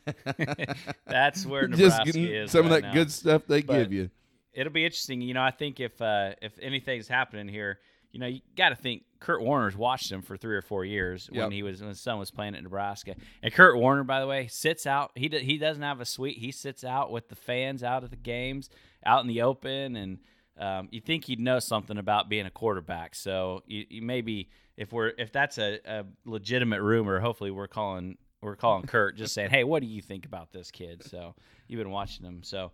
That's 1.06 1.46
where 1.46 1.68
Nebraska 1.68 2.04
Just 2.06 2.18
is. 2.18 2.50
some 2.50 2.64
of 2.64 2.70
that 2.72 2.82
now 2.82 2.92
good 2.92 3.12
stuff 3.12 3.42
they 3.46 3.62
But- 3.62 3.78
give 3.78 3.92
you. 3.92 4.10
It'll 4.52 4.72
be 4.72 4.84
interesting. 4.84 5.20
You 5.20 5.34
know, 5.34 5.42
I 5.42 5.50
think 5.50 5.80
if 5.80 6.00
uh, 6.00 6.32
if 6.42 6.58
anything's 6.60 7.08
happening 7.08 7.48
here, 7.48 7.78
you 8.12 8.20
know, 8.20 8.26
you 8.26 8.40
got 8.56 8.70
to 8.70 8.74
think 8.76 9.04
Kurt 9.20 9.42
Warner's 9.42 9.76
watched 9.76 10.10
him 10.10 10.22
for 10.22 10.36
three 10.36 10.56
or 10.56 10.62
four 10.62 10.84
years 10.84 11.28
Yep. 11.32 11.42
when 11.42 11.52
he 11.52 11.62
was 11.62 11.80
when 11.80 11.90
his 11.90 12.00
son 12.00 12.18
was 12.18 12.30
playing 12.30 12.54
at 12.54 12.62
Nebraska. 12.62 13.14
And 13.42 13.52
Kurt 13.52 13.76
Warner, 13.76 14.04
by 14.04 14.20
the 14.20 14.26
way, 14.26 14.46
sits 14.46 14.86
out. 14.86 15.10
He 15.14 15.28
do, 15.28 15.38
he 15.38 15.58
doesn't 15.58 15.82
have 15.82 16.00
a 16.00 16.04
suite. 16.04 16.38
He 16.38 16.50
sits 16.52 16.84
out 16.84 17.10
with 17.10 17.28
the 17.28 17.36
fans 17.36 17.82
out 17.82 18.04
at 18.04 18.10
the 18.10 18.16
games, 18.16 18.70
out 19.04 19.20
in 19.22 19.28
the 19.28 19.42
open, 19.42 19.96
and 19.96 20.18
um, 20.58 20.88
you 20.90 21.00
think 21.00 21.26
he'd 21.26 21.40
know 21.40 21.58
something 21.58 21.98
about 21.98 22.28
being 22.28 22.46
a 22.46 22.50
quarterback. 22.50 23.14
So 23.14 23.62
you, 23.66 23.84
you 23.88 24.02
maybe 24.02 24.48
if 24.76 24.92
we're 24.92 25.12
if 25.18 25.30
that's 25.32 25.58
a, 25.58 25.78
a 25.84 26.04
legitimate 26.24 26.82
rumor, 26.82 27.20
hopefully 27.20 27.50
we're 27.50 27.68
calling 27.68 28.16
we're 28.40 28.56
calling 28.56 28.86
Kurt 28.86 29.16
just 29.16 29.34
saying, 29.34 29.50
hey, 29.50 29.64
what 29.64 29.82
do 29.82 29.88
you 29.88 30.00
think 30.00 30.24
about 30.24 30.52
this 30.52 30.70
kid? 30.70 31.02
So 31.04 31.34
you've 31.66 31.78
been 31.78 31.90
watching 31.90 32.24
him, 32.24 32.42
so. 32.42 32.72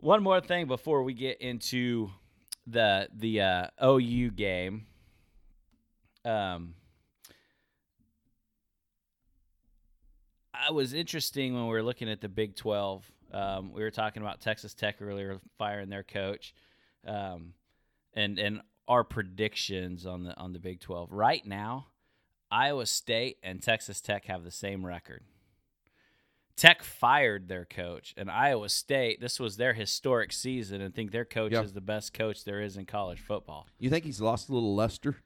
One 0.00 0.22
more 0.22 0.40
thing 0.40 0.68
before 0.68 1.02
we 1.02 1.12
get 1.12 1.40
into 1.40 2.10
the 2.68 3.08
the 3.12 3.40
uh, 3.40 3.66
OU 3.84 4.30
game. 4.30 4.86
Um, 6.24 6.74
I 10.54 10.70
was 10.70 10.92
interesting 10.92 11.54
when 11.54 11.64
we 11.64 11.70
were 11.70 11.82
looking 11.82 12.08
at 12.08 12.20
the 12.20 12.28
Big 12.28 12.54
Twelve. 12.54 13.10
Um, 13.32 13.72
we 13.72 13.82
were 13.82 13.90
talking 13.90 14.22
about 14.22 14.40
Texas 14.40 14.72
Tech 14.72 15.02
earlier, 15.02 15.40
firing 15.58 15.88
their 15.88 16.04
coach, 16.04 16.54
um, 17.04 17.54
and 18.14 18.38
and 18.38 18.60
our 18.86 19.02
predictions 19.02 20.06
on 20.06 20.22
the 20.22 20.36
on 20.36 20.52
the 20.52 20.60
Big 20.60 20.78
Twelve. 20.78 21.10
Right 21.10 21.44
now, 21.44 21.88
Iowa 22.52 22.86
State 22.86 23.38
and 23.42 23.60
Texas 23.60 24.00
Tech 24.00 24.26
have 24.26 24.44
the 24.44 24.52
same 24.52 24.86
record. 24.86 25.24
Tech 26.58 26.82
fired 26.82 27.46
their 27.48 27.64
coach, 27.64 28.12
and 28.16 28.28
Iowa 28.30 28.68
State. 28.68 29.20
This 29.20 29.38
was 29.38 29.56
their 29.56 29.72
historic 29.74 30.32
season, 30.32 30.80
and 30.80 30.92
think 30.94 31.12
their 31.12 31.24
coach 31.24 31.52
Yeah. 31.52 31.62
is 31.62 31.72
the 31.72 31.80
best 31.80 32.12
coach 32.12 32.44
there 32.44 32.60
is 32.60 32.76
in 32.76 32.84
college 32.84 33.20
football. 33.20 33.66
You 33.78 33.88
think 33.88 34.04
he's 34.04 34.20
lost 34.20 34.48
a 34.48 34.52
little 34.52 34.74
luster 34.74 35.16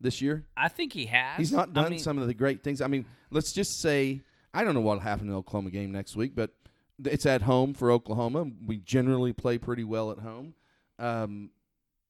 this 0.00 0.22
year? 0.22 0.46
I 0.56 0.68
think 0.68 0.92
he 0.92 1.06
has. 1.06 1.36
He's 1.38 1.52
not 1.52 1.70
I 1.70 1.72
done 1.72 1.90
mean, 1.90 1.98
some 1.98 2.18
of 2.18 2.28
the 2.28 2.34
great 2.34 2.62
things. 2.62 2.80
I 2.80 2.86
mean, 2.86 3.04
let's 3.30 3.52
just 3.52 3.80
say 3.80 4.22
I 4.54 4.62
don't 4.64 4.74
know 4.74 4.80
what'll 4.80 5.02
happen 5.02 5.26
in 5.26 5.32
the 5.32 5.36
Oklahoma 5.38 5.70
game 5.70 5.90
next 5.92 6.14
week, 6.16 6.34
but 6.34 6.50
it's 7.04 7.26
at 7.26 7.42
home 7.42 7.74
for 7.74 7.90
Oklahoma. 7.90 8.46
We 8.64 8.78
generally 8.78 9.32
play 9.32 9.58
pretty 9.58 9.84
well 9.84 10.10
at 10.12 10.18
home. 10.20 10.54
Um, 11.00 11.50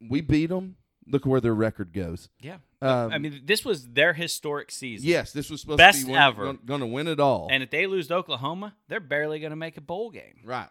we 0.01 0.21
beat 0.21 0.47
them. 0.51 0.77
Look 1.11 1.25
where 1.27 1.41
their 1.41 1.55
record 1.55 1.93
goes. 1.93 2.29
Yeah, 2.41 2.57
Um, 2.83 3.13
I 3.13 3.19
mean, 3.19 3.43
this 3.45 3.65
was 3.65 3.89
their 3.89 4.13
historic 4.13 4.71
season. 4.71 5.09
yes, 5.09 5.33
this 5.33 5.51
was 5.51 5.61
supposed 5.63 5.79
Best 5.79 6.01
to 6.01 6.07
be 6.07 6.13
win, 6.13 6.21
ever. 6.21 6.53
Going 6.55 6.81
to 6.81 6.87
win 6.87 7.07
it 7.09 7.19
all. 7.21 7.49
and 7.51 7.63
if 7.63 7.71
they 7.71 7.87
lose 7.87 8.09
to 8.09 8.15
Oklahoma, 8.15 8.75
they're 8.89 9.01
barely 9.01 9.41
going 9.41 9.51
to 9.51 9.57
make 9.57 9.77
a 9.77 9.81
bowl 9.81 10.11
game. 10.11 10.41
right. 10.45 10.69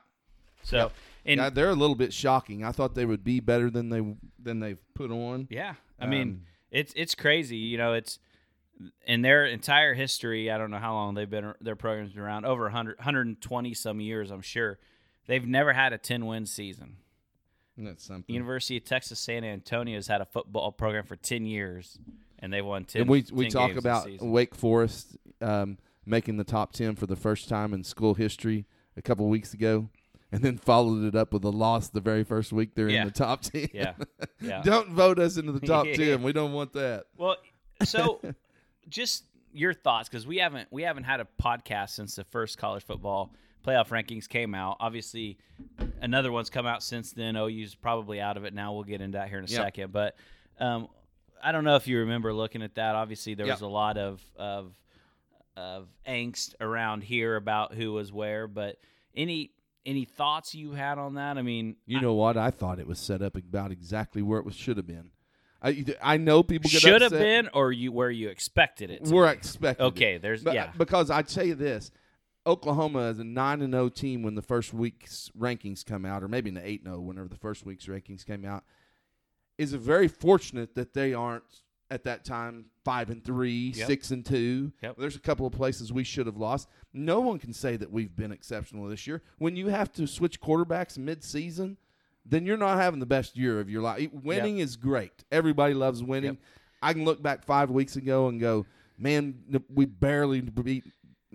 So, 0.63 0.91
and 1.25 1.39
Yeah, 1.39 1.49
they're 1.49 1.69
a 1.69 1.75
little 1.75 1.95
bit 1.95 2.11
shocking. 2.13 2.63
I 2.65 2.71
thought 2.71 2.93
they 2.93 3.05
would 3.05 3.23
be 3.23 3.39
better 3.39 3.69
than 3.69 3.89
they 3.89 4.03
than 4.37 4.59
they've 4.59 4.81
put 4.95 5.11
on. 5.11 5.47
Yeah, 5.49 5.75
I 5.99 6.07
mean, 6.07 6.21
Um, 6.27 6.41
it's 6.71 6.91
it's 6.95 7.15
crazy. 7.15 7.55
You 7.57 7.77
know, 7.77 7.93
it's 7.93 8.19
in 9.05 9.21
their 9.21 9.45
entire 9.45 9.93
history. 9.93 10.51
I 10.51 10.57
don't 10.57 10.69
know 10.71 10.77
how 10.79 10.93
long 10.93 11.13
they've 11.15 11.29
been 11.29 11.53
their 11.61 11.75
program's 11.77 12.11
been 12.11 12.21
around 12.21 12.45
over 12.45 12.63
100, 12.63 12.97
120 12.97 13.73
some 13.73 14.01
years. 14.01 14.29
I'm 14.29 14.41
sure 14.41 14.77
they've 15.27 15.45
never 15.47 15.71
had 15.73 15.93
a 15.93 15.97
ten 15.97 16.25
win 16.25 16.45
season. 16.45 16.97
That's 17.77 18.03
something. 18.05 18.33
University 18.33 18.77
of 18.77 18.85
Texas 18.85 19.19
San 19.19 19.43
Antonio 19.43 19.95
has 19.97 20.07
had 20.07 20.21
a 20.21 20.25
football 20.25 20.71
program 20.71 21.05
for 21.05 21.15
ten 21.15 21.45
years, 21.45 21.97
and 22.39 22.51
they 22.51 22.61
won 22.61 22.85
ten. 22.85 23.01
and 23.03 23.09
we 23.09 23.25
we 23.31 23.49
10 23.49 23.51
talk 23.51 23.75
about. 23.77 24.07
Wake 24.21 24.55
Forest 24.55 25.15
um, 25.41 25.77
making 26.05 26.37
the 26.37 26.43
top 26.43 26.73
ten 26.73 26.95
for 26.95 27.05
the 27.05 27.15
first 27.15 27.47
time 27.49 27.73
in 27.73 27.83
school 27.83 28.13
history 28.15 28.65
a 28.95 29.01
couple 29.01 29.27
weeks 29.29 29.53
ago, 29.53 29.89
and 30.31 30.41
then 30.41 30.57
followed 30.57 31.03
it 31.05 31.15
up 31.15 31.31
with 31.33 31.43
a 31.43 31.49
loss 31.49 31.89
the 31.89 32.01
very 32.01 32.23
first 32.23 32.51
week 32.51 32.73
they're 32.73 32.89
Yeah. 32.89 33.01
in 33.01 33.07
the 33.09 33.13
top 33.13 33.41
ten. 33.43 33.67
Yeah, 33.73 33.93
yeah. 34.41 34.61
don't 34.63 34.89
vote 34.89 35.19
us 35.19 35.37
into 35.37 35.51
the 35.51 35.59
top 35.67 35.85
Yeah. 35.85 35.95
ten. 35.95 36.23
We 36.23 36.33
don't 36.33 36.53
want 36.53 36.73
that. 36.73 37.05
Well, 37.15 37.35
so 37.83 38.19
just 38.89 39.23
your 39.53 39.73
thoughts 39.73 40.09
because 40.09 40.25
we 40.25 40.37
haven't 40.37 40.67
we 40.71 40.83
haven't 40.83 41.03
had 41.03 41.19
a 41.19 41.27
podcast 41.41 41.91
since 41.91 42.15
the 42.15 42.23
first 42.25 42.57
college 42.57 42.83
football 42.83 43.31
playoff 43.67 43.89
rankings 43.89 44.29
came 44.29 44.55
out. 44.55 44.77
Obviously, 44.79 45.37
another 46.01 46.31
one's 46.31 46.49
come 46.49 46.65
out 46.65 46.81
since 46.81 47.11
then. 47.11 47.35
OU's 47.35 47.75
probably 47.75 48.21
out 48.21 48.37
of 48.37 48.45
it 48.45 48.53
now. 48.53 48.73
We'll 48.73 48.83
get 48.83 49.01
into 49.01 49.17
that 49.17 49.27
here 49.29 49.39
in 49.39 49.43
a 49.45 49.47
Yep. 49.47 49.61
second, 49.61 49.91
but 49.91 50.15
um, 50.59 50.87
I 51.43 51.51
don't 51.51 51.63
know 51.63 51.75
if 51.75 51.87
you 51.87 51.99
remember 51.99 52.33
looking 52.33 52.61
at 52.63 52.75
that. 52.75 52.95
Obviously, 52.95 53.33
there 53.35 53.45
was 53.47 53.61
a 53.61 53.67
lot 53.67 53.97
of 53.97 54.21
of 54.37 54.71
of 55.55 55.87
angst 56.07 56.53
around 56.61 57.03
here 57.03 57.35
about 57.35 57.73
who 57.73 57.91
was 57.93 58.11
where. 58.13 58.47
But 58.47 58.77
any 59.15 59.51
any 59.85 60.05
thoughts 60.05 60.53
you 60.55 60.71
had 60.73 60.97
on 60.97 61.15
that? 61.15 61.37
I 61.37 61.41
mean, 61.41 61.75
You 61.85 61.99
know 62.01 62.13
what? 62.13 62.37
I 62.37 62.51
thought 62.51 62.79
it 62.79 62.87
was 62.87 62.99
set 62.99 63.21
up 63.21 63.35
about 63.35 63.71
exactly 63.71 64.21
where 64.21 64.39
it 64.39 64.45
was 64.45 64.55
should 64.55 64.77
have 64.77 64.87
been. 64.87 65.11
I 65.61 65.83
I 66.01 66.17
know 66.17 66.43
people 66.43 66.69
get 66.69 66.81
should 66.81 67.01
have 67.01 67.11
been 67.11 67.49
or 67.53 67.71
you 67.71 67.91
where 67.91 68.11
you 68.11 68.29
expected 68.29 68.91
it. 68.91 69.05
To 69.05 69.13
We're 69.13 69.27
be? 69.31 69.37
expecting. 69.37 69.85
it. 69.85 69.89
Okay, 69.89 70.17
there's 70.17 70.43
But- 70.43 70.53
yeah. 70.53 70.71
Because 70.77 71.09
I 71.09 71.21
tell 71.23 71.45
you 71.45 71.55
this, 71.55 71.91
Oklahoma 72.47 73.09
is 73.09 73.19
a 73.19 73.23
nine 73.23 73.61
and 73.61 73.73
zero 73.73 73.89
team 73.89 74.23
when 74.23 74.35
the 74.35 74.41
first 74.41 74.73
week's 74.73 75.29
rankings 75.37 75.85
come 75.85 76.05
out, 76.05 76.23
or 76.23 76.27
maybe 76.27 76.49
an 76.49 76.57
eight 76.63 76.79
and 76.81 76.87
zero 76.93 77.01
whenever 77.01 77.27
the 77.27 77.35
first 77.35 77.65
week's 77.65 77.85
rankings 77.85 78.25
came 78.25 78.45
out. 78.45 78.63
Is 79.57 79.73
it 79.73 79.79
very 79.81 80.07
fortunate 80.07 80.73
that 80.75 80.93
they 80.93 81.13
aren't 81.13 81.43
at 81.89 82.03
that 82.03 82.25
time 82.25 82.65
five 82.83 83.09
and 83.09 83.23
three, 83.23 83.73
Yep. 83.75 83.87
six 83.87 84.11
and 84.11 84.25
two. 84.25 84.71
Yep. 84.81 84.97
There's 84.97 85.15
a 85.15 85.19
couple 85.21 85.45
of 85.45 85.53
places 85.53 85.93
we 85.93 86.03
should 86.03 86.25
have 86.25 86.37
lost. 86.37 86.67
No 86.93 87.19
one 87.21 87.39
can 87.39 87.53
say 87.53 87.77
that 87.77 87.91
we've 87.91 88.15
been 88.15 88.31
exceptional 88.31 88.87
this 88.87 89.07
year. 89.07 89.21
When 89.37 89.55
you 89.55 89.67
have 89.67 89.91
to 89.93 90.05
switch 90.07 90.41
quarterbacks 90.41 90.97
mid-season, 90.97 91.77
then 92.25 92.45
you're 92.45 92.57
not 92.57 92.77
having 92.77 92.99
the 92.99 93.05
best 93.05 93.37
year 93.37 93.59
of 93.59 93.69
your 93.69 93.81
life. 93.81 94.09
Winning 94.11 94.57
is 94.59 94.75
great. 94.75 95.23
Everybody 95.31 95.73
loves 95.73 96.03
winning. 96.03 96.31
Yep. 96.31 96.39
I 96.81 96.93
can 96.93 97.05
look 97.05 97.21
back 97.21 97.45
five 97.45 97.71
weeks 97.71 97.95
ago 97.95 98.27
and 98.27 98.39
go, 98.39 98.65
man, 98.97 99.63
we 99.73 99.85
barely 99.85 100.41
beat 100.41 100.83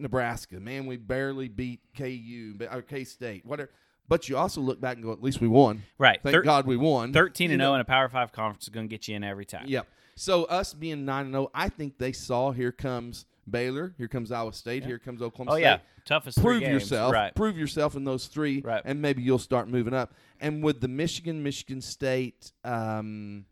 Nebraska. 0.03 0.61
Man, 0.61 0.87
we 0.87 0.97
barely 0.97 1.49
beat 1.49 1.81
KU, 1.97 2.57
or 2.71 2.83
K 2.83 3.05
State, 3.05 3.45
whatever. 3.47 3.71
But 4.09 4.29
you 4.29 4.37
also 4.37 4.61
look 4.61 4.81
back 4.81 4.97
and 4.97 5.05
go, 5.05 5.13
at 5.13 5.23
least 5.23 5.41
we 5.41 5.49
won. 5.49 5.85
Right. 5.97 6.21
Thank 6.23 6.35
Thir- 6.35 6.43
God 6.43 6.67
we 6.67 6.77
won. 6.77 7.13
13 7.13 7.51
and 7.51 7.61
0 7.61 7.75
in 7.75 7.81
a 7.81 7.85
Power 7.85 8.09
5 8.09 8.33
conference 8.33 8.65
is 8.65 8.69
going 8.69 8.87
to 8.87 8.91
get 8.91 9.09
you 9.09 9.17
in 9.17 9.25
every 9.25 9.47
time. 9.47 9.65
Yep. 9.67 9.87
So 10.17 10.45
us 10.45 10.75
being 10.75 11.05
nine 11.07 11.27
and 11.27 11.35
zero, 11.35 11.51
I 11.55 11.69
think 11.71 11.97
they 11.97 12.13
saw 12.13 12.51
here 12.53 12.73
comes 12.73 13.25
Baylor, 13.49 13.95
here 13.97 14.09
comes 14.09 14.31
Iowa 14.31 14.53
State, 14.53 14.85
here 14.85 14.99
comes 14.99 15.23
Oklahoma 15.23 15.53
Oh 15.53 15.55
State. 15.55 15.63
yeah, 15.63 15.79
toughest 16.05 16.41
Prove 16.43 16.61
games. 16.61 16.73
yourself. 16.75 17.13
Right. 17.15 17.35
Prove 17.35 17.57
yourself 17.57 17.97
in 17.97 18.05
those 18.05 18.27
three, 18.27 18.61
Right. 18.61 18.83
and 18.85 19.01
maybe 19.01 19.23
you'll 19.23 19.39
start 19.39 19.69
moving 19.69 19.95
up. 19.95 20.13
And 20.41 20.63
with 20.63 20.81
the 20.83 20.89
Michigan, 20.89 21.43
Michigan 21.43 21.81
State, 21.81 22.53
um, 22.63 23.47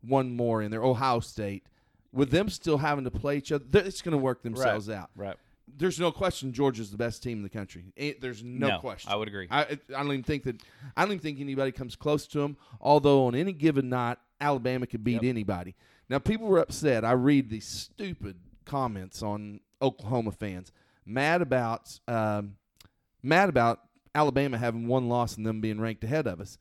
one 0.00 0.34
more 0.34 0.62
in 0.62 0.70
there, 0.70 0.82
Ohio 0.82 1.20
State, 1.20 1.66
with 2.12 2.30
them 2.30 2.48
still 2.48 2.78
having 2.78 3.04
to 3.04 3.10
play 3.10 3.36
each 3.36 3.52
other, 3.52 3.64
it's 3.74 4.00
going 4.02 4.12
to 4.12 4.18
work 4.18 4.42
themselves 4.42 4.88
out. 4.88 5.10
Right. 5.14 5.36
There's 5.66 5.98
no 5.98 6.12
question 6.12 6.52
Georgia's 6.52 6.90
the 6.90 6.96
best 6.96 7.22
team 7.22 7.38
in 7.38 7.42
the 7.42 7.48
country. 7.48 7.86
It, 7.96 8.20
there's 8.20 8.42
no, 8.44 8.68
No, 8.68 8.78
question. 8.78 9.10
I 9.10 9.16
would 9.16 9.28
agree. 9.28 9.48
I, 9.50 9.62
I 9.62 9.76
don't 9.88 10.06
even 10.12 10.22
think 10.22 10.44
that. 10.44 10.62
I 10.96 11.02
don't 11.02 11.12
even 11.12 11.22
think 11.22 11.40
anybody 11.40 11.72
comes 11.72 11.96
close 11.96 12.26
to 12.28 12.38
them. 12.40 12.56
Although 12.80 13.26
on 13.26 13.34
any 13.34 13.52
given 13.52 13.88
night, 13.88 14.18
Alabama 14.40 14.86
could 14.86 15.02
beat 15.02 15.22
Yep. 15.22 15.24
anybody. 15.24 15.74
Now 16.08 16.18
people 16.18 16.46
were 16.48 16.58
upset. 16.58 17.04
I 17.04 17.12
read 17.12 17.48
these 17.50 17.66
stupid 17.66 18.36
comments 18.66 19.22
on 19.22 19.60
Oklahoma 19.82 20.32
fans 20.32 20.70
mad 21.06 21.42
about 21.42 21.98
um, 22.08 22.56
mad 23.22 23.48
about 23.48 23.80
Alabama 24.14 24.58
having 24.58 24.86
one 24.86 25.08
loss 25.08 25.36
and 25.36 25.44
them 25.46 25.60
being 25.60 25.80
ranked 25.80 26.04
ahead 26.04 26.26
of 26.26 26.40
us. 26.40 26.58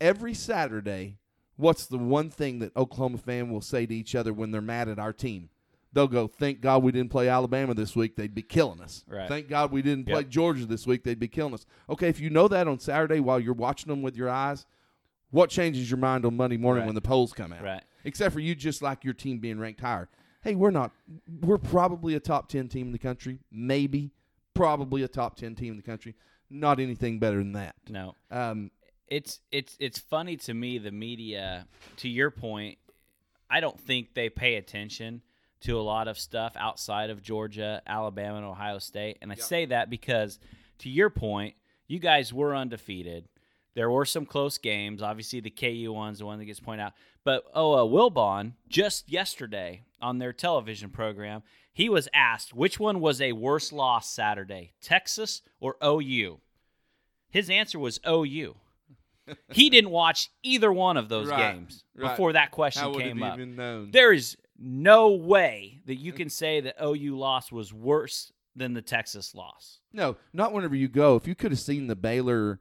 Every 0.00 0.34
Saturday, 0.34 1.16
what's 1.56 1.86
the 1.86 1.98
one 1.98 2.30
thing 2.30 2.60
that 2.60 2.74
Oklahoma 2.76 3.18
fan 3.18 3.50
will 3.50 3.60
say 3.60 3.86
to 3.86 3.94
each 3.94 4.14
other 4.14 4.32
when 4.32 4.50
they're 4.50 4.60
mad 4.60 4.88
at 4.88 4.98
our 4.98 5.12
team? 5.12 5.50
They'll 5.96 6.06
go, 6.08 6.26
"Thank 6.28 6.60
God 6.60 6.82
we 6.82 6.92
didn't 6.92 7.10
play 7.10 7.26
Alabama 7.26 7.72
this 7.72 7.96
week. 7.96 8.16
They'd 8.16 8.34
be 8.34 8.42
killing 8.42 8.82
us. 8.82 9.02
Right. 9.08 9.26
Thank 9.26 9.48
God 9.48 9.72
we 9.72 9.80
didn't 9.80 10.04
play 10.04 10.20
Yep. 10.20 10.28
Georgia 10.28 10.66
this 10.66 10.86
week. 10.86 11.04
They'd 11.04 11.18
be 11.18 11.26
killing 11.26 11.54
us." 11.54 11.64
Okay, 11.88 12.08
if 12.10 12.20
you 12.20 12.28
know 12.28 12.48
that 12.48 12.68
on 12.68 12.78
Saturday 12.78 13.18
while 13.18 13.40
you're 13.40 13.54
watching 13.54 13.88
them 13.88 14.02
with 14.02 14.14
your 14.14 14.28
eyes, 14.28 14.66
what 15.30 15.48
changes 15.48 15.90
your 15.90 15.96
mind 15.96 16.26
on 16.26 16.36
Monday 16.36 16.58
morning 16.58 16.82
Right. 16.82 16.86
when 16.86 16.94
the 16.94 17.00
polls 17.00 17.32
come 17.32 17.50
out? 17.50 17.62
Right. 17.62 17.82
Except 18.04 18.34
for 18.34 18.40
you 18.40 18.54
just 18.54 18.82
like 18.82 19.04
your 19.04 19.14
team 19.14 19.38
being 19.38 19.58
ranked 19.58 19.80
higher. 19.80 20.10
Hey, 20.42 20.54
we're 20.54 20.70
not. 20.70 20.92
We're 21.40 21.56
probably 21.56 22.14
a 22.14 22.20
top 22.20 22.50
ten 22.50 22.68
team 22.68 22.86
in 22.88 22.92
the 22.92 22.98
country. 22.98 23.38
Maybe, 23.50 24.12
probably 24.52 25.02
a 25.02 25.08
top 25.08 25.36
ten 25.36 25.54
team 25.54 25.72
in 25.72 25.76
the 25.78 25.82
country. 25.82 26.14
Not 26.50 26.78
anything 26.78 27.18
better 27.18 27.38
than 27.38 27.52
that. 27.52 27.74
No. 27.88 28.14
Um, 28.30 28.70
It's 29.08 29.40
it's 29.50 29.76
it's 29.80 29.98
funny 29.98 30.36
to 30.36 30.52
me 30.52 30.76
the 30.78 30.90
media 30.92 31.66
to 31.98 32.08
your 32.08 32.30
point 32.30 32.76
I 33.48 33.60
don't 33.60 33.80
think 33.80 34.14
they 34.14 34.28
pay 34.28 34.56
attention 34.56 35.22
to 35.66 35.78
a 35.78 35.82
lot 35.82 36.08
of 36.08 36.18
stuff 36.18 36.52
outside 36.56 37.10
of 37.10 37.22
Georgia, 37.22 37.82
Alabama, 37.86 38.36
and 38.36 38.46
Ohio 38.46 38.78
State. 38.78 39.18
And 39.20 39.30
I 39.32 39.34
say 39.34 39.66
that 39.66 39.90
because 39.90 40.38
to 40.78 40.88
your 40.88 41.10
point, 41.10 41.54
you 41.88 41.98
guys 41.98 42.32
were 42.32 42.54
undefeated. 42.54 43.28
There 43.74 43.90
were 43.90 44.04
some 44.04 44.26
close 44.26 44.58
games. 44.58 45.02
Obviously, 45.02 45.40
the 45.40 45.50
KU 45.50 45.92
one's 45.92 46.20
the 46.20 46.26
one 46.26 46.38
that 46.38 46.44
gets 46.46 46.60
pointed 46.60 46.84
out. 46.84 46.92
But 47.24 47.44
oh, 47.52 47.72
uh, 47.74 47.82
Wilbon 47.82 48.52
just 48.68 49.10
yesterday 49.10 49.82
on 50.00 50.18
their 50.18 50.32
television 50.32 50.90
program, 50.90 51.42
he 51.72 51.88
was 51.88 52.08
asked 52.14 52.54
which 52.54 52.78
one 52.80 53.00
was 53.00 53.20
a 53.20 53.32
worse 53.32 53.72
loss 53.72 54.08
Saturday, 54.08 54.72
Texas 54.80 55.42
or 55.60 55.76
OU. 55.84 56.40
His 57.28 57.50
answer 57.50 57.78
was 57.78 58.00
OU. 58.08 58.54
he 59.52 59.68
didn't 59.68 59.90
watch 59.90 60.30
either 60.42 60.72
one 60.72 60.96
of 60.96 61.08
those 61.08 61.28
Right, 61.30 61.54
games 61.54 61.84
right. 61.96 62.10
before 62.10 62.32
that 62.34 62.52
question 62.52 62.94
came 62.94 63.22
up. 63.22 63.38
There 63.90 64.12
is 64.12 64.36
no 64.58 65.10
way 65.10 65.80
that 65.86 65.96
you 65.96 66.12
can 66.12 66.30
say 66.30 66.60
that 66.60 66.76
OU 66.82 67.16
loss 67.16 67.52
was 67.52 67.72
worse 67.72 68.32
than 68.54 68.74
the 68.74 68.82
Texas 68.82 69.34
loss. 69.34 69.80
No, 69.92 70.16
not 70.32 70.52
whenever 70.52 70.74
you 70.74 70.88
go. 70.88 71.16
If 71.16 71.26
you 71.26 71.34
could 71.34 71.52
have 71.52 71.60
seen 71.60 71.86
the 71.86 71.96
Baylor, 71.96 72.60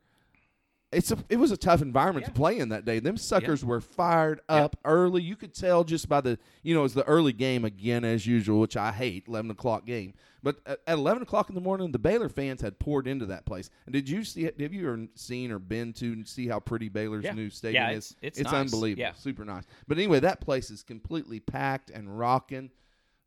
it's 0.91 1.11
a 1.11 1.17
it 1.29 1.37
was 1.37 1.51
a 1.51 1.57
tough 1.57 1.81
environment 1.81 2.25
to 2.25 2.31
play 2.31 2.57
in 2.59 2.69
that 2.69 2.85
day. 2.85 2.99
Them 2.99 3.17
suckers 3.17 3.63
were 3.63 3.81
fired 3.81 4.41
up 4.47 4.77
early. 4.85 5.21
You 5.21 5.35
could 5.35 5.53
tell 5.53 5.83
just 5.83 6.07
by 6.07 6.21
the 6.21 6.37
you 6.63 6.73
know 6.75 6.83
it's 6.83 6.93
the 6.93 7.03
early 7.03 7.33
game 7.33 7.65
again 7.65 8.03
as 8.03 8.25
usual, 8.27 8.59
which 8.59 8.77
I 8.77 8.91
hate 8.91 9.25
eleven 9.27 9.51
o'clock 9.51 9.85
game. 9.85 10.13
But 10.45 10.57
at, 10.67 10.79
at 10.85 10.97
eleven 10.99 11.23
o'clock 11.23 11.49
in 11.49 11.55
the 11.55 11.61
morning, 11.61 11.91
the 11.91 11.97
Baylor 11.97 12.29
fans 12.29 12.61
had 12.61 12.77
poured 12.77 13.07
into 13.07 13.25
that 13.25 13.45
place. 13.47 13.71
And 13.87 13.93
did 13.93 14.07
you 14.07 14.23
see? 14.23 14.43
Have 14.43 14.73
you 14.73 14.87
ever 14.87 15.07
seen 15.15 15.51
or 15.51 15.57
been 15.57 15.91
to 15.93 16.23
see 16.23 16.47
how 16.47 16.59
pretty 16.59 16.87
Baylor's 16.87 17.23
Yeah. 17.25 17.33
new 17.33 17.49
stadium 17.49 17.83
Yeah, 17.89 17.97
is? 17.97 18.15
it's- 18.21 18.37
it's 18.39 18.51
nice. 18.51 18.61
unbelievable, 18.71 19.01
Yeah. 19.01 19.13
super 19.13 19.43
nice. 19.43 19.63
But 19.87 19.97
anyway, 19.97 20.19
that 20.19 20.41
place 20.41 20.69
is 20.69 20.83
completely 20.83 21.39
packed 21.39 21.89
and 21.89 22.19
rocking. 22.19 22.69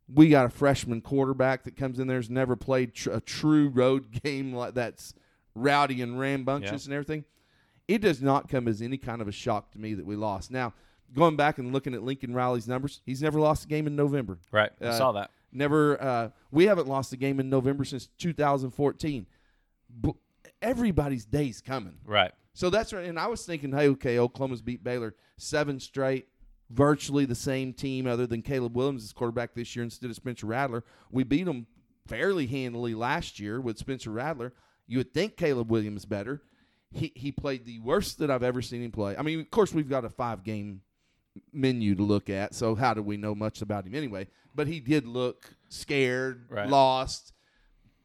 We 0.08 0.28
got 0.28 0.46
a 0.46 0.48
freshman 0.48 1.00
quarterback 1.00 1.64
that 1.64 1.76
comes 1.76 1.98
in 1.98 2.06
there's 2.06 2.30
never 2.30 2.54
played 2.54 2.94
tr- 2.94 3.10
a 3.10 3.20
true 3.20 3.68
road 3.68 4.12
game 4.22 4.52
like 4.54 4.74
that's 4.74 5.12
rowdy 5.56 6.00
and 6.00 6.20
rambunctious 6.20 6.84
and 6.84 6.94
everything. 6.94 7.24
It 7.88 7.98
does 8.00 8.22
not 8.22 8.48
come 8.48 8.68
as 8.68 8.80
any 8.80 8.96
kind 8.96 9.20
of 9.20 9.26
a 9.26 9.32
shock 9.32 9.72
to 9.72 9.78
me 9.80 9.94
that 9.94 10.06
we 10.06 10.14
lost. 10.14 10.52
Now, 10.52 10.72
going 11.14 11.34
back 11.34 11.58
and 11.58 11.72
looking 11.72 11.94
at 11.94 12.02
Lincoln 12.04 12.32
Riley's 12.32 12.68
numbers, 12.68 13.00
he's 13.04 13.20
never 13.22 13.40
lost 13.40 13.64
a 13.64 13.68
game 13.68 13.88
in 13.88 13.96
November. 13.96 14.38
Right. 14.52 14.70
I 14.80 14.84
Uh, 14.84 14.92
saw 14.96 15.12
that. 15.12 15.32
Never. 15.52 16.00
Uh, 16.02 16.30
we 16.50 16.66
haven't 16.66 16.88
lost 16.88 17.12
a 17.12 17.16
game 17.16 17.40
in 17.40 17.48
November 17.50 17.84
since 17.84 18.06
2014. 18.18 19.26
But 19.90 20.16
everybody's 20.60 21.24
day's 21.24 21.60
coming. 21.60 21.94
Right. 22.04 22.32
So 22.52 22.70
that's 22.70 22.92
right. 22.92 23.06
And 23.06 23.18
I 23.18 23.28
was 23.28 23.46
thinking, 23.46 23.72
hey, 23.72 23.88
okay, 23.88 24.18
Oklahoma's 24.18 24.62
beat 24.62 24.82
Baylor 24.82 25.14
seven 25.36 25.78
straight, 25.78 26.26
virtually 26.70 27.24
the 27.24 27.34
same 27.34 27.72
team, 27.72 28.06
other 28.06 28.26
than 28.26 28.42
Caleb 28.42 28.76
Williams 28.76 29.04
is 29.04 29.12
quarterback 29.12 29.54
this 29.54 29.74
year 29.76 29.84
instead 29.84 30.10
of 30.10 30.16
Spencer 30.16 30.46
Rattler. 30.46 30.84
We 31.10 31.24
beat 31.24 31.44
them 31.44 31.66
fairly 32.06 32.46
handily 32.46 32.94
last 32.94 33.38
year 33.38 33.60
with 33.60 33.78
Spencer 33.78 34.10
Rattler. 34.10 34.52
You 34.86 34.98
would 34.98 35.12
think 35.12 35.36
Caleb 35.36 35.70
Williams 35.70 36.04
better. 36.04 36.42
He 36.90 37.12
he 37.14 37.32
played 37.32 37.66
the 37.66 37.78
worst 37.80 38.18
that 38.18 38.30
I've 38.30 38.42
ever 38.42 38.62
seen 38.62 38.82
him 38.82 38.90
play. 38.90 39.14
I 39.16 39.22
mean, 39.22 39.40
of 39.40 39.50
course, 39.50 39.74
we've 39.74 39.88
got 39.88 40.06
a 40.06 40.10
five 40.10 40.42
game 40.42 40.80
menu 41.52 41.94
to 41.94 42.02
look 42.02 42.28
at, 42.30 42.54
so 42.54 42.74
how 42.74 42.94
do 42.94 43.02
we 43.02 43.16
know 43.16 43.34
much 43.34 43.62
about 43.62 43.86
him 43.86 43.94
anyway? 43.94 44.26
But 44.54 44.66
he 44.66 44.80
did 44.80 45.06
look 45.06 45.50
scared, 45.68 46.46
Right. 46.48 46.68
lost, 46.68 47.32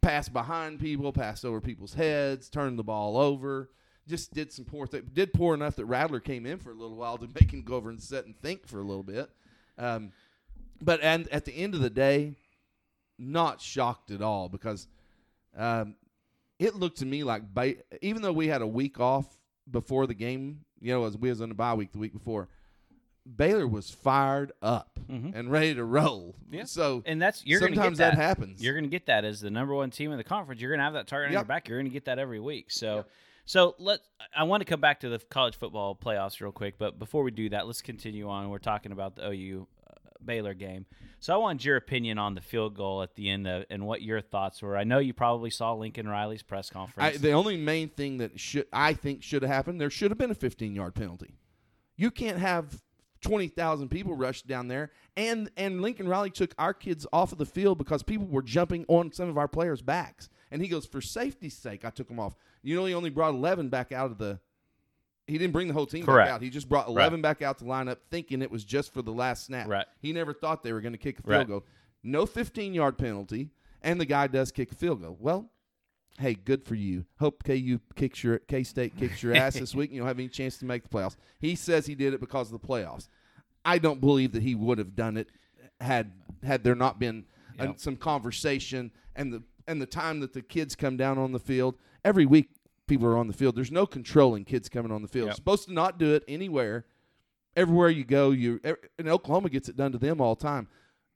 passed 0.02 0.34
behind 0.34 0.80
people, 0.80 1.12
passed 1.14 1.46
over 1.46 1.62
people's 1.62 1.94
heads, 1.94 2.50
turned 2.50 2.78
the 2.78 2.84
ball 2.84 3.18
over. 3.18 3.70
Just 4.08 4.34
did 4.34 4.52
some 4.52 4.66
poor 4.66 4.86
things. 4.86 5.10
Did 5.14 5.32
poor 5.34 5.54
enough 5.54 5.78
that 5.78 5.86
Rattler 5.86 6.20
came 6.20 6.46
in 6.46 6.58
for 6.58 6.72
a 6.72 6.76
little 6.76 6.98
while 6.98 7.18
to 7.18 7.28
make 7.40 7.52
him 7.52 7.64
go 7.64 7.76
over 7.76 7.90
and 7.90 8.02
sit 8.02 8.26
and 8.26 8.38
think 8.42 8.68
for 8.68 8.80
a 8.80 8.84
little 8.84 9.04
bit. 9.04 9.30
Um, 9.78 10.12
but 10.82 11.00
and 11.02 11.28
at 11.30 11.46
the 11.46 11.54
end 11.54 11.74
of 11.74 11.80
the 11.82 11.90
day, 11.90 12.36
not 13.18 13.62
shocked 13.62 14.12
at 14.12 14.22
all 14.22 14.50
because 14.50 14.88
um, 15.56 15.96
it 16.60 16.76
looked 16.76 16.98
to 16.98 17.06
me 17.06 17.24
like 17.24 17.54
ba- 17.54 17.76
even 18.02 18.22
though 18.22 18.34
we 18.34 18.48
had 18.48 18.62
a 18.62 18.68
week 18.68 19.00
off 19.00 19.26
before 19.72 20.06
the 20.08 20.14
game, 20.14 20.66
you 20.82 20.92
know, 20.94 21.06
as 21.06 21.18
we 21.18 21.30
was 21.30 21.40
on 21.42 21.50
a 21.52 21.54
bye 21.54 21.74
week 21.74 21.94
the 21.94 21.98
week 22.00 22.12
before, 22.12 22.50
Baylor 23.26 23.68
was 23.68 23.90
fired 23.90 24.52
up 24.62 25.00
and 25.08 25.52
ready 25.52 25.74
to 25.76 25.84
roll. 25.84 26.36
Mm-hmm. 26.46 26.56
Yeah. 26.56 26.64
So 26.66 27.04
And 27.06 27.22
that's 27.22 27.46
you're 27.46 27.60
sometimes 27.60 27.98
get 28.00 28.12
that. 28.12 28.18
happens. 28.18 28.62
You're 28.62 28.74
going 28.74 28.84
to 28.84 28.90
get 28.90 29.06
that 29.06 29.24
as 29.26 29.42
the 29.42 29.50
number 29.50 29.74
one 29.74 29.92
team 29.92 30.12
in 30.12 30.18
the 30.18 30.24
conference. 30.24 30.60
You're 30.62 30.72
going 30.72 30.80
to 30.80 30.84
have 30.84 30.94
that 30.94 31.08
target 31.08 31.28
on 31.28 31.34
your 31.34 31.44
back. 31.44 31.68
You're 31.68 31.78
going 31.78 31.90
to 31.90 31.94
get 31.94 32.06
that 32.06 32.20
every 32.20 32.40
week. 32.40 32.72
So, 32.72 33.06
so 33.46 33.76
let 33.80 34.00
I 34.36 34.44
want 34.44 34.62
to 34.62 34.66
come 34.66 34.82
back 34.82 35.02
to 35.02 35.10
the 35.10 35.20
college 35.20 35.58
football 35.58 35.96
playoffs 35.96 36.42
real 36.42 36.52
quick, 36.52 36.78
but 36.78 37.00
before 37.00 37.24
we 37.24 37.32
do 37.32 37.50
that, 37.50 37.68
let's 37.68 37.82
continue 37.82 38.28
on. 38.30 38.50
We're 38.50 38.58
talking 38.60 38.92
about 38.92 39.16
the 39.16 39.30
OU 39.30 39.68
uh, 39.88 39.94
Baylor 40.24 40.54
game. 40.54 40.86
So 41.20 41.34
I 41.34 41.38
want 41.38 41.64
your 41.64 41.78
opinion 41.78 42.18
on 42.18 42.36
the 42.36 42.42
field 42.42 42.76
goal 42.76 43.02
at 43.02 43.16
the 43.16 43.30
end 43.30 43.48
of, 43.48 43.66
and 43.70 43.86
what 43.86 44.02
your 44.02 44.20
thoughts 44.20 44.62
were. 44.62 44.76
I 44.76 44.84
know 44.84 45.00
you 45.00 45.14
probably 45.14 45.50
saw 45.50 45.74
Lincoln 45.74 46.08
Riley's 46.08 46.44
press 46.44 46.70
I, 46.72 46.74
conference. 46.74 47.18
the 47.20 47.32
only 47.32 47.56
main 47.56 47.88
thing 47.90 48.18
that 48.18 48.40
should 48.40 48.68
I 48.74 48.94
think 48.94 49.24
should 49.24 49.44
have 49.44 49.52
happened, 49.52 49.80
there 49.80 49.90
should 49.90 50.12
have 50.12 50.18
been 50.18 50.32
a 50.32 50.36
15 50.36 50.76
yard 50.76 50.96
penalty. 50.96 51.36
You 51.96 52.12
can't 52.12 52.40
have 52.40 52.82
twenty 53.24 53.48
thousand 53.48 53.90
people 53.90 54.14
rushed 54.16 54.46
down 54.46 54.68
there, 54.68 54.92
and 55.18 55.50
and 55.58 55.82
Lincoln 55.82 56.08
Riley 56.08 56.30
took 56.30 56.54
our 56.60 56.74
kids 56.74 57.08
off 57.12 57.32
of 57.32 57.40
the 57.40 57.46
field 57.46 57.78
because 57.80 58.04
people 58.04 58.28
were 58.28 58.44
jumping 58.44 58.86
on 58.88 59.12
some 59.12 59.30
of 59.30 59.38
our 59.38 59.48
players' 59.48 59.82
backs. 59.82 60.30
And 60.52 60.62
he 60.62 60.68
goes, 60.68 60.86
for 60.86 61.02
safety's 61.02 61.58
sake, 61.58 61.84
I 61.84 61.90
took 61.90 62.08
them 62.08 62.20
off. 62.20 62.36
You 62.62 62.76
know, 62.76 62.86
he 62.86 62.94
only 62.94 63.10
brought 63.10 63.34
eleven 63.34 63.70
back 63.70 63.92
out 63.92 64.12
of 64.12 64.20
the. 64.20 64.40
He 65.26 65.38
didn't 65.38 65.54
bring 65.54 65.68
the 65.70 65.74
whole 65.74 65.86
team 65.86 66.06
Correct. 66.06 66.28
back 66.28 66.36
out. 66.36 66.42
He 66.42 66.50
just 66.50 66.70
brought 66.70 66.88
eleven 66.88 67.22
back 67.22 67.42
out 67.42 67.58
to 67.60 67.66
line 67.66 67.88
up, 67.88 68.00
thinking 68.12 68.42
it 68.42 68.52
was 68.52 68.64
just 68.64 68.94
for 68.94 69.02
the 69.02 69.12
last 69.14 69.46
snap. 69.46 69.68
Right. 69.68 69.86
He 70.00 70.14
never 70.14 70.34
thought 70.34 70.62
they 70.62 70.74
were 70.74 70.82
going 70.82 70.92
to 70.94 70.98
kick 71.00 71.18
a 71.20 71.22
field 71.24 71.32
Right. 71.38 71.48
goal. 71.48 71.66
No 72.04 72.26
fifteen 72.26 72.74
yard 72.74 72.98
penalty, 72.98 73.50
and 73.82 74.00
the 74.00 74.06
guy 74.06 74.28
does 74.28 74.52
kick 74.52 74.72
a 74.72 74.76
field 74.76 75.02
goal. 75.02 75.18
Well, 75.20 75.50
hey, 76.20 76.34
good 76.36 76.64
for 76.66 76.76
you. 76.76 77.06
Hope 77.20 77.44
KU 77.44 77.80
kicks 77.96 78.24
your 78.24 78.40
K 78.40 78.64
State 78.64 78.96
kicks 78.98 79.22
your 79.24 79.36
ass 79.36 79.56
this 79.56 79.74
week. 79.76 79.90
and 79.90 79.96
You 79.96 80.02
don't 80.02 80.08
have 80.08 80.20
any 80.20 80.30
chance 80.30 80.58
to 80.58 80.66
make 80.66 80.84
the 80.84 80.90
playoffs. 80.90 81.16
He 81.40 81.56
says 81.56 81.86
he 81.86 81.96
did 81.96 82.14
it 82.14 82.20
because 82.20 82.52
of 82.52 82.62
the 82.62 82.68
playoffs. 82.68 83.08
I 83.66 83.78
don't 83.80 84.00
believe 84.02 84.32
that 84.34 84.44
he 84.44 84.56
would 84.56 84.78
have 84.78 84.96
done 84.96 85.18
it 85.18 85.30
had 85.80 86.12
had 86.44 86.64
there 86.64 86.76
not 86.76 87.00
been 87.00 87.26
Yep. 87.60 87.80
some 87.80 87.96
conversation 87.96 88.92
and 89.16 89.32
the 89.32 89.44
and 89.68 89.80
the 89.82 89.86
time 89.86 90.20
that 90.22 90.34
the 90.34 90.42
kids 90.42 90.76
come 90.76 90.98
down 90.98 91.18
on 91.18 91.32
the 91.32 91.40
field 91.40 91.76
every 92.04 92.26
week. 92.26 92.50
People 92.88 93.08
are 93.08 93.18
on 93.18 93.28
the 93.28 93.34
field. 93.34 93.56
There's 93.56 93.72
no 93.72 93.86
controlling 93.86 94.44
kids 94.44 94.68
coming 94.70 94.92
on 94.92 95.02
the 95.02 95.08
field. 95.08 95.28
Yep. 95.28 95.36
Supposed 95.36 95.68
to 95.68 95.74
not 95.74 95.98
do 96.00 96.14
it 96.16 96.24
anywhere. 96.28 96.86
Everywhere 97.56 97.90
you 97.90 98.04
go, 98.04 98.32
you 98.32 98.60
er- 98.66 98.80
and 98.98 99.08
Oklahoma 99.08 99.50
gets 99.50 99.70
it 99.70 99.78
done 99.78 99.92
to 99.92 99.98
them 100.00 100.20
all 100.20 100.34
the 100.36 100.42
time. 100.44 100.68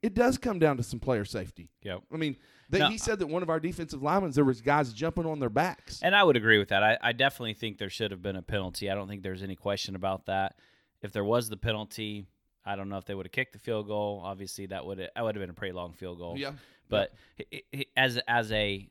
It 0.03 0.13
does 0.13 0.37
come 0.37 0.59
down 0.59 0.77
to 0.77 0.83
some 0.83 0.99
player 0.99 1.25
safety. 1.25 1.71
Yep. 1.81 2.03
I 2.13 2.17
mean, 2.17 2.37
No, 2.69 2.89
he 2.89 2.97
said 2.97 3.19
that 3.19 3.27
one 3.27 3.43
of 3.43 3.49
our 3.49 3.59
defensive 3.59 4.03
linemen, 4.03 4.31
there 4.31 4.43
was 4.43 4.61
guys 4.61 4.91
jumping 4.93 5.25
on 5.25 5.39
their 5.39 5.49
backs. 5.49 6.01
And 6.01 6.15
I 6.15 6.23
would 6.23 6.35
agree 6.35 6.57
with 6.57 6.69
that. 6.69 6.83
I, 6.83 6.97
I 7.01 7.11
definitely 7.13 7.53
think 7.53 7.77
there 7.77 7.89
should 7.89 8.11
have 8.11 8.21
been 8.21 8.35
a 8.35 8.41
penalty. 8.41 8.89
I 8.91 8.95
don't 8.95 9.07
think 9.07 9.23
there's 9.23 9.43
any 9.43 9.55
question 9.55 9.95
about 9.95 10.25
that. 10.25 10.55
If 11.01 11.11
there 11.13 11.23
was 11.23 11.47
the 11.49 11.57
penalty, 11.57 12.25
I 12.65 12.75
don't 12.75 12.89
know 12.89 12.97
if 12.97 13.05
they 13.05 13.15
would 13.15 13.25
have 13.25 13.31
kicked 13.31 13.53
the 13.53 13.59
field 13.59 13.87
goal. 13.87 14.21
Obviously, 14.23 14.65
that 14.67 14.85
would 14.85 14.97
that 14.99 15.23
would 15.23 15.35
have 15.35 15.41
been 15.41 15.49
a 15.49 15.53
pretty 15.53 15.73
long 15.73 15.93
field 15.93 16.17
goal. 16.17 16.35
Yeah. 16.37 16.51
But 16.89 17.13
h- 17.51 17.63
h- 17.71 17.87
as 17.95 18.19
as 18.27 18.51
a 18.51 18.89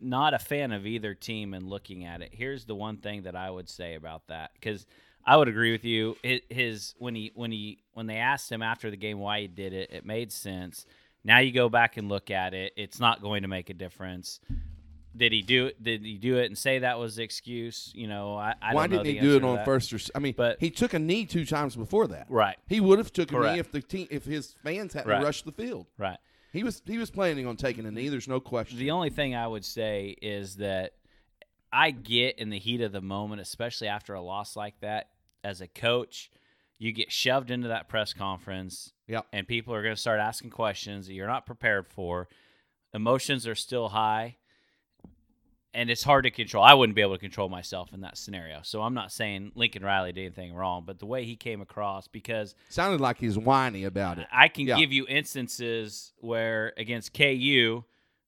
not 0.00 0.34
a 0.34 0.38
fan 0.38 0.72
of 0.72 0.86
either 0.86 1.14
team 1.14 1.54
and 1.54 1.68
looking 1.68 2.04
at 2.04 2.22
it, 2.22 2.30
here's 2.32 2.64
the 2.64 2.74
one 2.74 2.96
thing 2.98 3.22
that 3.22 3.36
I 3.36 3.50
would 3.50 3.68
say 3.68 3.94
about 3.94 4.26
that 4.28 4.50
because 4.54 4.86
I 5.24 5.36
would 5.36 5.48
agree 5.48 5.72
with 5.72 5.84
you. 5.84 6.16
His 6.22 6.94
when 6.98 7.14
he 7.14 7.32
when 7.34 7.52
he 7.52 7.78
when 7.92 8.06
they 8.06 8.16
asked 8.16 8.50
him 8.50 8.62
after 8.62 8.90
the 8.90 8.96
game 8.96 9.18
why 9.18 9.42
he 9.42 9.46
did 9.48 9.72
it, 9.72 9.90
it 9.92 10.04
made 10.04 10.32
sense. 10.32 10.86
Now 11.26 11.38
you 11.40 11.50
go 11.50 11.68
back 11.68 11.96
and 11.96 12.08
look 12.08 12.30
at 12.30 12.54
it; 12.54 12.72
it's 12.76 13.00
not 13.00 13.20
going 13.20 13.42
to 13.42 13.48
make 13.48 13.68
a 13.68 13.74
difference. 13.74 14.40
Did 15.16 15.32
he 15.32 15.42
do 15.42 15.66
it? 15.66 15.82
Did 15.82 16.04
he 16.04 16.18
do 16.18 16.36
it 16.36 16.46
and 16.46 16.56
say 16.56 16.80
that 16.80 16.98
was 16.98 17.16
the 17.16 17.22
excuse? 17.24 17.90
You 17.94 18.06
know, 18.06 18.36
I, 18.36 18.54
I 18.62 18.74
Why 18.74 18.86
don't 18.86 18.98
know 18.98 19.02
didn't 19.02 19.22
he 19.22 19.28
do 19.28 19.36
it 19.36 19.42
on 19.44 19.64
first 19.64 19.92
or? 19.92 19.98
I 20.14 20.18
mean, 20.20 20.34
But- 20.36 20.58
he 20.60 20.70
took 20.70 20.94
a 20.94 20.98
knee 20.98 21.24
two 21.26 21.44
times 21.44 21.74
before 21.74 22.06
that. 22.08 22.26
Right, 22.28 22.56
He 22.68 22.80
would 22.80 22.98
have 22.98 23.12
took 23.12 23.32
a 23.32 23.40
knee 23.40 23.58
if 23.58 23.72
the 23.72 23.80
team 23.80 24.06
if 24.10 24.24
his 24.24 24.54
fans 24.62 24.92
hadn't 24.92 25.10
Right. 25.10 25.22
rushed 25.22 25.44
the 25.44 25.52
field. 25.52 25.86
right. 25.98 26.18
He 26.52 26.62
was 26.62 26.80
he 26.86 26.96
was 26.96 27.10
planning 27.10 27.46
on 27.46 27.56
taking 27.56 27.84
a 27.86 27.90
knee. 27.90 28.08
There's 28.08 28.28
no 28.28 28.40
question. 28.40 28.78
The 28.78 28.92
only 28.92 29.10
thing 29.10 29.34
I 29.34 29.46
would 29.46 29.64
say 29.64 30.16
is 30.22 30.56
that 30.56 30.92
I 31.72 31.90
get 31.90 32.38
in 32.38 32.50
the 32.50 32.58
heat 32.58 32.80
of 32.80 32.92
the 32.92 33.02
moment, 33.02 33.40
especially 33.40 33.88
after 33.88 34.14
a 34.14 34.22
loss 34.22 34.54
like 34.56 34.80
that, 34.80 35.08
as 35.42 35.60
a 35.60 35.66
coach, 35.66 36.30
you 36.78 36.92
get 36.92 37.10
shoved 37.10 37.50
into 37.50 37.68
that 37.68 37.88
press 37.88 38.12
conference 38.14 38.92
yeah. 39.06 39.20
and 39.32 39.46
people 39.46 39.74
are 39.74 39.82
going 39.82 39.94
to 39.94 40.00
start 40.00 40.20
asking 40.20 40.50
questions 40.50 41.06
that 41.06 41.14
you're 41.14 41.26
not 41.26 41.46
prepared 41.46 41.86
for. 41.86 42.28
Emotions 42.92 43.46
are 43.46 43.54
still 43.54 43.88
high 43.88 44.36
and 45.76 45.90
it's 45.90 46.02
hard 46.02 46.24
to 46.24 46.30
control. 46.30 46.64
I 46.64 46.72
wouldn't 46.72 46.96
be 46.96 47.02
able 47.02 47.12
to 47.12 47.18
control 47.20 47.50
myself 47.50 47.92
in 47.92 48.00
that 48.00 48.16
scenario. 48.16 48.60
So 48.62 48.80
I'm 48.80 48.94
not 48.94 49.12
saying 49.12 49.52
Lincoln 49.54 49.84
Riley 49.84 50.10
did 50.10 50.22
anything 50.22 50.54
wrong, 50.54 50.84
but 50.86 50.98
the 50.98 51.04
way 51.04 51.24
he 51.24 51.36
came 51.36 51.60
across 51.60 52.08
because 52.08 52.54
Sounded 52.70 52.98
like 53.02 53.18
he's 53.18 53.36
whiny 53.36 53.84
about 53.84 54.18
it. 54.18 54.26
I 54.32 54.48
can 54.48 54.66
Yeah. 54.66 54.78
give 54.78 54.90
you 54.90 55.06
instances 55.06 56.14
where 56.16 56.72
against 56.78 57.12
KU, 57.12 57.84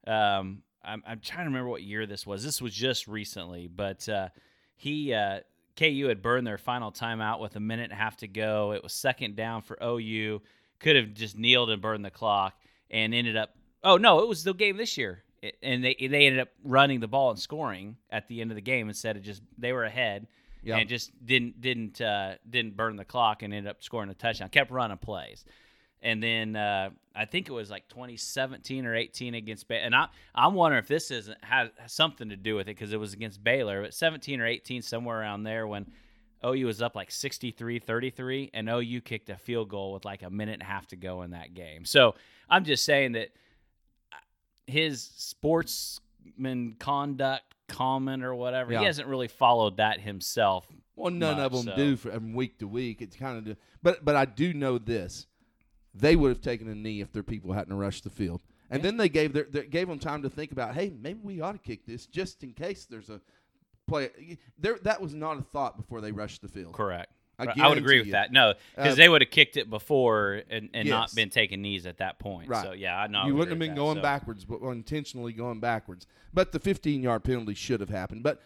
um, 0.07 0.63
I'm, 0.85 1.03
I'm 1.07 1.21
trying 1.21 1.45
to 1.47 1.51
remember 1.51 1.71
what 1.71 1.83
year 1.83 2.05
this 2.05 2.27
was. 2.27 2.45
This 2.45 2.61
was 2.61 2.75
just 2.75 3.09
recently, 3.09 3.67
but 3.67 4.07
uh, 4.11 4.29
he 4.77 5.15
uh, 5.15 5.41
KU 5.75 6.07
had 6.09 6.21
burned 6.21 6.47
their 6.47 6.59
final 6.59 6.93
timeout 6.93 7.41
with 7.41 7.57
a 7.57 7.61
minute 7.61 7.85
and 7.85 7.93
a 7.93 7.97
half 7.97 8.19
to 8.19 8.29
go. 8.29 8.73
It 8.73 8.83
was 8.83 8.93
second 8.93 9.37
down 9.37 9.63
for 9.63 9.79
OU. 9.83 10.43
Could 10.81 10.97
have 10.97 11.13
just 11.15 11.37
kneeled 11.37 11.71
and 11.71 11.83
burned 11.83 12.05
the 12.05 12.11
clock, 12.11 12.55
and 12.91 13.15
ended 13.15 13.37
up. 13.37 13.51
Oh 13.83 13.97
no, 13.97 14.21
it 14.21 14.29
was 14.29 14.45
the 14.45 14.55
game 14.55 14.77
this 14.77 14.97
year, 14.97 15.23
and 15.63 15.83
they 15.85 15.95
they 15.99 16.27
ended 16.27 16.41
up 16.41 16.49
running 16.65 17.01
the 17.01 17.09
ball 17.09 17.31
and 17.31 17.39
scoring 17.39 17.97
at 18.11 18.29
the 18.29 18.41
end 18.41 18.51
of 18.51 18.55
the 18.55 18.61
game 18.63 18.89
instead 18.89 19.17
of 19.17 19.23
just 19.23 19.43
they 19.57 19.73
were 19.73 19.85
ahead 19.85 20.27
Yeah. 20.63 20.77
and 20.79 20.89
just 20.89 21.11
didn't 21.25 21.61
didn't 21.61 22.01
uh, 22.01 22.35
didn't 22.49 22.77
burn 22.77 22.97
the 22.97 23.05
clock 23.05 23.43
and 23.43 23.53
ended 23.53 23.71
up 23.71 23.83
scoring 23.83 24.09
a 24.11 24.15
touchdown. 24.15 24.49
Kept 24.51 24.71
running 24.71 24.99
plays, 24.99 25.45
and 26.03 26.23
then 26.23 26.55
uh, 26.57 26.91
I 27.15 27.25
think 27.25 27.49
it 27.49 27.53
was 27.53 27.71
like 27.71 27.89
2017 27.89 28.87
or 28.87 28.95
18 28.95 29.35
against 29.35 29.67
Baylor. 29.67 29.83
And 29.85 29.95
I 29.97 30.07
I'm 30.35 30.55
wondering 30.55 30.83
if 30.83 30.89
this 30.89 31.11
isn't 31.11 31.43
has, 31.45 31.71
has 31.79 31.93
something 31.93 32.29
to 32.29 32.37
do 32.37 32.55
with 32.55 32.69
it 32.69 32.77
because 32.77 32.93
it 32.93 33.01
was 33.01 33.13
against 33.15 33.43
Baylor, 33.43 33.83
but 33.83 33.95
17 33.95 34.41
or 34.41 34.47
18 34.47 34.83
somewhere 34.83 35.19
around 35.21 35.43
there 35.43 35.67
when. 35.67 35.87
OU 36.45 36.67
was 36.67 36.81
up 36.83 36.95
like 36.95 37.11
63-33 37.11 38.51
and 38.55 38.69
OU 38.69 39.01
kicked 39.01 39.29
a 39.31 39.37
field 39.37 39.69
goal 39.69 39.93
with 39.93 40.05
like 40.05 40.23
a 40.23 40.31
minute 40.31 40.55
and 40.55 40.63
a 40.63 40.67
half 40.67 40.87
to 40.89 40.97
go 40.97 41.23
in 41.23 41.31
that 41.33 41.55
game. 41.55 41.85
So, 41.85 42.15
I'm 42.49 42.65
just 42.65 42.85
saying 42.85 43.13
that 43.13 43.29
uh, 44.13 44.17
his 44.67 45.03
sportsman 45.17 46.77
conduct 46.79 47.55
comment 47.69 48.25
or 48.25 48.35
whatever, 48.35 48.73
Yeah. 48.73 48.81
he 48.81 48.85
hasn't 48.87 49.09
really 49.09 49.29
followed 49.29 49.77
that 49.77 50.01
himself 50.01 50.67
Well, 50.97 51.13
none 51.13 51.39
of 51.39 51.53
them 51.53 51.65
so- 51.65 51.77
do 51.77 51.97
from 51.97 52.33
week 52.35 52.59
to 52.59 52.67
week. 52.69 53.03
It's 53.03 53.17
kind 53.17 53.37
of, 53.39 53.45
do, 53.45 53.57
but 53.83 54.05
but 54.05 54.17
I 54.17 54.25
do 54.25 54.55
know 54.55 54.79
this: 54.79 55.27
they 55.95 56.17
would 56.17 56.31
have 56.31 56.41
taken 56.41 56.69
a 56.69 56.75
knee 56.75 57.01
if 57.01 57.13
their 57.13 57.23
people 57.23 57.53
hadn't 57.53 57.75
rushed 57.77 58.05
the 58.05 58.11
field, 58.11 58.41
and 58.71 58.83
then 58.83 58.97
they 58.97 59.09
gave 59.09 59.33
their, 59.33 59.45
their 59.45 59.65
gave 59.65 59.89
them 59.89 59.99
time 59.99 60.23
to 60.23 60.31
think 60.31 60.51
about, 60.53 60.75
hey, 60.75 60.91
maybe 60.99 61.21
we 61.23 61.41
ought 61.41 61.53
to 61.53 61.59
kick 61.59 61.85
this 61.87 62.07
just 62.07 62.43
in 62.43 62.53
case 62.53 62.87
there's 62.87 63.11
a 63.11 63.21
play. 63.89 64.39
There, 64.59 64.79
that 64.83 65.01
was 65.01 65.15
not 65.15 65.39
a 65.39 65.43
thought 65.43 65.77
before 65.77 66.01
they 66.01 66.13
rushed 66.13 66.43
the 66.43 66.49
field. 66.49 66.75
Correct. 66.75 67.11
I. 67.41 67.47
I, 67.61 67.69
would 67.69 67.79
agree 67.79 67.99
with 67.99 68.09
you. 68.09 68.13
that. 68.15 68.33
No, 68.33 68.55
because 68.75 68.95
Uh, 68.95 68.97
they 68.97 69.09
would 69.09 69.23
have 69.23 69.31
kicked 69.31 69.57
it 69.57 69.71
before 69.71 70.43
and, 70.51 70.71
and 70.75 70.89
Yes. 70.89 70.91
not 70.93 71.15
been 71.15 71.31
taking 71.31 71.63
knees 71.63 71.87
at 71.87 71.99
that 71.99 72.19
point. 72.19 72.49
Right. 72.49 72.65
So 72.65 72.73
yeah, 72.73 72.99
I 72.99 73.07
know. 73.07 73.21
You 73.27 73.35
would 73.35 73.39
wouldn't 73.49 73.51
have 73.53 73.59
been 73.61 73.71
that. 73.71 73.77
going 73.77 73.97
So- 73.99 74.03
backwards, 74.03 74.45
but 74.45 74.61
intentionally 74.63 75.33
going 75.33 75.61
backwards. 75.61 76.07
But 76.35 76.51
the 76.53 76.59
15 76.59 77.03
yard 77.03 77.23
penalty 77.25 77.55
should 77.55 77.79
have 77.81 77.91
happened. 77.91 78.23
But 78.25 78.41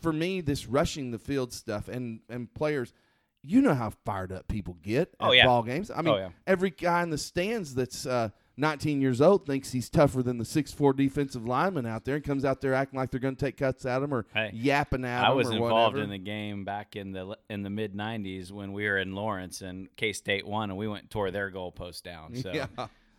for 0.00 0.12
me, 0.12 0.40
this 0.40 0.66
rushing 0.66 1.10
the 1.10 1.18
field 1.18 1.52
stuff 1.52 1.86
and 1.88 2.20
and 2.30 2.52
players, 2.54 2.94
you 3.42 3.60
know 3.60 3.74
how 3.74 3.90
fired 4.06 4.32
up 4.32 4.48
people 4.48 4.74
get 4.82 5.14
Oh, 5.20 5.28
at 5.32 5.36
yeah. 5.36 5.44
ball 5.46 5.62
games. 5.62 5.90
I 5.90 6.00
mean, 6.02 6.14
Oh, 6.14 6.16
yeah. 6.16 6.28
every 6.46 6.70
guy 6.70 7.02
in 7.02 7.10
the 7.10 7.18
stands 7.18 7.74
that's 7.74 8.06
uh, 8.06 8.30
19 8.60 9.00
years 9.00 9.20
old 9.20 9.46
thinks 9.46 9.72
he's 9.72 9.88
tougher 9.88 10.22
than 10.22 10.38
the 10.38 10.44
6'4 10.44 10.94
defensive 10.96 11.46
lineman 11.46 11.86
out 11.86 12.04
there 12.04 12.14
and 12.16 12.24
comes 12.24 12.44
out 12.44 12.60
there 12.60 12.74
acting 12.74 12.98
like 12.98 13.10
they're 13.10 13.18
going 13.20 13.34
to 13.36 13.44
take 13.44 13.56
cuts 13.56 13.84
at 13.86 14.02
him 14.02 14.12
or 14.14 14.26
Hey, 14.34 14.50
yapping 14.52 15.04
at 15.04 15.22
I 15.24 15.26
him 15.26 15.32
I 15.32 15.34
was 15.34 15.50
involved 15.50 15.94
whatever. 15.96 16.02
in 16.04 16.10
the 16.10 16.18
game 16.18 16.64
back 16.64 16.94
in 16.96 17.12
the 17.12 17.36
in 17.48 17.62
the 17.62 17.70
mid 17.70 17.94
'90s 17.94 18.52
when 18.52 18.72
we 18.72 18.84
were 18.86 18.98
in 18.98 19.14
Lawrence 19.14 19.62
and 19.62 19.88
K 19.96 20.12
State 20.12 20.46
won, 20.46 20.70
and 20.70 20.78
we 20.78 20.86
went 20.86 21.02
and 21.02 21.10
tore 21.10 21.30
their 21.30 21.50
goalpost 21.50 22.02
down. 22.02 22.36
So 22.36 22.52
Yeah. 22.52 22.66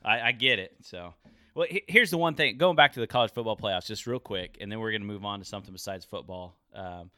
I, 0.04 0.22
I 0.22 0.32
get 0.32 0.60
it. 0.60 0.76
So, 0.82 1.14
well, 1.54 1.68
he- 1.70 1.84
here's 1.88 2.10
the 2.12 2.18
one 2.18 2.36
thing. 2.36 2.58
Going 2.58 2.76
back 2.76 2.94
to 2.94 3.00
the 3.00 3.08
college 3.08 3.32
football 3.34 3.58
playoffs, 3.58 3.86
just 3.88 4.08
real 4.08 4.20
quick, 4.20 4.58
and 4.62 4.72
then 4.72 4.80
we're 4.80 4.92
going 4.92 5.02
to 5.02 5.08
move 5.08 5.26
on 5.26 5.40
to 5.40 5.46
something 5.46 5.72
besides 5.74 6.06
football. 6.06 6.56
Um, 6.74 7.12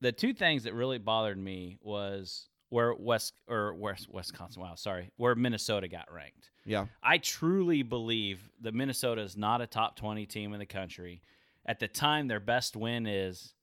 the 0.00 0.12
two 0.12 0.32
things 0.34 0.64
that 0.64 0.74
really 0.74 0.98
bothered 0.98 1.38
me 1.38 1.78
was 1.80 2.48
where 2.68 2.94
West 2.94 3.34
or 3.48 3.74
West 3.74 4.08
Wisconsin. 4.12 4.60
Wow, 4.62 4.74
sorry, 4.74 5.10
where 5.16 5.34
Minnesota 5.34 5.88
got 5.88 6.12
ranked. 6.12 6.50
Yeah. 6.66 6.86
I 7.02 7.18
truly 7.18 7.82
believe 7.82 8.50
that 8.62 8.74
Minnesota 8.74 9.22
is 9.22 9.36
not 9.36 9.60
a 9.60 9.66
top 9.66 9.96
20 9.96 10.26
team 10.26 10.52
in 10.52 10.58
the 10.58 10.66
country. 10.66 11.22
At 11.64 11.78
the 11.80 11.88
time, 11.88 12.28
their 12.28 12.40
best 12.40 12.76
win 12.76 13.06
is 13.06 13.54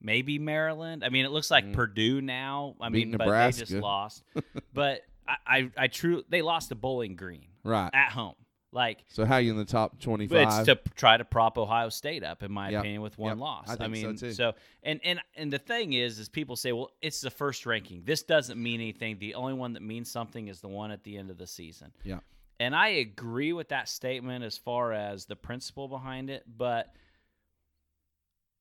maybe 0.00 0.38
Maryland. 0.38 1.04
I 1.04 1.08
mean, 1.10 1.24
it 1.24 1.30
looks 1.30 1.50
like 1.50 1.64
Mhm. 1.64 1.72
Purdue 1.74 2.20
now. 2.20 2.74
I 2.80 2.88
Beat 2.88 3.08
mean, 3.08 3.16
but 3.16 3.26
they 3.28 3.58
just 3.58 3.72
lost. 3.72 4.22
but 4.74 5.02
I, 5.28 5.36
I, 5.46 5.70
I 5.76 5.86
true 5.88 6.22
they 6.28 6.42
lost 6.42 6.68
to 6.70 6.74
Bowling 6.74 7.16
Green 7.16 7.46
Right. 7.64 7.90
at 7.94 8.12
home. 8.12 8.34
Like, 8.72 9.04
So 9.08 9.24
how 9.24 9.38
you 9.38 9.52
in 9.52 9.56
the 9.56 9.64
top 9.64 9.92
but 9.92 10.00
25? 10.02 10.48
it's 10.48 10.66
to 10.66 10.90
try 10.96 11.16
to 11.16 11.24
prop 11.24 11.56
Ohio 11.56 11.88
State 11.88 12.22
up, 12.22 12.42
in 12.42 12.52
my 12.52 12.68
Yep. 12.70 12.80
opinion, 12.80 13.00
with 13.00 13.16
one 13.16 13.30
Yep. 13.30 13.38
loss. 13.38 13.68
I 13.70 13.76
think 13.76 13.96
so, 13.96 14.06
mean, 14.08 14.16
too. 14.34 14.52
and 14.82 15.00
and 15.02 15.20
and 15.34 15.50
the 15.52 15.58
thing 15.58 15.94
is, 15.94 16.18
is 16.18 16.28
people 16.28 16.56
say, 16.56 16.72
well, 16.72 16.90
it's 17.00 17.22
the 17.22 17.30
first 17.30 17.64
ranking. 17.64 18.02
This 18.04 18.22
doesn't 18.22 18.62
mean 18.62 18.80
anything. 18.80 19.18
The 19.18 19.34
only 19.34 19.54
one 19.54 19.72
that 19.74 19.82
means 19.82 20.10
something 20.10 20.48
is 20.48 20.60
the 20.60 20.68
one 20.68 20.90
at 20.90 21.04
the 21.04 21.16
end 21.16 21.30
of 21.30 21.38
the 21.38 21.46
season. 21.46 21.90
Yeah. 22.04 22.18
And 22.58 22.74
I 22.74 22.88
agree 22.88 23.52
with 23.52 23.68
that 23.68 23.88
statement 23.88 24.44
as 24.44 24.56
far 24.56 24.92
as 24.92 25.26
the 25.26 25.36
principle 25.36 25.88
behind 25.88 26.30
it, 26.30 26.44
but 26.46 26.94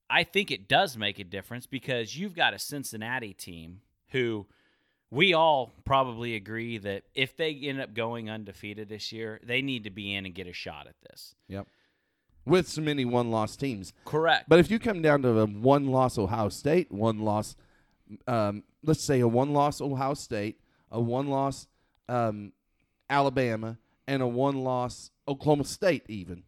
I 0.10 0.24
think 0.24 0.52
it 0.52 0.68
does 0.68 0.98
make 0.98 1.18
a 1.20 1.24
difference 1.24 1.66
because 1.66 2.18
you've 2.18 2.36
got 2.36 2.54
a 2.54 2.60
Cincinnati 2.60 3.34
team 3.34 3.82
who 4.10 4.46
we 5.10 5.34
all 5.34 5.72
probably 5.86 6.36
agree 6.36 6.78
that 6.80 7.04
if 7.14 7.38
they 7.38 7.54
end 7.54 7.80
up 7.80 7.94
going 7.94 8.30
undefeated 8.30 8.90
this 8.90 9.12
year, 9.12 9.40
they 9.44 9.62
need 9.62 9.86
to 9.86 9.90
be 9.90 10.14
in 10.14 10.26
and 10.26 10.36
get 10.36 10.48
a 10.48 10.54
shot 10.54 10.88
at 10.88 10.96
this. 11.10 11.36
Yep. 11.48 11.68
With 12.46 12.68
so 12.68 12.82
many 12.82 13.06
one 13.06 13.32
loss 13.32 13.56
teams. 13.56 13.94
Correct. 14.04 14.48
But 14.48 14.60
if 14.60 14.70
you 14.70 14.78
come 14.78 15.02
down 15.02 15.22
to 15.24 15.40
a 15.40 15.46
one 15.46 15.88
loss 15.88 16.18
Ohio 16.18 16.50
State, 16.50 16.92
one 16.92 17.20
loss, 17.20 17.56
um, 18.28 18.64
let's 18.84 19.04
say 19.04 19.22
a 19.22 19.28
one 19.28 19.54
loss 19.54 19.82
Ohio 19.82 20.14
State, 20.14 20.60
a 20.92 21.00
one 21.02 21.28
loss 21.28 21.68
um, 22.08 22.52
Alabama, 23.10 23.78
and 24.08 24.22
a 24.22 24.28
one 24.28 24.64
loss 24.64 25.12
Oklahoma 25.28 25.66
State, 25.66 26.04
even. 26.08 26.44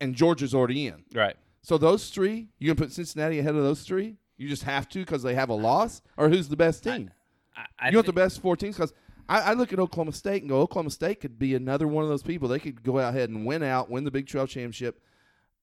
And 0.00 0.14
Georgia's 0.14 0.54
already 0.54 0.86
in. 0.86 1.04
Right. 1.12 1.36
So 1.62 1.76
those 1.76 2.10
three, 2.10 2.48
you 2.58 2.68
can 2.68 2.76
put 2.76 2.92
Cincinnati 2.92 3.38
ahead 3.38 3.54
of 3.54 3.62
those 3.62 3.82
three? 3.82 4.16
You 4.36 4.48
just 4.48 4.62
have 4.62 4.88
to 4.90 5.00
because 5.00 5.22
they 5.22 5.34
have 5.34 5.48
a 5.48 5.54
loss? 5.54 6.00
Or 6.16 6.28
who's 6.28 6.48
the 6.48 6.56
best 6.56 6.84
team? 6.84 7.10
I, 7.56 7.66
I 7.78 7.90
you 7.90 7.96
want 7.96 8.06
the 8.06 8.12
best 8.12 8.40
four 8.40 8.56
teams? 8.56 8.76
Because 8.76 8.92
I, 9.28 9.40
I 9.40 9.52
look 9.54 9.72
at 9.72 9.78
Oklahoma 9.78 10.12
State 10.12 10.42
and 10.42 10.48
go, 10.48 10.60
Oklahoma 10.60 10.90
State 10.90 11.20
could 11.20 11.38
be 11.38 11.54
another 11.54 11.88
one 11.88 12.04
of 12.04 12.10
those 12.10 12.22
people. 12.22 12.48
They 12.48 12.60
could 12.60 12.82
go 12.82 12.98
out 12.98 13.14
ahead 13.14 13.30
and 13.30 13.44
win 13.44 13.62
out, 13.62 13.90
win 13.90 14.04
the 14.04 14.10
Big 14.10 14.28
12 14.28 14.48
championship. 14.48 15.00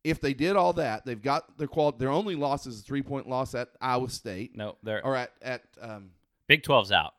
If 0.04 0.22
they 0.22 0.36
did 0.36 0.56
all 0.56 0.74
that, 0.74 1.06
they've 1.06 1.22
got 1.22 1.58
their 1.58 1.68
qual. 1.68 1.92
Their 1.94 2.12
only 2.12 2.36
loss 2.36 2.68
is 2.68 2.82
a 2.82 2.84
three 2.84 3.02
point 3.02 3.28
loss 3.28 3.56
at 3.56 3.70
Iowa 3.82 4.10
State 4.10 4.56
No, 4.56 4.76
they're 4.84 5.04
or 5.04 5.16
at 5.16 5.32
at. 5.42 5.64
Um, 5.82 6.12
Big 6.48 6.62
12's 6.62 6.92
out. 6.92 7.15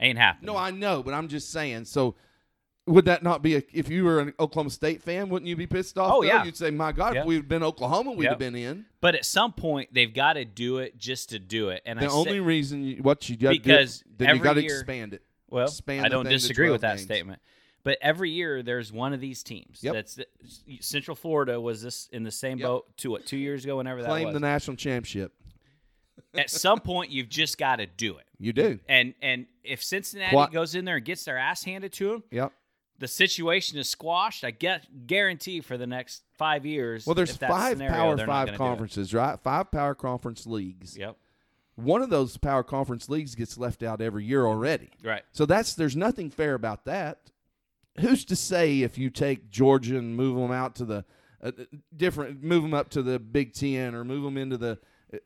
Ain't 0.00 0.18
happening. 0.18 0.46
no, 0.52 0.56
I 0.56 0.70
know, 0.70 1.02
but 1.02 1.14
I'm 1.14 1.28
just 1.28 1.50
saying. 1.50 1.84
So, 1.84 2.14
would 2.86 3.04
that 3.04 3.22
not 3.22 3.42
be 3.42 3.56
a? 3.56 3.62
If 3.72 3.88
you 3.90 4.04
were 4.04 4.20
an 4.20 4.32
Oklahoma 4.40 4.70
State 4.70 5.02
fan, 5.02 5.28
wouldn't 5.28 5.48
you 5.48 5.54
be 5.56 5.66
pissed 5.66 5.98
off? 5.98 6.12
Oh, 6.12 6.22
though? 6.22 6.26
yeah. 6.26 6.42
you'd 6.44 6.56
say, 6.56 6.70
"My 6.70 6.90
God, 6.92 7.16
if 7.16 7.26
we'd 7.26 7.46
been 7.46 7.62
Oklahoma, 7.62 8.12
we'd 8.12 8.24
Yep. 8.24 8.32
have 8.32 8.38
been 8.38 8.56
in." 8.56 8.86
But 9.00 9.14
at 9.14 9.24
some 9.26 9.52
point, 9.52 9.90
they've 9.92 10.12
got 10.12 10.32
to 10.34 10.44
do 10.44 10.78
it 10.78 10.96
just 10.98 11.28
to 11.30 11.38
do 11.38 11.68
it. 11.68 11.82
And 11.84 11.98
The 12.00 12.06
I 12.06 12.08
only 12.08 12.30
say, 12.32 12.40
reason 12.40 12.82
you, 12.84 12.96
what 13.02 13.28
you 13.28 13.36
got 13.36 13.50
Because 13.50 13.98
do, 14.00 14.04
then 14.18 14.36
you 14.36 14.42
got 14.42 14.54
to 14.54 14.64
expand 14.64 15.12
it. 15.14 15.22
well, 15.50 15.66
expand 15.66 16.06
I 16.06 16.08
don't 16.08 16.26
disagree 16.28 16.70
with 16.70 16.80
that 16.80 16.96
games. 16.96 17.02
statement. 17.02 17.42
But 17.82 17.96
every 18.02 18.30
year, 18.30 18.62
there's 18.62 18.92
one 18.92 19.12
of 19.14 19.20
these 19.20 19.42
teams. 19.42 19.78
Yep. 19.82 19.94
That's 19.94 20.18
Central 20.80 21.14
Florida 21.14 21.58
was 21.60 21.82
this 21.82 22.08
in 22.12 22.24
the 22.24 22.30
same 22.30 22.58
Yep. 22.58 22.66
boat 22.66 22.96
two 22.96 23.10
what 23.10 23.24
two 23.26 23.38
years 23.38 23.64
ago, 23.64 23.76
whenever 23.78 24.02
that 24.02 24.08
Claim 24.08 24.26
was. 24.26 24.34
the 24.34 24.40
national 24.40 24.76
championship. 24.76 25.32
At 26.34 26.50
some 26.50 26.80
point, 26.80 27.10
you've 27.10 27.28
just 27.28 27.58
got 27.58 27.76
to 27.76 27.86
do 27.86 28.16
it. 28.18 28.24
You 28.38 28.52
do. 28.52 28.78
And 28.88 29.14
and 29.20 29.46
if 29.64 29.82
Cincinnati 29.82 30.34
What- 30.34 30.52
goes 30.52 30.74
in 30.74 30.84
there 30.84 30.96
and 30.96 31.04
gets 31.04 31.24
their 31.24 31.36
ass 31.38 31.64
handed 31.64 31.92
to 31.94 32.08
them, 32.10 32.22
Yep. 32.30 32.52
the 32.98 33.08
situation 33.08 33.78
is 33.78 33.88
squashed. 33.88 34.44
I 34.44 34.50
get 34.50 35.06
guarantee 35.06 35.60
for 35.60 35.76
the 35.76 35.86
next 35.86 36.22
five 36.38 36.64
years. 36.64 37.06
Well, 37.06 37.14
there's 37.14 37.36
five 37.36 37.72
scenario, 37.78 37.94
Power 37.94 38.16
Five 38.18 38.26
gonna 38.26 38.46
do 38.46 38.54
it. 38.54 38.56
conferences, 38.58 39.12
right? 39.14 39.38
Five 39.40 39.70
Power 39.70 39.94
Conference 39.94 40.46
leagues. 40.46 40.96
Yep. 40.96 41.16
One 41.76 42.02
of 42.02 42.10
those 42.10 42.36
Power 42.36 42.62
Conference 42.62 43.08
leagues 43.08 43.34
gets 43.34 43.56
left 43.56 43.82
out 43.82 44.00
every 44.02 44.24
year 44.24 44.46
already. 44.46 44.90
Right. 45.02 45.22
So 45.32 45.46
that's 45.46 45.74
there's 45.74 45.96
nothing 45.96 46.30
fair 46.30 46.54
about 46.54 46.84
that. 46.84 47.30
Who's 48.00 48.24
to 48.26 48.36
say 48.36 48.82
if 48.82 48.96
you 48.98 49.10
take 49.10 49.50
Georgia 49.50 49.98
and 49.98 50.14
move 50.16 50.36
them 50.36 50.52
out 50.52 50.74
to 50.76 50.84
the 50.84 51.04
uh, 51.42 51.52
different, 51.96 52.42
move 52.42 52.62
them 52.62 52.74
up 52.74 52.90
to 52.90 53.02
the 53.02 53.18
Big 53.18 53.52
Ten 53.54 53.94
or 53.94 54.04
move 54.04 54.22
them 54.24 54.36
into 54.36 54.56
the 54.58 54.72
uh, 54.72 54.76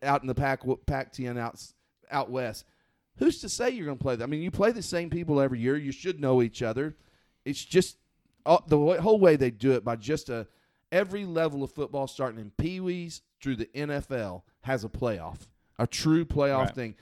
out 0.02 0.22
in 0.22 0.26
the 0.26 0.34
Pac 0.34 0.62
Pac 0.86 1.12
Ten 1.12 1.38
out 1.38 1.62
out 2.10 2.30
west? 2.30 2.64
Who's 3.18 3.40
to 3.40 3.48
say 3.48 3.70
you're 3.70 3.86
going 3.86 3.98
to 3.98 4.02
play 4.02 4.16
that? 4.16 4.24
I 4.24 4.26
mean, 4.26 4.42
you 4.42 4.50
play 4.50 4.72
the 4.72 4.82
same 4.82 5.08
people 5.08 5.40
every 5.40 5.60
year. 5.60 5.76
You 5.76 5.92
should 5.92 6.20
know 6.20 6.42
each 6.42 6.62
other. 6.62 6.96
It's 7.44 7.64
just 7.64 7.96
uh, 8.44 8.58
the 8.66 8.76
whole 9.00 9.20
way 9.20 9.36
they 9.36 9.50
do 9.50 9.72
it 9.72 9.84
by 9.84 9.96
just 9.96 10.28
a 10.30 10.46
every 10.90 11.24
level 11.24 11.62
of 11.62 11.72
football, 11.72 12.06
starting 12.06 12.40
in 12.40 12.50
Pee 12.58 12.80
Wees 12.80 13.22
through 13.40 13.56
the 13.56 13.66
NFL, 13.66 14.42
has 14.62 14.84
a 14.84 14.88
playoff, 14.88 15.46
a 15.78 15.86
true 15.86 16.24
playoff 16.24 16.66
Right. 16.66 16.74
thing. 16.74 16.94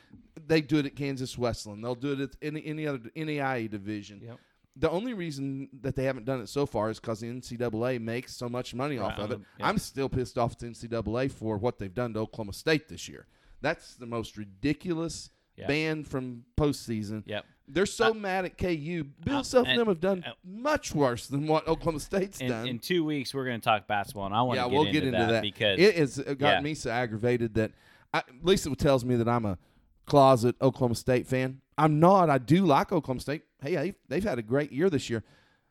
They 0.47 0.61
do 0.61 0.79
it 0.79 0.87
at 0.87 0.97
Kansas 0.97 1.37
Wesleyan. 1.39 1.81
They'll 1.83 1.95
do 1.95 2.13
it 2.13 2.21
at 2.21 2.31
any 2.43 2.65
any 2.67 2.87
other 2.87 2.99
NAIA 3.17 3.71
division. 3.71 4.21
Yep. 4.25 4.39
The 4.77 4.89
only 4.91 5.13
reason 5.13 5.69
that 5.83 5.97
they 5.97 6.05
haven't 6.05 6.25
done 6.25 6.41
it 6.41 6.49
so 6.49 6.65
far 6.65 6.89
is 6.91 6.99
because 6.99 7.21
the 7.21 7.27
NCAA 7.29 8.01
makes 8.01 8.35
so 8.35 8.49
much 8.49 8.75
money 8.75 8.99
off 8.99 9.19
of 9.19 9.31
it. 9.33 9.41
yeah. 9.59 9.67
I'm 9.69 9.77
still 9.79 10.09
pissed 10.09 10.39
off 10.39 10.53
at 10.53 10.59
the 10.61 10.67
NCAA 10.69 11.31
for 11.31 11.59
what 11.59 11.79
they've 11.79 11.93
done 11.93 12.15
to 12.15 12.21
Oklahoma 12.21 12.55
State 12.55 12.89
this 12.89 13.07
year. 13.09 13.27
That's 13.61 13.95
the 13.97 14.07
most 14.07 14.37
ridiculous 14.39 15.31
Yeah. 15.57 15.67
ban 15.67 16.05
from 16.05 16.45
postseason. 16.57 17.23
Yep. 17.27 17.45
They're 17.69 17.87
so 17.87 18.13
mad 18.15 18.45
at 18.47 18.57
KU. 18.59 19.05
Bill 19.25 19.39
Uh, 19.39 19.43
Self 19.43 19.69
and 19.69 19.79
them 19.79 19.87
have 19.89 20.01
done 20.01 20.25
uh, 20.27 20.33
much 20.45 20.95
worse 20.95 21.27
than 21.27 21.47
what 21.47 21.69
Oklahoma 21.69 22.01
State's 22.01 22.41
In, 22.41 22.49
done. 22.49 22.67
in 22.67 22.79
two 22.79 23.05
weeks, 23.05 23.33
we're 23.35 23.45
going 23.45 23.61
to 23.61 23.65
talk 23.65 23.87
basketball, 23.87 24.27
and 24.27 24.35
I 24.35 24.41
want 24.43 24.57
yeah, 24.57 24.65
to 24.65 24.71
get, 24.71 24.75
we'll 24.75 24.87
into, 24.87 25.01
get 25.01 25.05
into 25.15 25.33
that, 25.33 25.43
because 25.43 25.79
it 25.79 25.95
has 25.97 26.17
gotten 26.19 26.39
yeah. 26.41 26.61
me 26.61 26.75
so 26.75 26.91
aggravated 26.91 27.55
that 27.55 27.73
I, 28.15 28.23
Lisa 28.43 28.75
tells 28.75 29.05
me 29.05 29.17
that 29.17 29.29
I'm 29.29 29.45
a 29.45 29.59
closet 30.07 30.57
Oklahoma 30.61 30.95
State 30.95 31.27
fan. 31.27 31.61
I'm 31.79 32.01
not. 32.01 32.29
I 32.31 32.39
do 32.39 32.65
like 32.67 32.91
Oklahoma 32.93 33.21
State. 33.21 33.43
Hey, 33.63 33.77
they've, 33.77 33.95
they've 34.09 34.25
had 34.25 34.39
a 34.39 34.43
great 34.43 34.73
year 34.73 34.91
this 34.91 35.09
year. 35.09 35.23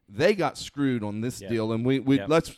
They 0.09 0.33
got 0.33 0.57
screwed 0.57 1.03
on 1.03 1.21
this 1.21 1.41
Yep. 1.41 1.49
deal, 1.49 1.71
and 1.73 1.85
we, 1.85 1.99
we 1.99 2.17
Yep. 2.17 2.29
let's 2.29 2.55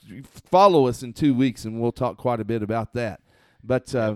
follow 0.50 0.88
us 0.88 1.04
in 1.04 1.14
two 1.14 1.34
weeks, 1.34 1.66
and 1.66 1.80
we'll 1.82 1.92
talk 1.92 2.18
quite 2.18 2.40
a 2.40 2.46
bit 2.46 2.64
about 2.64 2.94
that. 2.94 3.22
But 3.64 3.94
uh, 3.94 4.16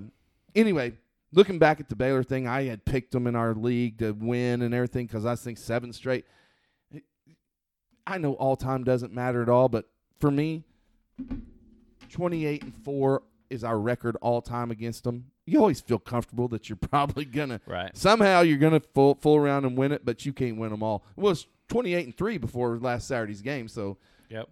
anyway, 0.55 0.93
looking 1.31 1.59
back 1.59 1.79
at 1.79 1.87
the 1.89 1.95
Baylor 1.95 2.23
thing, 2.23 2.47
I 2.47 2.63
had 2.63 2.83
picked 2.85 3.11
them 3.11 3.27
in 3.27 3.35
our 3.35 3.53
league 3.53 3.99
to 3.99 4.11
win 4.11 4.61
and 4.61 4.73
everything 4.73 5.05
because 5.05 5.25
I 5.25 5.35
think 5.35 5.57
seven 5.57 5.93
straight. 5.93 6.25
I 8.05 8.17
know 8.17 8.33
all 8.33 8.55
time 8.55 8.83
doesn't 8.83 9.13
matter 9.13 9.41
at 9.41 9.49
all, 9.49 9.67
but 9.69 9.85
for 10.19 10.31
me, 10.31 10.63
28 12.09 12.63
and 12.63 12.73
4 12.83 13.21
is 13.49 13.63
our 13.63 13.79
record 13.79 14.17
all 14.21 14.41
time 14.41 14.71
against 14.71 15.03
them. 15.03 15.25
You 15.45 15.59
always 15.59 15.79
feel 15.81 15.99
comfortable 15.99 16.47
that 16.49 16.69
you're 16.69 16.75
probably 16.91 17.25
to 17.49 17.61
right. 17.65 17.95
somehow 17.95 18.41
you're 18.41 18.57
to 18.73 18.87
fool, 18.93 19.15
full 19.21 19.35
around 19.37 19.65
and 19.65 19.77
win 19.77 19.91
it, 19.91 20.03
but 20.05 20.25
you 20.25 20.33
can't 20.33 20.57
win 20.57 20.71
them 20.71 20.83
all. 20.83 21.03
It 21.17 21.21
was 21.21 21.47
28 21.69 22.05
and 22.05 22.17
3 22.17 22.37
before 22.37 22.77
last 22.77 23.07
Saturday's 23.07 23.41
game, 23.41 23.67
so 23.67 23.97
Yep. 24.29 24.49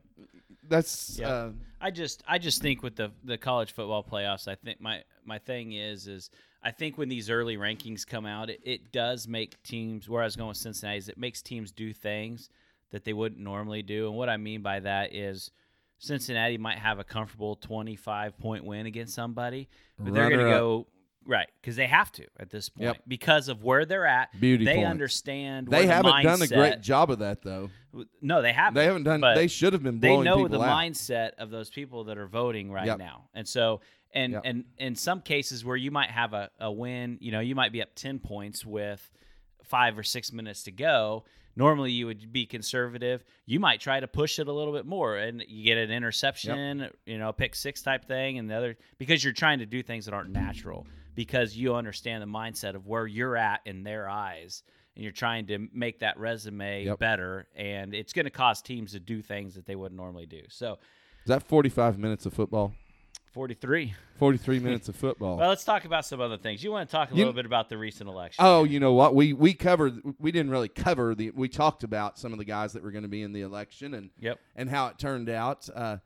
that's 0.67 1.19
Yep. 1.19 1.29
uh, 1.29 1.49
I 1.81 1.91
just 1.91 2.23
I 2.27 2.39
just 2.39 2.61
think 2.61 2.81
with 2.81 2.95
the 2.95 3.11
the 3.23 3.37
college 3.37 3.73
football 3.73 4.03
playoffs, 4.03 4.47
I 4.47 4.55
think 4.55 4.81
my 4.81 5.03
my 5.23 5.37
thing 5.37 5.73
is 5.73 6.07
is 6.07 6.29
I 6.63 6.71
think 6.71 6.97
when 6.97 7.09
these 7.09 7.29
early 7.29 7.57
rankings 7.57 8.07
come 8.07 8.25
out, 8.25 8.49
it, 8.49 8.59
it 8.63 8.91
does 8.91 9.27
make 9.27 9.61
teams. 9.63 10.09
Where 10.09 10.21
I 10.21 10.25
was 10.25 10.35
going 10.35 10.47
with 10.47 10.57
Cincinnati 10.57 10.97
is 10.97 11.09
it 11.09 11.17
makes 11.17 11.41
teams 11.41 11.71
do 11.71 11.93
things 11.93 12.49
that 12.91 13.03
they 13.03 13.13
wouldn't 13.13 13.41
normally 13.41 13.83
do, 13.83 14.07
and 14.07 14.17
what 14.17 14.29
I 14.29 14.37
mean 14.37 14.61
by 14.61 14.79
that 14.79 15.13
is. 15.13 15.51
Cincinnati 15.97 16.57
might 16.57 16.77
have 16.77 16.99
a 16.99 17.03
comfortable 17.03 17.55
25 17.55 18.37
point 18.37 18.65
win 18.65 18.85
against 18.85 19.13
somebody, 19.13 19.69
but 19.99 20.13
they're 20.13 20.29
going 20.29 20.45
to 20.45 20.51
go 20.51 20.87
right 21.27 21.47
because 21.59 21.75
they 21.75 21.87
have 21.87 22.11
to 22.11 22.25
at 22.39 22.49
this 22.51 22.69
point 22.69 22.83
Yep. 22.85 22.97
because 23.07 23.49
of 23.49 23.63
where 23.63 23.85
they're 23.85 24.05
at. 24.05 24.29
Beauty 24.39 24.65
they 24.65 24.75
points. 24.75 24.89
understand. 24.89 25.67
they 25.67 25.85
the 25.87 25.93
haven't 25.93 26.21
done 26.23 26.41
a 26.41 26.47
great 26.47 26.81
job 26.81 27.09
of 27.09 27.19
that 27.19 27.41
though. 27.41 27.69
No, 28.21 28.41
they 28.41 28.51
haven't. 28.53 28.75
They 28.75 28.85
haven't 28.85 29.03
done 29.03 29.21
they 29.21 29.47
should 29.47 29.73
have 29.73 29.81
been 29.81 29.99
they 29.99 30.17
know 30.17 30.47
the 30.47 30.59
out. 30.61 30.67
mindset 30.69 31.31
of 31.39 31.49
those 31.49 31.69
people 31.69 32.03
that 32.05 32.17
are 32.17 32.27
voting 32.27 32.71
right 32.71 32.85
Yep. 32.85 32.99
now 32.99 33.29
and 33.33 33.47
so 33.47 33.81
and 34.13 34.33
Yep. 34.33 34.41
and 34.45 34.63
in 34.77 34.95
some 34.95 35.21
cases 35.21 35.63
where 35.65 35.77
you 35.77 35.89
might 35.91 36.11
have 36.11 36.33
a, 36.33 36.51
a 36.59 36.71
win 36.71 37.17
you 37.21 37.31
know 37.31 37.39
you 37.39 37.55
might 37.55 37.71
be 37.71 37.81
up 37.81 37.89
10 37.95 38.19
points 38.19 38.63
with 38.65 39.09
five 39.63 39.97
or 39.97 40.03
six 40.03 40.31
minutes 40.31 40.63
to 40.63 40.71
go 40.71 41.23
normally 41.55 41.91
you 41.91 42.05
would 42.05 42.31
be 42.33 42.45
conservative 42.45 43.23
you 43.45 43.59
might 43.59 43.79
try 43.79 43.99
to 43.99 44.07
push 44.07 44.39
it 44.39 44.47
a 44.47 44.51
little 44.51 44.73
bit 44.73 44.85
more 44.85 45.17
and 45.17 45.43
you 45.47 45.63
get 45.63 45.77
an 45.77 45.91
interception 45.91 46.89
you 47.05 47.17
know 47.17 47.31
pick 47.31 47.55
six 47.55 47.81
type 47.81 48.05
thing 48.05 48.37
and 48.37 48.49
the 48.49 48.53
other 48.55 48.75
because 48.97 49.23
you're 49.23 49.33
trying 49.33 49.59
to 49.59 49.65
do 49.65 49.81
things 49.83 50.05
that 50.05 50.13
aren't 50.13 50.31
natural 50.31 50.85
because 51.15 51.55
you 51.55 51.75
understand 51.75 52.21
the 52.21 52.27
mindset 52.27 52.75
of 52.75 52.85
where 52.87 53.07
you're 53.07 53.37
at 53.37 53.61
in 53.65 53.83
their 53.83 54.09
eyes 54.09 54.63
and 54.95 55.03
you're 55.03 55.11
trying 55.13 55.45
to 55.47 55.67
make 55.73 55.99
that 55.99 56.17
resume 56.19 56.85
Yep. 56.85 56.99
better 56.99 57.47
and 57.55 57.93
it's 57.93 58.13
going 58.13 58.25
to 58.25 58.29
cause 58.31 58.61
teams 58.61 58.91
to 58.93 58.99
do 58.99 59.21
things 59.21 59.55
that 59.55 59.65
they 59.65 59.75
wouldn't 59.75 59.99
normally 59.99 60.25
do 60.25 60.41
so 60.49 60.73
Is 61.23 61.27
that 61.29 61.43
45 61.43 61.97
minutes 61.97 62.25
of 62.25 62.33
football? 62.33 62.73
43 63.35 63.93
43 64.17 64.59
minutes 64.61 64.87
of 64.87 64.95
football. 64.95 65.35
well 65.35 65.49
let's 65.49 65.65
talk 65.65 65.83
about 65.83 66.05
some 66.05 66.21
other 66.21 66.37
things 66.37 66.63
you 66.63 66.71
want 66.71 66.87
to 66.89 66.95
talk 66.95 67.11
a 67.11 67.13
You- 67.13 67.17
little 67.17 67.33
bit 67.33 67.45
about 67.45 67.67
the 67.67 67.77
recent 67.77 68.09
election 68.09 68.45
Oh, 68.45 68.63
you 68.63 68.79
know 68.79 68.93
what? 68.93 69.13
We 69.13 69.33
we 69.33 69.53
covered. 69.53 69.99
We 70.19 70.31
didn't 70.31 70.51
really 70.51 70.69
cover 70.69 71.13
the. 71.13 71.31
We 71.31 71.49
talked 71.49 71.83
about 71.83 72.17
some 72.17 72.31
of 72.31 72.39
the 72.39 72.45
guys 72.45 72.71
that 72.73 72.81
were 72.81 72.91
going 72.91 73.03
to 73.03 73.09
be 73.09 73.23
in 73.23 73.33
the 73.33 73.41
election 73.41 73.93
and 73.93 74.09
yep 74.21 74.39
and 74.55 74.69
how 74.69 74.87
it 74.87 74.97
turned 74.97 75.27
out. 75.29 75.67
Uh, 75.75 75.97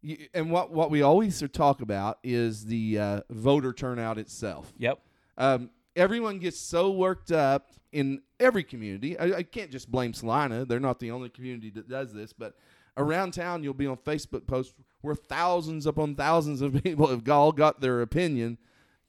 you, 0.00 0.28
and 0.32 0.50
what 0.50 0.70
what 0.72 0.90
we 0.90 1.02
always 1.02 1.44
talk 1.52 1.82
about 1.82 2.18
is 2.24 2.64
the 2.64 2.98
uh, 2.98 3.20
voter 3.28 3.74
turnout 3.74 4.16
itself. 4.16 4.72
yep 4.78 4.98
Um, 5.36 5.68
everyone 5.94 6.38
gets 6.38 6.58
so 6.58 6.90
worked 6.90 7.30
up 7.32 7.68
in 7.92 8.22
every 8.40 8.64
community. 8.64 9.18
I, 9.18 9.38
I 9.38 9.42
can't 9.42 9.70
just 9.70 9.90
blame 9.90 10.14
Salina; 10.14 10.64
they're 10.64 10.80
not 10.80 11.00
the 11.00 11.10
only 11.10 11.28
community 11.28 11.68
that 11.70 11.86
does 11.86 12.14
this. 12.14 12.32
But 12.32 12.54
around 12.96 13.32
town, 13.34 13.62
you'll 13.62 13.74
be 13.74 13.86
on 13.86 13.98
Facebook 13.98 14.46
posts 14.46 14.74
where 15.00 15.14
thousands 15.14 15.86
upon 15.86 16.14
thousands 16.14 16.62
of 16.62 16.82
people 16.82 17.08
have 17.08 17.28
all 17.28 17.52
got 17.52 17.80
their 17.80 18.00
opinion. 18.00 18.58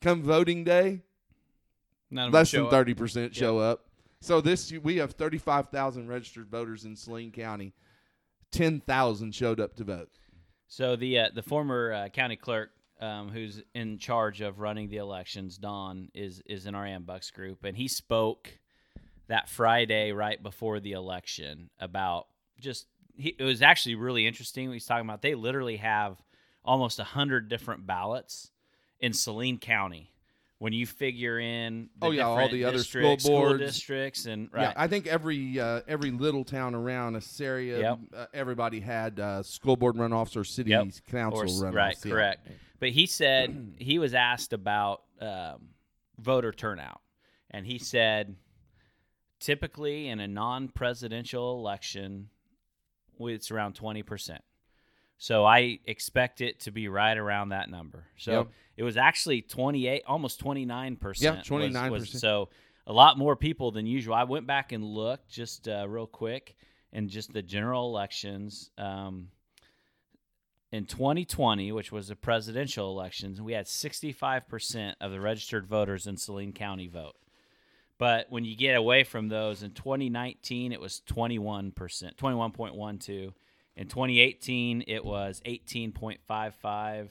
Come 0.02 0.24
voting 0.24 0.64
day, 0.64 1.02
less 2.12 2.52
than 2.52 2.70
thirty 2.70 2.94
percent 2.94 3.36
show 3.36 3.60
up. 3.60 3.86
So 4.22 4.42
this 4.42 4.72
we 4.72 4.98
have 4.98 5.12
thirty 5.12 5.38
five 5.38 5.70
thousand 5.70 6.08
registered 6.08 6.50
voters 6.50 6.86
in 6.86 6.96
Saline 6.96 7.32
County. 7.32 7.74
Ten 8.52 8.80
thousand 8.80 9.36
showed 9.36 9.60
up 9.60 9.76
to 9.76 9.84
vote. 9.84 10.10
So 10.68 10.96
the 10.96 11.20
uh, 11.20 11.30
the 11.34 11.42
former 11.42 11.92
uh, 11.92 12.10
county 12.10 12.36
clerk, 12.36 12.70
um, 13.02 13.30
who's 13.30 13.62
in 13.74 13.98
charge 13.98 14.42
of 14.42 14.60
running 14.60 14.90
the 14.90 14.98
elections, 14.98 15.58
Don, 15.58 16.10
is 16.14 16.42
is 16.46 16.66
in 16.66 16.76
our 16.76 16.86
Ambucks 16.86 17.32
group, 17.32 17.64
and 17.64 17.76
he 17.76 17.88
spoke 17.88 18.60
that 19.28 19.50
Friday 19.50 20.12
right 20.12 20.42
before 20.42 20.80
the 20.80 20.94
election 20.94 21.70
about 21.80 22.28
just. 22.60 22.88
He, 23.20 23.36
it 23.38 23.44
was 23.44 23.62
actually 23.62 23.96
really 23.96 24.26
interesting. 24.26 24.68
What 24.70 24.74
he's 24.74 24.86
talking 24.86 25.06
about. 25.08 25.22
They 25.22 25.36
literally 25.36 25.78
have 25.78 26.22
almost 26.66 27.00
a 27.00 27.04
hundred 27.04 27.50
different 27.50 27.86
ballots 27.86 28.52
in 29.00 29.14
Saline 29.14 29.58
County, 29.60 30.12
when 30.58 30.74
you 30.74 30.86
figure 30.86 31.40
in 31.40 31.90
the 32.00 32.08
Oh, 32.08 32.12
yeah, 32.12 32.24
all 32.28 32.50
the 32.50 32.66
other 32.66 32.80
school 32.84 33.16
boards. 33.24 33.60
districts, 33.64 34.26
and 34.26 34.50
right, 34.52 34.64
Yeah, 34.64 34.74
I 34.76 34.88
think 34.88 35.08
every 35.08 35.60
uh, 35.60 35.82
every 35.88 36.12
little 36.12 36.44
town 36.44 36.76
around 36.76 37.16
Assaria, 37.16 37.80
Yep. 37.80 38.00
uh, 38.16 38.26
everybody 38.34 38.80
had 38.82 39.20
uh, 39.20 39.42
school 39.44 39.78
board 39.78 39.96
runoffs 39.96 40.36
or 40.36 40.44
city 40.44 40.72
Yep. 40.72 40.88
council 41.10 41.42
Or 41.42 41.46
runoffs. 41.46 41.74
right, 41.76 41.98
yeah. 42.04 42.12
correct. 42.12 42.48
But 42.80 42.90
he 42.90 43.06
said 43.06 43.74
he 43.78 44.00
was 44.00 44.14
asked 44.14 44.52
about 44.54 45.04
um, 45.22 45.70
voter 46.20 46.52
turnout, 46.52 47.00
and 47.52 47.66
he 47.66 47.78
said 47.78 48.36
typically 49.40 50.08
in 50.10 50.20
a 50.20 50.28
non-presidential 50.28 51.58
election, 51.58 52.30
it's 53.28 53.52
around 53.52 53.74
twenty 53.74 54.04
percent. 54.04 54.42
So 55.18 55.44
I 55.46 55.80
expect 55.86 56.40
it 56.40 56.62
to 56.62 56.72
be 56.72 56.88
right 56.88 57.18
around 57.18 57.50
that 57.50 57.70
number. 57.70 58.06
So 58.18 58.32
Yep. 58.32 58.48
it 58.78 58.84
was 58.84 58.98
actually 58.98 59.42
twenty 59.42 59.88
eight, 59.88 60.04
almost 60.08 60.40
twenty 60.40 60.66
nine 60.66 60.96
percent. 60.96 61.40
Yeah, 61.50 61.58
29%. 61.58 62.08
So 62.08 62.50
a 62.88 62.94
lot 62.94 63.18
more 63.18 63.36
people 63.36 63.72
than 63.72 63.86
usual. 63.86 64.16
I 64.16 64.24
went 64.24 64.48
back 64.48 64.72
and 64.72 64.84
looked 64.84 65.30
just 65.30 65.68
uh, 65.68 65.86
real 65.88 66.08
quick, 66.08 66.56
and 66.94 67.10
just 67.10 67.34
the 67.34 67.42
general 67.42 67.88
elections. 67.88 68.72
Um, 68.78 69.28
in 70.72 70.86
2020, 70.86 71.72
which 71.72 71.92
was 71.92 72.10
the 72.10 72.16
presidential 72.16 72.92
elections, 72.92 73.42
we 73.42 73.54
had 73.54 73.66
65% 73.66 74.94
of 75.02 75.12
the 75.12 75.20
registered 75.20 75.66
voters 75.66 76.06
in 76.06 76.16
Saline 76.16 76.54
County 76.54 76.88
vote. 76.88 77.16
But 78.00 78.28
when 78.30 78.46
you 78.46 78.56
get 78.56 78.76
away 78.76 79.04
from 79.04 79.28
those, 79.28 79.62
in 79.62 79.72
2019, 79.72 80.72
it 80.72 80.80
was 80.82 81.02
21%, 81.08 81.74
21.12. 82.16 83.34
In 83.76 83.88
2018, 83.88 84.84
it 84.88 85.04
was 85.06 85.42
18.55. 85.46 87.10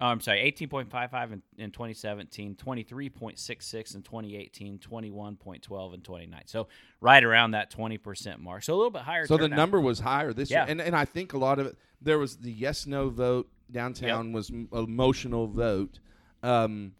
Oh, 0.00 0.06
I'm 0.06 0.20
sorry, 0.20 0.50
18.55 0.52 1.32
in, 1.32 1.42
in 1.58 1.70
2017, 1.72 2.54
23.66 2.54 3.94
in 3.96 4.02
2018, 4.02 4.78
21.12 4.78 5.94
in 5.94 6.00
2019. 6.00 6.46
So 6.46 6.68
right 7.00 7.22
around 7.22 7.50
that 7.50 7.70
20% 7.72 8.38
mark. 8.38 8.62
So 8.62 8.74
a 8.74 8.76
little 8.76 8.90
bit 8.92 9.02
higher. 9.02 9.26
So 9.26 9.36
the 9.36 9.48
number 9.48 9.80
was 9.80 9.98
higher 9.98 10.32
this 10.32 10.50
Yeah. 10.50 10.62
year, 10.64 10.70
and 10.70 10.80
and 10.80 10.94
I 10.96 11.04
think 11.04 11.32
a 11.32 11.38
lot 11.38 11.58
of 11.58 11.66
it. 11.66 11.76
There 12.00 12.18
was 12.18 12.36
the 12.36 12.52
yes 12.52 12.86
no 12.86 13.08
vote 13.10 13.50
downtown 13.72 14.32
was 14.32 14.50
m- 14.50 14.68
emotional 14.72 15.48
vote. 15.48 15.98
Um, 16.44 16.92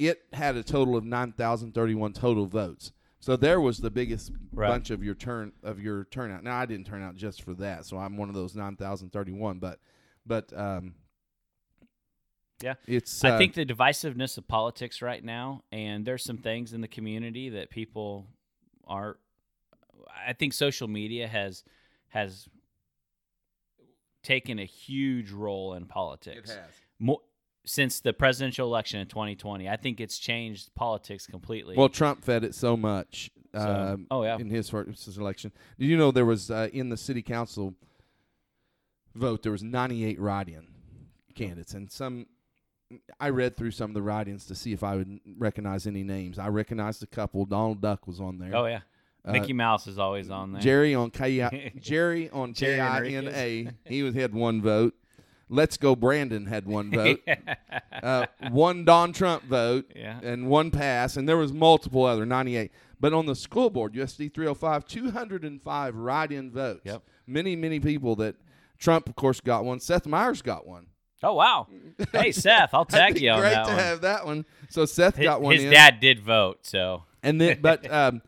it 0.00 0.22
had 0.32 0.56
a 0.56 0.62
total 0.62 0.96
of 0.96 1.04
nine 1.04 1.32
thousand 1.32 1.74
thirty 1.74 1.94
one 1.94 2.12
total 2.12 2.46
votes. 2.46 2.92
So 3.20 3.36
there 3.36 3.60
was 3.60 3.78
the 3.78 3.90
biggest 3.90 4.32
Right. 4.52 4.68
bunch 4.68 4.90
of 4.90 5.04
your 5.04 5.14
turn 5.14 5.52
of 5.62 5.78
your 5.78 6.04
turnout. 6.04 6.42
Now 6.42 6.56
I 6.56 6.66
didn't 6.66 6.86
turn 6.86 7.02
out 7.02 7.14
just 7.16 7.42
for 7.42 7.52
that, 7.54 7.84
so 7.84 7.98
I'm 7.98 8.16
one 8.16 8.28
of 8.30 8.34
those 8.34 8.56
nine 8.56 8.76
thousand 8.76 9.10
thirty 9.12 9.32
one. 9.32 9.58
But 9.58 9.78
but 10.26 10.52
um, 10.58 10.94
Yeah. 12.62 12.74
it's 12.86 13.22
I 13.24 13.30
uh, 13.32 13.38
think 13.38 13.54
the 13.54 13.66
divisiveness 13.66 14.38
of 14.38 14.48
politics 14.48 15.02
right 15.02 15.22
now, 15.22 15.64
and 15.70 16.04
there's 16.06 16.24
some 16.24 16.38
things 16.38 16.72
in 16.72 16.80
the 16.80 16.88
community 16.88 17.50
that 17.50 17.70
people 17.70 18.26
are. 18.86 19.18
I 20.26 20.32
think 20.32 20.54
social 20.54 20.88
media 20.88 21.28
has 21.28 21.62
has 22.08 22.48
taken 24.22 24.58
a 24.58 24.64
huge 24.64 25.30
role 25.30 25.74
in 25.74 25.86
politics. 25.86 26.50
it 26.50 26.54
has. 26.56 26.70
More, 26.98 27.20
since 27.64 28.00
the 28.00 28.12
presidential 28.12 28.66
election 28.66 29.00
in 29.00 29.06
2020, 29.06 29.68
I 29.68 29.76
think 29.76 30.00
it's 30.00 30.18
changed 30.18 30.74
politics 30.74 31.26
completely. 31.26 31.76
Well, 31.76 31.88
Trump 31.88 32.24
fed 32.24 32.44
it 32.44 32.54
so 32.54 32.76
much. 32.76 33.30
So- 33.54 33.60
um, 33.60 34.06
oh, 34.10 34.22
yeah. 34.22 34.36
in 34.38 34.48
his 34.48 34.70
first 34.70 35.06
election. 35.16 35.52
Did 35.78 35.86
you 35.86 35.96
know 35.96 36.10
there 36.10 36.24
was 36.24 36.50
uh, 36.50 36.68
in 36.72 36.88
the 36.88 36.96
city 36.96 37.22
council 37.22 37.74
vote 39.14 39.42
there 39.42 39.52
was 39.52 39.62
98 39.62 40.20
write-in 40.20 40.66
candidates, 41.34 41.74
and 41.74 41.90
some. 41.90 42.26
I 43.20 43.30
read 43.30 43.56
through 43.56 43.70
some 43.70 43.90
of 43.90 43.94
the 43.94 44.02
write-ins 44.02 44.46
to 44.46 44.54
see 44.56 44.72
if 44.72 44.82
I 44.82 44.96
would 44.96 45.20
recognize 45.38 45.86
any 45.86 46.02
names. 46.02 46.40
I 46.40 46.48
recognized 46.48 47.04
a 47.04 47.06
couple. 47.06 47.44
Donald 47.44 47.80
Duck 47.80 48.08
was 48.08 48.20
on 48.20 48.38
there. 48.38 48.54
oh 48.54 48.66
yeah, 48.66 48.80
Uh, 49.24 49.32
Mickey 49.32 49.52
Mouse 49.52 49.86
is 49.86 49.98
always 49.98 50.28
on 50.30 50.52
there. 50.52 50.60
Jerry 50.62 50.94
on 50.94 51.10
K 51.10 51.72
Jerry 51.80 52.30
on 52.30 52.52
K 52.52 52.76
Jerry 52.76 52.80
I 52.80 53.04
N 53.06 53.28
A. 53.28 53.68
He 53.84 54.02
was 54.02 54.14
had 54.14 54.34
one 54.34 54.60
vote. 54.60 54.94
Let's 55.52 55.76
go 55.76 55.96
Brandon 55.96 56.46
had 56.46 56.64
one 56.66 56.90
vote. 56.94 57.20
uh, 58.02 58.26
one 58.50 58.84
Don 58.84 59.12
Trump 59.12 59.42
vote 59.44 59.90
Yeah. 59.96 60.20
and 60.22 60.46
one 60.48 60.70
pass, 60.70 61.16
and 61.16 61.28
there 61.28 61.36
was 61.36 61.52
multiple 61.52 62.04
other 62.04 62.24
98. 62.24 62.70
But 63.00 63.12
on 63.12 63.26
the 63.26 63.34
school 63.34 63.68
board, 63.70 63.94
USD 63.94 64.32
305, 64.32 64.84
205 64.86 65.96
write-in 65.96 66.50
votes. 66.52 66.82
Yep. 66.84 67.02
Many, 67.26 67.56
many 67.56 67.80
people 67.80 68.14
that 68.16 68.36
Trump, 68.78 69.08
of 69.08 69.16
course, 69.16 69.40
got 69.40 69.64
one. 69.64 69.80
Seth 69.80 70.06
Meyers 70.06 70.40
got 70.42 70.66
one. 70.66 70.86
oh 71.22 71.34
wow. 71.34 71.66
Hey 72.12 72.30
Seth, 72.32 72.70
I'll 72.72 72.84
tag 72.98 73.20
you 73.20 73.30
on 73.30 73.40
great 73.40 73.50
that 73.50 73.64
to 73.64 73.70
one. 73.70 73.78
have 73.78 74.00
that 74.02 74.24
one. 74.26 74.44
So 74.68 74.84
Seth 74.86 75.16
His, 75.16 75.24
got 75.24 75.42
one 75.42 75.54
his 75.54 75.64
in. 75.64 75.70
dad 75.70 75.98
did 76.00 76.20
vote, 76.20 76.60
so 76.66 77.02
And 77.22 77.40
then, 77.40 77.58
but 77.60 77.90
um, 77.92 78.22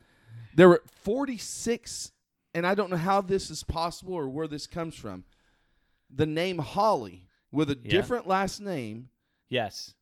there 0.54 0.68
were 0.68 0.82
46, 1.02 2.12
and 2.54 2.66
I 2.66 2.74
don't 2.74 2.90
know 2.90 2.96
how 2.96 3.20
this 3.20 3.50
is 3.50 3.62
possible 3.62 4.14
or 4.14 4.28
where 4.28 4.46
this 4.48 4.66
comes 4.66 4.94
from. 4.94 5.24
The 6.14 6.26
name 6.26 6.58
Holly 6.58 7.26
with 7.50 7.70
a 7.70 7.78
Yeah. 7.82 7.90
different 7.90 8.26
last 8.26 8.60
name 8.60 9.08
yes. 9.48 9.94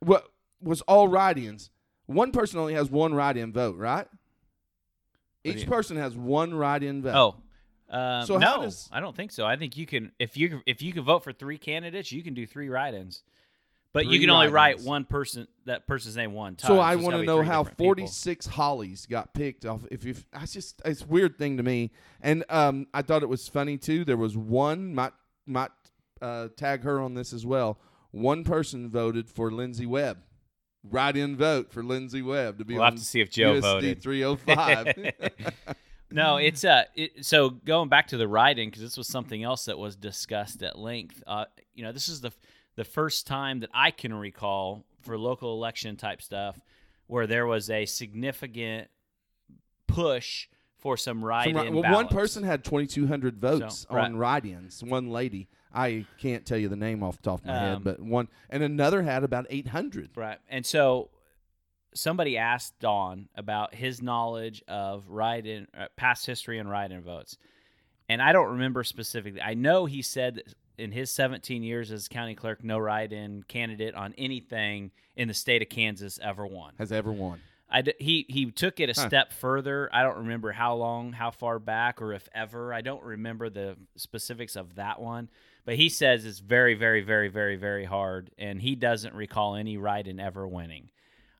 what 0.00 0.28
was 0.60 0.80
all 0.82 1.08
write-ins. 1.08 1.70
One 2.06 2.32
person 2.32 2.58
only 2.58 2.74
has 2.74 2.90
one 2.90 3.14
write-in 3.14 3.52
vote, 3.52 3.76
right? 3.76 4.06
Each 5.44 5.66
person 5.66 5.96
has 5.96 6.14
one 6.16 6.54
write-in 6.54 7.02
vote. 7.02 7.14
Oh. 7.90 7.96
Um, 7.96 8.26
So 8.26 8.36
no, 8.36 8.62
does- 8.62 8.88
I 8.92 9.00
don't 9.00 9.16
think 9.16 9.32
so. 9.32 9.46
I 9.46 9.56
think 9.56 9.76
you 9.76 9.86
can 9.86 10.12
if 10.18 10.36
you 10.36 10.60
if 10.66 10.82
you 10.82 10.92
can 10.92 11.04
vote 11.04 11.24
for 11.24 11.32
three 11.32 11.56
candidates, 11.56 12.12
you 12.12 12.22
can 12.22 12.34
do 12.34 12.46
three 12.46 12.68
write-ins, 12.68 13.22
but 13.94 14.04
you 14.06 14.20
can 14.20 14.28
only 14.28 14.48
write 14.48 14.80
one 14.80 15.04
person 15.06 15.48
that 15.64 15.86
person's 15.86 16.14
name 16.16 16.34
one 16.34 16.56
time. 16.56 16.68
So 16.68 16.80
I 16.80 16.96
want 16.96 17.12
gotta 17.14 17.24
know 17.24 17.42
how 17.42 17.64
people. 17.64 17.86
46 17.86 18.46
Hollies 18.46 19.06
got 19.06 19.32
picked 19.32 19.64
off. 19.64 19.86
If 19.90 20.04
you, 20.04 20.14
that's 20.32 20.52
just 20.52 20.82
it's 20.84 21.02
a 21.02 21.06
weird 21.06 21.38
thing 21.38 21.56
to 21.56 21.62
me. 21.62 21.90
And 22.20 22.44
um, 22.50 22.88
I 22.92 23.00
thought 23.00 23.22
it 23.22 23.28
was 23.28 23.48
funny 23.48 23.78
too. 23.78 24.04
There 24.04 24.18
was 24.18 24.36
one 24.36 24.94
might 24.94 25.12
might 25.48 25.70
uh, 26.20 26.48
tag 26.56 26.82
her 26.82 27.00
on 27.00 27.14
this 27.14 27.32
as 27.32 27.44
well. 27.46 27.78
One 28.10 28.44
person 28.44 28.88
voted 28.88 29.28
for 29.28 29.50
Lindsey 29.50 29.86
Webb. 29.86 30.18
Write-in 30.84 31.36
vote 31.36 31.72
for 31.72 31.82
Lindsey 31.82 32.22
Webb 32.22 32.58
to 32.58 32.64
be 32.64 32.74
We'll 32.74 32.84
have 32.84 32.94
to 32.94 33.00
see 33.00 33.20
if 33.20 33.30
Joe 33.30 33.54
USD 33.54 33.60
voted. 33.60 34.02
305. 34.02 35.74
No, 36.10 36.36
it's 36.38 36.64
uh, 36.64 36.84
it, 36.94 37.24
so 37.24 37.50
going 37.50 37.88
back 37.88 38.08
to 38.08 38.16
the 38.16 38.26
writing 38.26 38.70
because 38.70 38.82
this 38.82 38.96
was 38.96 39.08
something 39.08 39.42
else 39.42 39.66
that 39.66 39.78
was 39.78 39.94
discussed 39.94 40.62
at 40.62 40.78
length. 40.78 41.22
Uh, 41.26 41.44
you 41.74 41.84
know, 41.84 41.92
this 41.92 42.08
is 42.08 42.20
the 42.20 42.32
the 42.76 42.84
first 42.84 43.26
time 43.26 43.60
that 43.60 43.70
I 43.74 43.90
can 43.90 44.14
recall 44.14 44.84
for 45.02 45.18
local 45.18 45.52
election 45.54 45.96
type 45.96 46.22
stuff 46.22 46.58
where 47.08 47.26
there 47.26 47.46
was 47.46 47.68
a 47.68 47.84
significant 47.84 48.88
push 49.86 50.48
for 50.78 50.96
some 50.96 51.18
Some 51.18 51.24
write-in. 51.24 51.56
ri- 51.56 51.70
well, 51.70 51.92
one 51.92 52.08
person 52.08 52.42
had 52.44 52.64
2,200 52.64 53.38
votes 53.38 53.86
So, 53.88 53.94
right. 53.94 54.04
on 54.06 54.16
write-ins. 54.16 54.82
One 54.82 55.08
lady, 55.10 55.48
I 55.74 56.06
can't 56.18 56.46
tell 56.46 56.58
you 56.58 56.68
the 56.68 56.76
name 56.76 57.02
off 57.02 57.16
the 57.16 57.22
top 57.22 57.40
of 57.40 57.46
my 57.46 57.58
head, 57.58 57.76
Um, 57.76 57.82
but 57.82 58.00
one, 58.00 58.28
and 58.48 58.62
another 58.62 59.02
had 59.02 59.24
about 59.24 59.46
800. 59.50 60.10
Right. 60.16 60.38
And 60.48 60.64
so 60.64 61.10
somebody 61.94 62.36
asked 62.38 62.78
Don 62.80 63.28
about 63.34 63.74
his 63.74 64.00
knowledge 64.02 64.62
of 64.68 65.04
write-in, 65.08 65.66
uh, 65.76 65.86
past 65.96 66.26
history 66.26 66.58
and 66.58 66.70
write-in 66.70 67.02
votes. 67.02 67.36
And 68.08 68.22
I 68.22 68.32
don't 68.32 68.50
remember 68.52 68.84
specifically. 68.84 69.42
I 69.42 69.54
know 69.54 69.84
he 69.86 70.00
said 70.00 70.36
that 70.36 70.54
in 70.78 70.92
his 70.92 71.10
17 71.10 71.62
years 71.64 71.90
as 71.90 72.06
county 72.08 72.34
clerk, 72.36 72.62
no 72.62 72.78
write-in 72.78 73.42
candidate 73.48 73.94
on 73.94 74.14
anything 74.16 74.92
in 75.16 75.26
the 75.28 75.34
state 75.34 75.60
of 75.60 75.68
Kansas 75.68 76.18
ever 76.22 76.46
won. 76.46 76.74
Has 76.78 76.92
ever 76.92 77.10
won. 77.12 77.40
I 77.70 77.82
d- 77.82 77.94
he 77.98 78.24
he 78.28 78.50
took 78.50 78.80
it 78.80 78.88
a 78.88 78.98
Huh. 78.98 79.08
step 79.08 79.32
further. 79.32 79.88
I 79.92 80.02
don't 80.02 80.18
remember 80.18 80.52
how 80.52 80.74
long, 80.74 81.12
how 81.12 81.30
far 81.30 81.58
back, 81.58 82.00
or 82.00 82.12
if 82.14 82.28
ever. 82.34 82.72
I 82.72 82.80
don't 82.80 83.02
remember 83.02 83.50
the 83.50 83.76
specifics 83.96 84.56
of 84.56 84.76
that 84.76 85.00
one. 85.00 85.28
But 85.66 85.76
he 85.76 85.90
says 85.90 86.24
it's 86.24 86.38
very, 86.38 86.72
very, 86.74 87.02
very, 87.02 87.28
very, 87.28 87.56
very 87.56 87.84
hard, 87.84 88.30
and 88.38 88.62
he 88.62 88.74
doesn't 88.74 89.14
recall 89.14 89.54
any 89.54 89.76
write-in 89.76 90.18
ever 90.18 90.48
winning. 90.48 90.88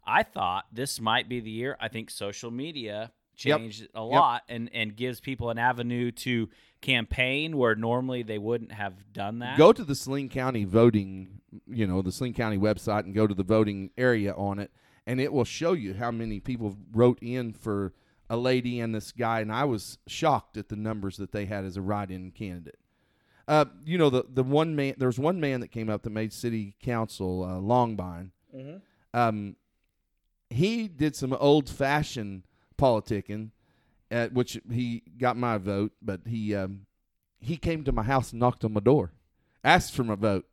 I 0.07 0.23
thought 0.23 0.67
this 0.71 1.01
might 1.01 1.31
be 1.31 1.41
the 1.41 1.51
year. 1.51 1.79
I 1.81 1.89
think 1.89 2.11
social 2.11 2.51
media 2.51 3.11
changed 3.37 3.85
it 3.85 3.91
a 3.95 4.03
lot 4.03 4.43
and 4.49 4.69
and 4.75 4.95
gives 4.97 5.21
people 5.21 5.49
an 5.49 5.59
avenue 5.59 6.11
to 6.11 6.51
campaign 6.83 7.57
where 7.57 7.75
normally 7.75 8.23
they 8.23 8.39
wouldn't 8.39 8.73
have 8.73 9.13
done 9.13 9.39
that. 9.41 9.57
Go 9.59 9.73
to 9.73 9.85
the 9.85 9.95
Saline 9.95 10.29
County 10.29 10.65
voting, 10.65 11.41
you 11.67 11.87
know, 11.87 12.03
the 12.03 12.13
Saline 12.13 12.35
County 12.35 12.59
website 12.59 13.05
and 13.05 13.15
go 13.15 13.27
to 13.27 13.35
the 13.35 13.43
voting 13.43 13.91
area 13.97 14.33
on 14.35 14.59
it, 14.59 14.71
and 15.09 15.21
it 15.21 15.33
will 15.33 15.45
show 15.45 15.73
you 15.73 15.95
how 15.95 16.11
many 16.11 16.39
people 16.39 16.77
wrote 16.93 17.19
in 17.23 17.55
for 17.55 17.95
a 18.29 18.37
lady 18.37 18.79
and 18.79 18.95
this 18.95 19.11
guy. 19.11 19.41
And 19.41 19.51
I 19.51 19.65
was 19.65 19.97
shocked 20.07 20.59
at 20.59 20.69
the 20.69 20.77
numbers 20.77 21.17
that 21.17 21.33
they 21.33 21.47
had 21.47 21.65
as 21.65 21.79
a 21.79 21.81
write-in 21.81 22.31
candidate. 22.31 22.79
Uh, 23.49 23.65
you 23.87 23.97
know, 23.97 24.11
the 24.11 24.27
the 24.29 24.43
one 24.43 24.77
man, 24.77 24.95
there 24.99 25.09
was 25.09 25.19
one 25.19 25.41
man 25.41 25.61
that 25.61 25.69
came 25.69 25.89
up 25.89 26.03
that 26.03 26.11
made 26.11 26.35
city 26.35 26.77
council, 26.83 27.43
uh, 27.43 27.59
Longbine. 27.59 28.33
Um, 29.15 29.57
he 30.51 30.89
did 30.89 31.17
some 31.17 31.33
old-fashioned 31.33 32.43
politicking, 32.77 33.51
at 34.11 34.35
which 34.35 34.61
he 34.71 35.03
got 35.17 35.39
my 35.39 35.57
vote, 35.57 35.93
but 36.03 36.21
he 36.27 36.55
um, 36.55 36.85
he 37.41 37.57
came 37.57 37.85
to 37.85 37.93
my 37.93 38.03
house 38.03 38.33
and 38.33 38.41
knocked 38.41 38.65
on 38.65 38.75
my 38.75 38.81
door, 38.81 39.13
asked 39.65 39.95
for 39.95 40.05
my 40.05 40.15
vote. 40.15 40.45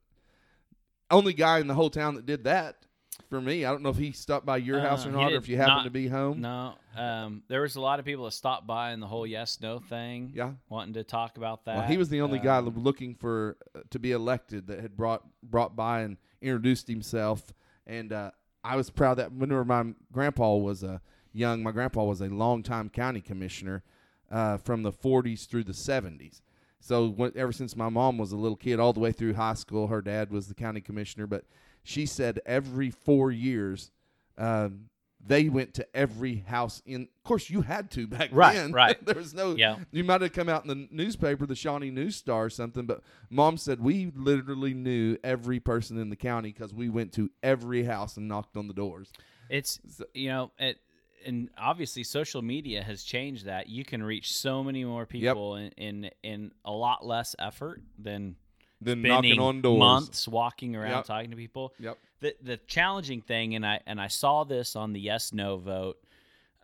Only 1.12 1.34
guy 1.34 1.60
in 1.60 1.68
the 1.68 1.74
whole 1.74 1.90
town 1.90 2.16
that 2.16 2.26
did 2.26 2.46
that. 2.46 2.86
For 3.30 3.40
me. 3.42 3.66
I 3.66 3.72
don't 3.72 3.82
know 3.82 3.90
if 3.90 3.98
he 3.98 4.12
stopped 4.12 4.46
by 4.46 4.58
your 4.58 4.80
house 4.80 5.06
Uh, 5.06 5.10
or 5.10 5.12
not, 5.14 5.32
or 5.34 5.36
if 5.36 5.48
you 5.48 5.58
happen 5.58 5.76
not- 5.76 5.84
to 5.86 5.90
be 5.90 6.08
home. 6.08 6.42
No, 6.42 6.74
um, 6.96 7.44
there 7.48 7.62
was 7.62 7.76
a 7.76 7.82
lot 7.82 8.00
of 8.00 8.06
people 8.06 8.26
that 8.26 8.32
stopped 8.32 8.68
by 8.68 8.92
in 8.92 9.00
the 9.00 9.08
whole 9.08 9.26
yes 9.26 9.60
no 9.62 9.80
thing. 9.80 10.32
Yeah. 10.34 10.54
wanting 10.70 10.94
to 10.96 11.04
talk 11.04 11.38
about 11.38 11.66
that. 11.66 11.78
Well, 11.78 11.88
he 11.88 11.98
was 11.98 12.10
the 12.10 12.22
only 12.22 12.40
guy 12.40 12.58
Um, 12.58 12.70
looking 12.84 13.16
for 13.16 13.58
uh, 13.76 13.82
to 13.90 14.00
be 14.00 14.12
elected 14.12 14.68
that 14.68 14.80
had 14.80 14.96
brought 14.98 15.24
brought 15.44 15.76
by 15.76 16.02
and 16.02 16.18
introduced 16.42 16.88
himself. 16.88 17.54
And 17.88 18.12
uh, 18.12 18.32
I 18.64 18.76
was 18.76 18.90
proud 18.90 19.16
that 19.16 19.32
whenever 19.32 19.64
my 19.66 19.94
grandpa 20.12 20.56
was 20.56 20.84
a 20.84 21.02
young, 21.34 21.62
my 21.64 21.72
grandpa 21.72 22.04
was 22.04 22.22
a 22.22 22.28
longtime 22.30 22.90
county 22.90 23.22
commissioner 23.22 23.84
uh, 24.32 24.58
from 24.58 24.82
the 24.84 24.92
40s 24.92 25.48
through 25.48 25.64
the 25.66 25.74
70s. 25.74 26.42
So 26.80 27.08
when, 27.10 27.32
ever 27.36 27.52
since 27.52 27.76
my 27.76 27.90
mom 27.90 28.18
was 28.18 28.32
a 28.32 28.38
little 28.38 28.56
kid, 28.56 28.80
all 28.80 28.94
the 28.94 29.00
way 29.00 29.12
through 29.12 29.34
high 29.36 29.54
school, 29.54 29.88
her 29.88 30.02
dad 30.02 30.32
was 30.32 30.48
the 30.48 30.54
county 30.56 30.82
commissioner. 30.82 31.26
But 31.28 31.46
she 31.86 32.06
said 32.06 32.42
every 32.46 32.90
four 32.90 33.32
years. 33.32 33.92
Um, 34.38 34.90
they 35.28 35.50
went 35.50 35.74
to 35.76 35.88
every 35.96 36.44
house 36.48 36.84
in. 36.86 37.04
Of 37.04 37.24
course, 37.24 37.50
you 37.50 37.62
had 37.62 37.90
to 37.92 38.06
back 38.06 38.30
Right, 38.32 38.56
then. 38.56 38.72
right. 38.74 39.04
there 39.04 39.16
was 39.16 39.34
no. 39.34 39.56
Yeah. 39.56 39.78
You 39.92 40.04
might 40.04 40.22
have 40.22 40.34
come 40.34 40.50
out 40.50 40.66
in 40.66 40.68
the 40.68 40.88
newspaper, 40.92 41.46
the 41.48 41.56
Shawnee 41.56 41.90
News 41.90 42.16
Star 42.16 42.46
or 42.46 42.50
something, 42.50 42.86
but 42.86 43.02
mom 43.30 43.58
said 43.58 43.80
we 43.80 44.12
literally 44.16 44.74
knew 44.74 45.18
every 45.24 45.60
person 45.60 45.98
in 46.00 46.10
the 46.10 46.16
county 46.16 46.52
because 46.52 46.74
we 46.74 46.90
went 46.90 47.12
to 47.14 47.32
every 47.42 47.84
house 47.86 48.18
and 48.18 48.28
knocked 48.28 48.56
on 48.58 48.68
the 48.68 48.74
doors. 48.74 49.12
It's 49.50 49.80
you 50.14 50.30
know 50.30 50.52
it, 50.60 50.78
and 51.26 51.50
obviously 51.58 52.04
social 52.04 52.44
media 52.44 52.84
has 52.84 53.04
changed 53.04 53.46
that. 53.46 53.68
You 53.68 53.84
can 53.84 54.04
reach 54.04 54.32
so 54.34 54.64
many 54.64 54.84
more 54.86 55.08
people 55.08 55.56
in, 55.56 55.72
in 55.72 56.10
in 56.22 56.52
a 56.64 56.72
lot 56.72 57.04
less 57.06 57.36
effort 57.40 57.82
than 57.98 58.36
Then 58.82 59.02
knocking 59.02 59.40
on 59.40 59.62
doors. 59.62 59.80
months 59.80 60.28
walking 60.28 60.76
around 60.76 60.92
Yep. 60.92 61.06
talking 61.06 61.32
to 61.32 61.38
people. 61.38 61.74
Yep. 61.80 61.98
The 62.20 62.36
the 62.42 62.58
challenging 62.58 63.22
thing, 63.22 63.56
and 63.56 63.66
I 63.66 63.80
and 63.86 64.00
I 64.00 64.08
saw 64.08 64.44
this 64.44 64.76
on 64.76 64.94
the 64.94 65.00
yes 65.00 65.34
no 65.34 65.58
vote. 65.58 65.98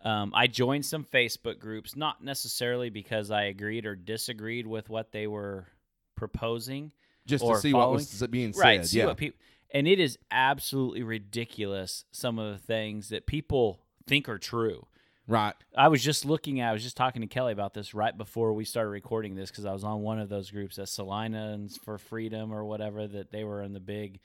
Um, 0.04 0.32
I 0.34 0.46
joined 0.48 0.84
some 0.84 1.04
Facebook 1.04 1.58
groups, 1.60 1.94
not 1.94 2.24
necessarily 2.24 2.90
because 2.90 3.30
I 3.30 3.44
agreed 3.44 3.86
or 3.86 3.94
disagreed 3.94 4.66
with 4.66 4.88
what 4.90 5.12
they 5.12 5.28
were 5.28 5.68
proposing, 6.16 6.90
Just 7.26 7.44
to 7.46 7.56
see 7.58 7.72
what 7.72 7.92
was 7.92 8.26
being 8.30 8.52
right? 8.56 8.80
said. 8.80 8.88
See 8.88 8.98
yeah. 8.98 9.14
people, 9.14 9.38
and 9.70 9.86
it 9.86 10.00
is 10.00 10.18
absolutely 10.30 11.02
ridiculous. 11.04 12.04
Some 12.10 12.38
of 12.38 12.52
the 12.52 12.58
things 12.66 13.10
that 13.10 13.26
people 13.26 13.80
think 14.06 14.28
are 14.28 14.38
true. 14.38 14.86
Right. 15.26 15.54
I 15.76 15.88
was 15.88 16.02
just 16.02 16.24
looking 16.24 16.60
at, 16.60 16.70
I 16.70 16.72
was 16.72 16.82
just 16.82 16.96
talking 16.96 17.22
to 17.22 17.28
Kelly 17.28 17.52
about 17.52 17.74
this 17.74 17.94
right 17.94 18.16
before 18.16 18.52
we 18.52 18.64
started 18.64 18.90
recording 18.90 19.34
this 19.34 19.50
because 19.50 19.64
I 19.64 19.72
was 19.72 19.84
on 19.84 20.02
one 20.02 20.18
of 20.18 20.28
those 20.28 20.50
groups 20.50 20.78
at 20.78 20.88
Salina's 20.88 21.78
for 21.84 21.98
Freedom 21.98 22.52
or 22.52 22.64
whatever 22.64 23.06
that 23.06 23.30
they 23.30 23.44
were 23.44 23.62
in 23.62 23.72
the 23.72 23.80
big, 23.80 24.20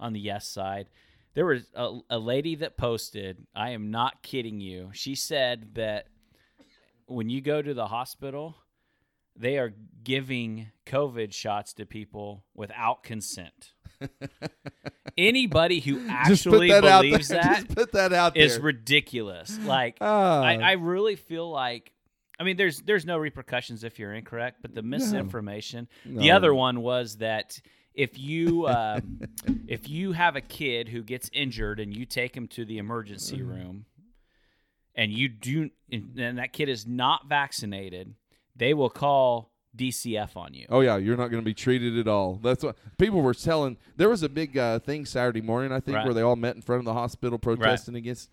on 0.00 0.12
the 0.12 0.20
yes 0.20 0.48
side. 0.48 0.88
There 1.34 1.46
was 1.46 1.68
a, 1.74 1.98
a 2.10 2.18
lady 2.18 2.56
that 2.56 2.76
posted, 2.76 3.46
I 3.54 3.70
am 3.70 3.90
not 3.90 4.22
kidding 4.22 4.60
you. 4.60 4.90
She 4.92 5.14
said 5.14 5.74
that 5.74 6.06
when 7.06 7.30
you 7.30 7.40
go 7.40 7.62
to 7.62 7.74
the 7.74 7.86
hospital, 7.86 8.56
they 9.36 9.58
are 9.58 9.72
giving 10.02 10.72
COVID 10.86 11.32
shots 11.32 11.72
to 11.74 11.86
people 11.86 12.44
without 12.54 13.02
consent. 13.02 13.72
Anybody 15.18 15.80
who 15.80 16.00
actually 16.08 16.68
that 16.68 16.80
believes 16.82 17.28
that 17.28 17.68
put 17.74 17.92
that 17.92 18.12
out 18.12 18.36
is 18.36 18.58
ridiculous. 18.58 19.58
Like. 19.64 19.98
I, 20.00 20.56
I 20.62 20.72
really 20.72 21.16
feel 21.16 21.50
like 21.50 21.92
I 22.40 22.44
mean 22.44 22.56
there's 22.56 22.80
there's 22.82 23.04
no 23.04 23.18
repercussions 23.18 23.82
if 23.84 23.98
you're 23.98 24.14
incorrect, 24.14 24.58
but 24.62 24.74
the 24.74 24.82
misinformation. 24.82 25.88
The 26.06 26.28
No. 26.28 26.36
other 26.36 26.54
one 26.54 26.82
was 26.82 27.16
that 27.16 27.60
if 27.94 28.16
you 28.16 28.64
uh, 28.66 29.00
if 29.66 29.88
you 29.88 30.12
have 30.12 30.36
a 30.36 30.40
kid 30.40 30.88
who 30.88 31.02
gets 31.02 31.28
injured 31.32 31.80
and 31.80 31.94
you 31.96 32.06
take 32.06 32.36
him 32.36 32.46
to 32.48 32.64
the 32.64 32.78
emergency 32.78 33.38
Mm-hmm. 33.38 33.48
room 33.50 33.84
and 34.94 35.12
you 35.12 35.28
do 35.28 35.70
and 35.90 36.38
that 36.38 36.52
kid 36.52 36.68
is 36.68 36.86
not 36.86 37.28
vaccinated, 37.28 38.14
they 38.54 38.72
will 38.74 38.90
call 38.90 39.50
DCF 39.78 40.36
on 40.36 40.52
you. 40.54 40.66
Oh 40.68 40.80
yeah, 40.80 40.96
you're 40.96 41.16
not 41.16 41.28
going 41.28 41.42
to 41.42 41.44
be 41.44 41.54
treated 41.54 41.98
at 41.98 42.08
all. 42.08 42.34
That's 42.42 42.62
what 42.64 42.76
people 42.98 43.22
were 43.22 43.34
telling. 43.34 43.76
There 43.96 44.08
was 44.08 44.22
a 44.22 44.28
big 44.28 44.58
uh, 44.58 44.80
thing 44.80 45.06
Saturday 45.06 45.40
morning, 45.40 45.72
I 45.72 45.80
think, 45.80 45.96
Right. 45.96 46.04
where 46.04 46.14
they 46.14 46.22
all 46.22 46.36
met 46.36 46.56
in 46.56 46.62
front 46.62 46.80
of 46.80 46.84
the 46.84 46.92
hospital 46.94 47.38
protesting 47.38 47.94
against. 47.94 48.28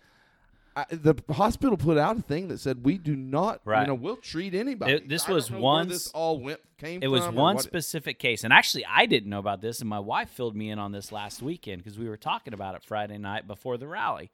I, 0.78 0.84
the 0.90 1.14
hospital 1.32 1.78
put 1.78 1.96
out 1.96 2.18
a 2.18 2.22
thing 2.22 2.48
that 2.48 2.58
said 2.60 2.84
we 2.84 2.98
do 2.98 3.16
not, 3.16 3.62
Right. 3.64 3.80
you 3.80 3.86
know, 3.86 3.94
we'll 3.94 4.16
treat 4.16 4.54
anybody. 4.54 4.92
It- 4.92 5.08
this 5.08 5.26
I 5.26 5.32
was 5.32 5.50
one 5.50 5.88
This 5.88 6.08
all 6.08 6.38
went 6.38 6.60
came. 6.76 7.02
It 7.02 7.08
was 7.08 7.26
one 7.28 7.58
specific 7.60 8.18
case, 8.18 8.44
and 8.44 8.52
actually, 8.52 8.84
I 8.84 9.06
didn't 9.06 9.30
know 9.30 9.38
about 9.38 9.62
this, 9.62 9.80
and 9.80 9.88
my 9.88 10.00
wife 10.00 10.28
filled 10.28 10.54
me 10.54 10.68
in 10.68 10.78
on 10.78 10.92
this 10.92 11.10
last 11.12 11.40
weekend 11.40 11.82
because 11.82 11.98
we 11.98 12.06
were 12.10 12.18
talking 12.18 12.52
about 12.52 12.74
it 12.74 12.82
Friday 12.84 13.16
night 13.16 13.46
before 13.46 13.78
the 13.78 13.86
rally. 13.86 14.30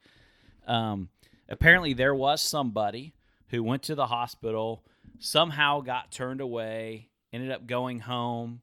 Um, 0.67 1.07
apparently, 1.47 1.93
there 1.93 2.13
was 2.13 2.41
somebody 2.41 3.13
who 3.47 3.63
went 3.63 3.83
to 3.83 3.95
the 3.95 4.07
hospital, 4.07 4.83
somehow 5.19 5.81
got 5.81 6.11
turned 6.11 6.41
away, 6.41 7.09
ended 7.31 7.51
up 7.51 7.65
going 7.67 7.99
home, 7.99 8.61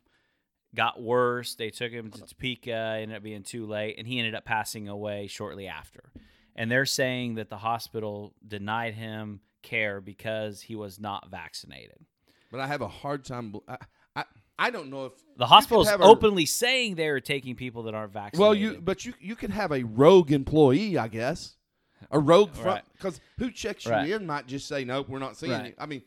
got 0.75 1.01
worse. 1.03 1.55
They 1.55 1.71
took 1.71 1.93
him 1.93 2.11
to 2.11 2.23
Topeka, 2.23 2.99
ended 3.01 3.17
up 3.17 3.23
being 3.23 3.43
too 3.43 3.67
late, 3.67 3.97
and 3.99 4.07
he 4.07 4.19
ended 4.19 4.35
up 4.35 4.45
passing 4.45 4.89
away 4.89 5.27
shortly 5.27 5.67
after. 5.67 6.13
And 6.57 6.71
they're 6.71 6.87
saying 6.87 7.37
that 7.37 7.49
the 7.49 7.57
hospital 7.57 8.35
denied 8.47 8.95
him 8.95 9.41
care 9.63 10.01
because 10.01 10.61
he 10.61 10.75
was 10.77 10.99
not 11.01 11.31
vaccinated. 11.31 11.99
But 12.51 12.61
I 12.61 12.67
have 12.67 12.81
a 12.83 12.89
hard 12.89 13.25
time. 13.25 13.55
I, 13.69 13.77
I, 14.17 14.25
I 14.59 14.71
don't 14.71 14.91
know 14.91 15.07
if 15.07 15.13
The 15.37 15.47
hospital's 15.47 15.89
a- 15.89 15.99
openly 15.99 16.45
saying 16.47 16.97
they're 16.97 17.21
taking 17.21 17.55
people 17.55 17.85
that 17.85 17.95
aren't 17.95 18.13
vaccinated. 18.13 18.41
Well, 18.41 18.55
you 18.55 18.81
but 18.81 19.05
you 19.05 19.15
you 19.21 19.37
could 19.37 19.51
have 19.51 19.73
a 19.73 19.85
rogue 19.85 20.33
employee, 20.33 20.99
I 20.99 21.09
guess. 21.09 21.57
A 22.11 22.19
rogue 22.19 22.55
front 22.55 22.67
Right. 22.67 22.85
because 22.97 23.21
who 23.39 23.51
checks 23.51 23.85
you 23.85 23.93
Right. 23.93 24.11
in 24.11 24.27
might 24.27 24.47
just 24.47 24.67
say 24.67 24.85
nope, 24.85 25.09
we're 25.09 25.19
not 25.19 25.37
seeing 25.37 25.53
Right. 25.53 25.67
you. 25.69 25.75
I 25.79 25.87
mean, 25.87 26.03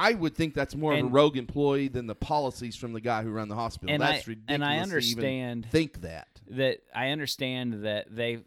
I 0.00 0.14
would 0.14 0.34
think 0.34 0.54
that's 0.54 0.74
more 0.74 0.94
of 0.94 1.00
a 1.00 1.04
rogue 1.04 1.36
employee 1.36 1.88
than 1.88 2.06
the 2.06 2.14
policies 2.14 2.74
from 2.74 2.92
the 2.94 3.00
guy 3.00 3.22
who 3.22 3.30
run 3.30 3.48
the 3.48 3.54
hospital. 3.54 3.92
And 3.92 4.02
that's 4.02 4.26
I- 4.26 4.30
ridiculous. 4.30 4.44
and 4.48 4.64
I 4.64 4.78
understand- 4.78 5.66
think 5.70 6.00
that. 6.00 6.40
that 6.48 6.78
I 6.94 7.10
understand 7.10 7.84
that 7.84 8.14
they 8.14 8.40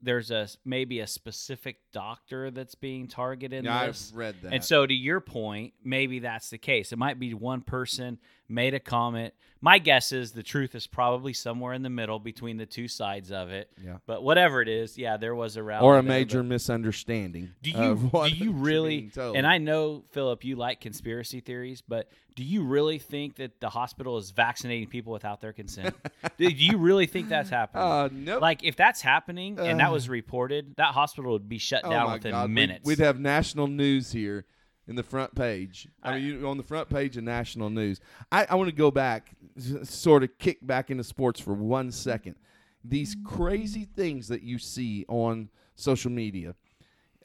there's 0.00 0.30
a 0.30 0.46
maybe 0.66 1.00
a 1.00 1.06
specific 1.06 1.76
doctor 1.90 2.50
that's 2.50 2.74
being 2.74 3.08
targeted 3.08 3.64
Yeah. 3.64 3.78
I've 3.80 3.98
read 4.12 4.34
that. 4.42 4.52
And 4.52 4.62
so, 4.62 4.86
to 4.86 4.92
your 4.92 5.20
point, 5.20 5.72
maybe 5.82 6.18
that's 6.18 6.50
the 6.50 6.58
case. 6.58 6.92
It 6.92 6.98
might 6.98 7.18
be 7.18 7.32
one 7.32 7.62
person 7.62 8.18
made 8.48 8.74
a 8.74 8.80
comment. 8.80 9.34
My 9.60 9.78
guess 9.78 10.12
is 10.12 10.32
the 10.32 10.42
truth 10.42 10.74
is 10.74 10.86
probably 10.86 11.32
somewhere 11.32 11.72
in 11.72 11.82
the 11.82 11.88
middle 11.88 12.18
between 12.18 12.58
the 12.58 12.66
two 12.66 12.86
sides 12.86 13.32
of 13.32 13.48
it. 13.50 13.70
Yeah. 13.82 13.96
But 14.04 14.22
whatever 14.22 14.60
it 14.60 14.68
is, 14.68 14.98
yeah, 14.98 15.16
there 15.16 15.34
was 15.34 15.56
a 15.56 15.62
rally 15.62 15.82
or 15.86 15.98
a 15.98 16.02
there, 16.02 16.08
major 16.10 16.42
misunderstanding. 16.42 17.52
Do 17.62 17.70
you 17.70 18.10
do 18.12 18.28
you 18.28 18.52
really? 18.52 19.10
And 19.16 19.46
I 19.46 19.56
know 19.56 20.04
Philip, 20.10 20.44
you 20.44 20.56
like 20.56 20.80
conspiracy 20.82 21.40
theories, 21.40 21.82
but 21.86 22.10
do 22.34 22.44
you 22.44 22.62
really 22.64 22.98
think 22.98 23.36
that 23.36 23.60
the 23.60 23.70
hospital 23.70 24.18
is 24.18 24.32
vaccinating 24.32 24.88
people 24.88 25.14
without 25.14 25.40
their 25.40 25.54
consent? 25.54 25.94
do 26.38 26.46
you 26.48 26.76
really 26.76 27.06
think 27.06 27.30
that's 27.30 27.48
happening? 27.48 27.82
uh, 27.84 28.08
nope. 28.12 28.42
Like 28.42 28.64
if 28.64 28.76
that's 28.76 29.00
happening 29.00 29.58
and 29.58 29.80
that 29.80 29.88
Uh. 29.88 29.92
was 29.92 30.10
reported, 30.10 30.74
that 30.76 30.88
hospital 30.92 31.32
would 31.32 31.48
be 31.48 31.58
shut 31.58 31.82
oh 31.84 31.90
down 31.90 32.08
my 32.08 32.14
within 32.14 32.32
God, 32.32 32.42
we'd- 32.50 32.54
minutes. 32.54 32.84
We'd, 32.86 32.98
have 32.98 33.18
national 33.18 33.68
news 33.68 34.12
here 34.12 34.44
in 34.86 34.96
the 34.96 35.02
front 35.02 35.34
page. 35.34 35.88
I 36.02 36.14
mean, 36.14 36.24
you, 36.24 36.48
on 36.48 36.56
the 36.56 36.62
front 36.62 36.88
page 36.88 37.16
of 37.16 37.24
national 37.24 37.70
news. 37.70 38.00
I, 38.30 38.46
I 38.50 38.54
want 38.54 38.68
to 38.68 38.76
go 38.76 38.90
back, 38.90 39.34
sort 39.82 40.22
of 40.22 40.36
kick 40.38 40.66
back 40.66 40.90
into 40.90 41.04
sports 41.04 41.40
for 41.40 41.54
one 41.54 41.90
second. 41.90 42.36
These 42.84 43.16
crazy 43.24 43.84
things 43.84 44.28
that 44.28 44.42
you 44.42 44.58
see 44.58 45.06
on 45.08 45.48
social 45.74 46.10
media. 46.10 46.54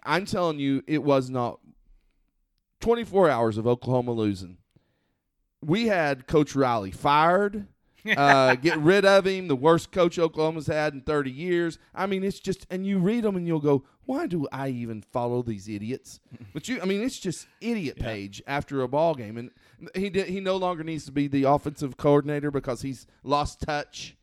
I'm 0.04 0.26
telling 0.26 0.60
you, 0.60 0.84
it 0.88 1.04
was 1.04 1.30
not 1.30 1.60
24 2.80 3.30
hours 3.30 3.58
of 3.58 3.68
Oklahoma 3.68 4.14
losing. 4.14 4.58
We 5.62 5.88
had 5.88 6.28
Coach 6.28 6.56
Riley 6.56 6.92
fired. 6.92 7.68
uh, 8.18 8.56
get 8.56 8.78
rid 8.80 9.06
of 9.06 9.26
him. 9.26 9.48
The 9.50 9.56
worst 9.56 9.92
coach 9.92 10.18
Oklahoma's 10.18 10.68
had 10.68 10.94
in 10.94 11.02
30 11.02 11.32
years. 11.32 11.78
I 11.94 12.06
mean, 12.06 12.24
it's 12.24 12.40
just, 12.40 12.66
and 12.70 12.86
you 12.86 12.98
read 12.98 13.24
them 13.24 13.36
and 13.36 13.46
you'll 13.46 13.60
go, 13.60 13.84
why 14.10 14.26
do 14.26 14.48
I 14.52 14.70
even 14.70 15.02
follow 15.04 15.44
these 15.44 15.70
idiots? 15.70 16.20
But 16.52 16.68
you, 16.68 16.82
I 16.82 16.86
mean, 16.86 17.02
it's 17.04 17.20
just 17.20 17.46
idiot 17.62 17.98
page 18.00 18.42
after 18.48 18.82
a 18.82 18.88
ball 18.88 19.14
game, 19.14 19.38
and 19.38 19.52
he 19.94 20.10
did, 20.10 20.28
he 20.28 20.40
no 20.40 20.58
longer 20.58 20.84
needs 20.84 21.06
to 21.06 21.12
be 21.12 21.28
the 21.28 21.44
offensive 21.44 21.96
coordinator 21.96 22.50
because 22.50 22.82
he's 22.82 23.06
lost 23.24 23.62
touch. 23.62 24.16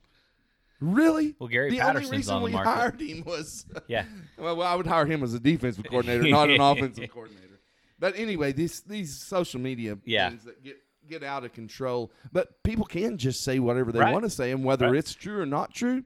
Really? 0.80 1.34
Well, 1.38 1.48
Gary 1.48 1.70
the 1.70 1.78
Patterson's 1.78 2.06
only 2.08 2.16
reason 2.18 2.34
on 2.34 2.40
the 2.42 2.44
we 2.46 2.52
market. 2.52 2.68
hired 2.70 3.00
him 3.00 3.22
was 3.24 3.64
yeah. 3.86 4.04
well, 4.36 4.56
well, 4.56 4.66
I 4.68 4.74
would 4.74 4.86
hire 4.86 5.06
him 5.06 5.22
as 5.22 5.32
a 5.34 5.40
defensive 5.40 5.84
coordinator, 5.88 6.28
not 6.28 6.50
an 6.50 6.60
offensive 6.60 7.08
coordinator. 7.10 7.60
But 7.98 8.18
anyway, 8.18 8.52
these 8.52 8.80
these 8.82 9.16
social 9.16 9.60
media 9.60 9.96
Yeah. 10.04 10.28
things 10.30 10.44
that 10.44 10.62
get 10.62 10.76
get 11.08 11.22
out 11.22 11.44
of 11.44 11.52
control. 11.54 12.10
But 12.32 12.62
people 12.64 12.84
can 12.84 13.16
just 13.16 13.42
say 13.44 13.58
whatever 13.60 13.92
they 13.92 14.00
Right. 14.00 14.12
want 14.12 14.24
to 14.24 14.30
say, 14.30 14.50
and 14.50 14.64
whether 14.64 14.88
Right. 14.88 14.96
it's 14.98 15.14
true 15.14 15.40
or 15.40 15.46
not 15.46 15.72
true. 15.72 16.02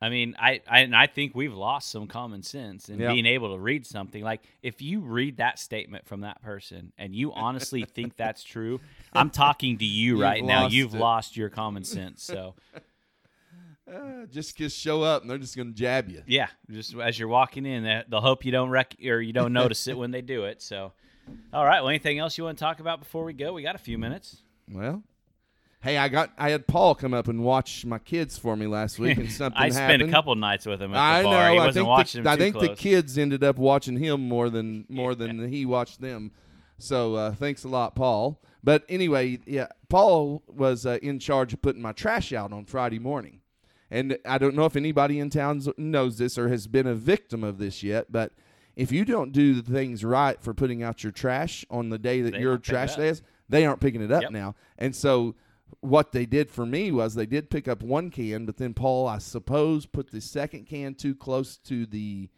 I 0.00 0.10
mean, 0.10 0.36
I, 0.38 0.60
I 0.70 0.80
and 0.80 0.94
I 0.94 1.06
think 1.08 1.34
we've 1.34 1.52
lost 1.54 1.90
some 1.90 2.06
common 2.06 2.42
sense 2.44 2.88
in 2.88 3.00
Yeah. 3.00 3.12
being 3.12 3.26
able 3.26 3.52
to 3.54 3.58
read 3.60 3.84
something. 3.86 4.22
Like 4.22 4.42
if 4.62 4.80
you 4.80 5.00
read 5.00 5.38
that 5.38 5.58
statement 5.58 6.06
from 6.06 6.20
that 6.20 6.40
person 6.40 6.92
and 6.98 7.14
you 7.14 7.32
honestly 7.32 7.82
think 7.84 8.16
that's 8.16 8.44
true, 8.44 8.80
I'm 9.12 9.30
talking 9.30 9.78
to 9.78 9.84
you 9.84 10.12
You've 10.12 10.20
right 10.20 10.44
now. 10.44 10.68
You've 10.68 10.94
it. 10.94 10.98
lost 11.00 11.36
your 11.36 11.48
common 11.48 11.84
sense. 11.84 12.22
So 12.22 12.54
Uh, 13.90 14.26
just 14.26 14.54
just 14.58 14.78
show 14.78 15.02
up 15.02 15.22
and 15.22 15.30
they're 15.30 15.38
just 15.38 15.56
gonna 15.56 15.70
jab 15.72 16.10
you. 16.10 16.22
Yeah, 16.26 16.48
just 16.70 16.94
as 16.96 17.18
you're 17.18 17.26
walking 17.28 17.64
in, 17.64 17.84
they- 17.84 18.04
they'll 18.06 18.20
hope 18.20 18.44
you 18.44 18.52
don't 18.52 18.68
rec- 18.68 18.96
or 19.02 19.22
you 19.22 19.32
don't 19.32 19.54
notice 19.54 19.86
it 19.88 19.96
when 19.96 20.10
they 20.10 20.20
do 20.20 20.44
it. 20.44 20.60
So, 20.60 20.92
all 21.54 21.64
right. 21.64 21.80
Well, 21.80 21.88
anything 21.88 22.18
else 22.18 22.36
you 22.36 22.44
want 22.44 22.58
to 22.58 22.62
talk 22.62 22.80
about 22.80 22.98
before 23.00 23.24
we 23.24 23.32
go? 23.32 23.54
We 23.54 23.62
got 23.62 23.74
a 23.76 23.78
few 23.78 23.96
minutes. 23.96 24.42
Well, 24.70 25.02
hey, 25.80 25.96
I 25.96 26.08
got 26.08 26.32
I 26.38 26.50
had 26.50 26.66
Paul 26.66 26.94
come 26.94 27.14
up 27.14 27.28
and 27.28 27.42
watch 27.44 27.84
my 27.84 27.98
kids 27.98 28.38
for 28.38 28.56
me 28.56 28.66
last 28.66 28.98
week, 28.98 29.18
and 29.18 29.30
something 29.32 29.60
I 29.60 29.68
spent 29.70 30.02
a 30.02 30.08
couple 30.08 30.34
nights 30.34 30.66
with 30.66 30.80
him 30.82 30.92
at 30.92 30.94
the 30.94 31.00
I 31.00 31.22
know. 31.22 31.30
He 31.30 31.36
I 31.36 31.52
wasn't 31.54 31.74
think 31.74 31.88
watching 31.88 32.22
the, 32.22 32.30
him 32.30 32.34
I 32.34 32.36
think 32.36 32.58
the 32.58 32.74
kids 32.74 33.18
ended 33.18 33.44
up 33.44 33.58
watching 33.58 33.96
him 33.96 34.28
more 34.28 34.50
than 34.50 34.86
more 34.90 35.14
than 35.14 35.48
he 35.48 35.64
watched 35.64 36.00
them. 36.00 36.32
So 36.78 37.14
uh, 37.16 37.32
thanks 37.34 37.64
a 37.64 37.68
lot, 37.68 37.94
Paul. 37.94 38.40
But 38.62 38.84
anyway, 38.88 39.38
yeah, 39.46 39.68
Paul 39.88 40.42
was 40.46 40.86
uh, 40.86 40.98
in 41.02 41.18
charge 41.18 41.52
of 41.52 41.62
putting 41.62 41.82
my 41.82 41.92
trash 41.92 42.32
out 42.32 42.52
on 42.52 42.64
Friday 42.66 42.98
morning, 42.98 43.40
and 43.90 44.18
I 44.24 44.38
don't 44.38 44.54
know 44.54 44.64
if 44.64 44.76
anybody 44.76 45.18
in 45.18 45.30
town 45.30 45.62
knows 45.76 46.18
this 46.18 46.36
or 46.38 46.48
has 46.48 46.66
been 46.66 46.86
a 46.86 46.94
victim 46.94 47.42
of 47.44 47.58
this 47.58 47.82
yet, 47.82 48.10
but. 48.10 48.32
If 48.76 48.92
you 48.92 49.04
don't 49.04 49.32
do 49.32 49.60
the 49.60 49.72
things 49.72 50.04
right 50.04 50.40
for 50.40 50.54
putting 50.54 50.84
out 50.84 51.02
your 51.02 51.10
trash 51.10 51.64
on 51.68 51.88
the 51.88 51.98
day 51.98 52.20
that 52.22 52.34
They 52.34 52.38
your 52.38 52.52
don't 52.52 52.58
pick 52.62 52.68
it 52.68 52.70
trash 52.70 52.94
day 52.94 53.08
is, 53.08 53.22
they 53.48 53.66
aren't 53.66 53.80
picking 53.80 54.00
it 54.00 54.12
up 54.12 54.22
Yep. 54.22 54.30
now. 54.30 54.54
And 54.78 54.94
so 54.94 55.34
what 55.80 56.12
they 56.12 56.26
did 56.26 56.50
for 56.50 56.66
me 56.66 56.90
was 56.90 57.14
they 57.14 57.26
did 57.26 57.50
pick 57.50 57.68
up 57.68 57.82
one 57.82 58.10
can, 58.10 58.46
but 58.46 58.56
then 58.56 58.74
Paul, 58.74 59.06
I 59.06 59.18
suppose, 59.18 59.86
put 59.86 60.10
the 60.10 60.20
second 60.20 60.66
can 60.66 60.94
too 60.94 61.14
close 61.14 61.56
to 61.58 61.86
the 61.86 62.28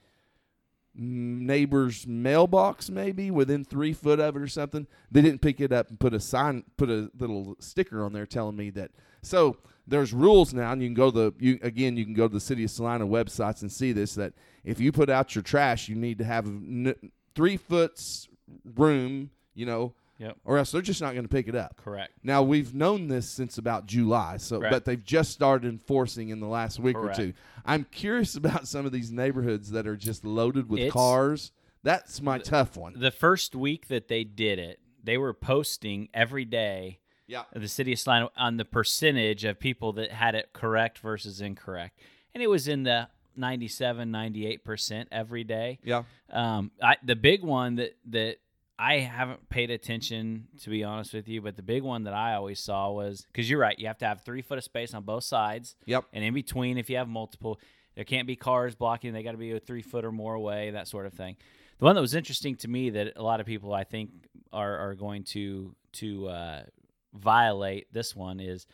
neighbor's 0.94 2.06
mailbox, 2.06 2.90
maybe 2.90 3.30
within 3.30 3.64
three 3.64 3.92
foot 3.92 4.20
of 4.20 4.36
it 4.36 4.42
or 4.42 4.48
something. 4.48 4.86
They 5.10 5.22
didn't 5.22 5.40
pick 5.40 5.60
it 5.60 5.72
up 5.72 5.88
and 5.88 5.98
put 5.98 6.14
a 6.14 6.20
sign, 6.20 6.64
put 6.76 6.90
a 6.90 7.10
little 7.18 7.56
sticker 7.60 8.04
on 8.04 8.12
there 8.12 8.26
telling 8.26 8.56
me 8.56 8.70
that. 8.70 8.90
So 9.22 9.56
there's 9.86 10.12
rules 10.12 10.52
now, 10.52 10.72
and 10.72 10.82
you 10.82 10.88
can 10.88 10.94
go 10.94 11.10
to 11.10 11.16
the 11.16 11.34
you 11.38 11.58
again. 11.62 11.96
You 11.96 12.04
can 12.04 12.14
go 12.14 12.28
to 12.28 12.34
the 12.34 12.40
city 12.40 12.64
of 12.64 12.70
Salina 12.70 13.06
websites 13.06 13.62
and 13.62 13.70
see 13.70 13.92
this. 13.92 14.14
That 14.14 14.34
if 14.64 14.80
you 14.80 14.92
put 14.92 15.10
out 15.10 15.34
your 15.34 15.42
trash, 15.42 15.88
you 15.88 15.96
need 15.96 16.18
to 16.18 16.24
have 16.24 16.48
three 17.34 17.56
foot 17.56 18.26
room. 18.76 19.30
You 19.54 19.66
know, 19.66 19.94
Yep. 20.20 20.36
or 20.44 20.58
else 20.58 20.70
they're 20.70 20.82
just 20.82 21.00
not 21.00 21.14
going 21.14 21.24
to 21.24 21.28
pick 21.28 21.48
it 21.48 21.54
up. 21.56 21.76
Correct. 21.76 22.12
Now 22.22 22.42
we've 22.42 22.74
known 22.74 23.08
this 23.08 23.28
since 23.28 23.58
about 23.58 23.86
July, 23.86 24.36
so 24.36 24.60
but 24.60 24.84
they've 24.84 25.02
just 25.04 25.32
started 25.32 25.66
enforcing 25.68 26.28
in 26.28 26.38
the 26.40 26.46
last 26.46 26.78
week 26.78 26.94
Correct. 26.94 27.18
or 27.18 27.22
two. 27.28 27.32
I'm 27.64 27.84
curious 27.90 28.36
about 28.36 28.68
some 28.68 28.84
of 28.86 28.92
these 28.92 29.10
neighborhoods 29.10 29.70
that 29.72 29.86
are 29.86 29.96
just 29.96 30.24
loaded 30.24 30.68
with 30.68 30.78
It's- 30.80 30.92
cars. 30.92 31.52
That's 31.82 32.20
my 32.20 32.36
tough 32.38 32.76
one. 32.76 32.92
The 32.98 33.10
first 33.10 33.56
week 33.56 33.88
that 33.88 34.08
they 34.08 34.22
did 34.22 34.58
it, 34.58 34.78
they 35.02 35.16
were 35.16 35.32
posting 35.32 36.10
every 36.12 36.44
day 36.44 36.98
yeah, 37.26 37.44
the 37.54 37.68
city 37.68 37.92
of 37.94 37.98
Salina 37.98 38.28
on 38.36 38.58
the 38.58 38.64
percentage 38.66 39.44
of 39.44 39.58
people 39.58 39.92
that 39.94 40.10
had 40.10 40.34
it 40.34 40.50
correct 40.52 40.98
versus 40.98 41.40
incorrect. 41.40 41.98
And 42.34 42.42
it 42.42 42.48
was 42.48 42.68
in 42.68 42.82
the 42.82 43.08
97, 43.36 44.10
98% 44.12 45.06
every 45.10 45.44
day. 45.44 45.78
yeah, 45.82 46.02
Um, 46.30 46.70
I, 46.82 46.96
the 47.02 47.16
big 47.16 47.42
one 47.42 47.76
that, 47.76 47.96
that 48.10 48.36
I 48.80 49.00
haven't 49.00 49.50
paid 49.50 49.70
attention, 49.70 50.48
to 50.62 50.70
be 50.70 50.82
honest 50.82 51.12
with 51.12 51.28
you, 51.28 51.42
but 51.42 51.54
the 51.56 51.62
big 51.62 51.82
one 51.82 52.04
that 52.04 52.14
I 52.14 52.34
always 52.34 52.58
saw 52.60 52.90
was 52.90 53.26
because 53.30 53.48
you're 53.50 53.60
right, 53.60 53.78
you 53.78 53.86
have 53.86 53.98
to 53.98 54.06
have 54.06 54.22
three 54.22 54.40
foot 54.40 54.56
of 54.56 54.64
space 54.64 54.94
on 54.94 55.02
both 55.02 55.24
sides. 55.24 55.76
yep, 55.84 56.04
And 56.14 56.24
in 56.24 56.32
between, 56.32 56.78
if 56.78 56.88
you 56.88 56.96
have 56.96 57.06
multiple, 57.06 57.60
there 57.94 58.04
can't 58.04 58.26
be 58.26 58.36
cars 58.36 58.74
blocking. 58.74 59.12
They 59.12 59.22
got 59.22 59.32
to 59.32 59.36
be 59.36 59.52
a 59.52 59.60
three 59.60 59.82
foot 59.82 60.06
or 60.06 60.12
more 60.12 60.32
away, 60.32 60.70
that 60.70 60.88
sort 60.88 61.04
of 61.04 61.12
thing. 61.12 61.36
The 61.78 61.84
one 61.84 61.94
that 61.94 62.00
was 62.00 62.14
interesting 62.14 62.56
to 62.56 62.68
me 62.68 62.88
that 62.90 63.12
a 63.16 63.22
lot 63.22 63.40
of 63.40 63.46
people 63.46 63.74
I 63.74 63.84
think 63.84 64.10
are 64.52 64.76
are 64.78 64.94
going 64.94 65.24
to 65.24 65.74
to 65.94 66.28
uh, 66.28 66.62
violate 67.12 67.92
this 67.92 68.16
one 68.16 68.40
is 68.40 68.66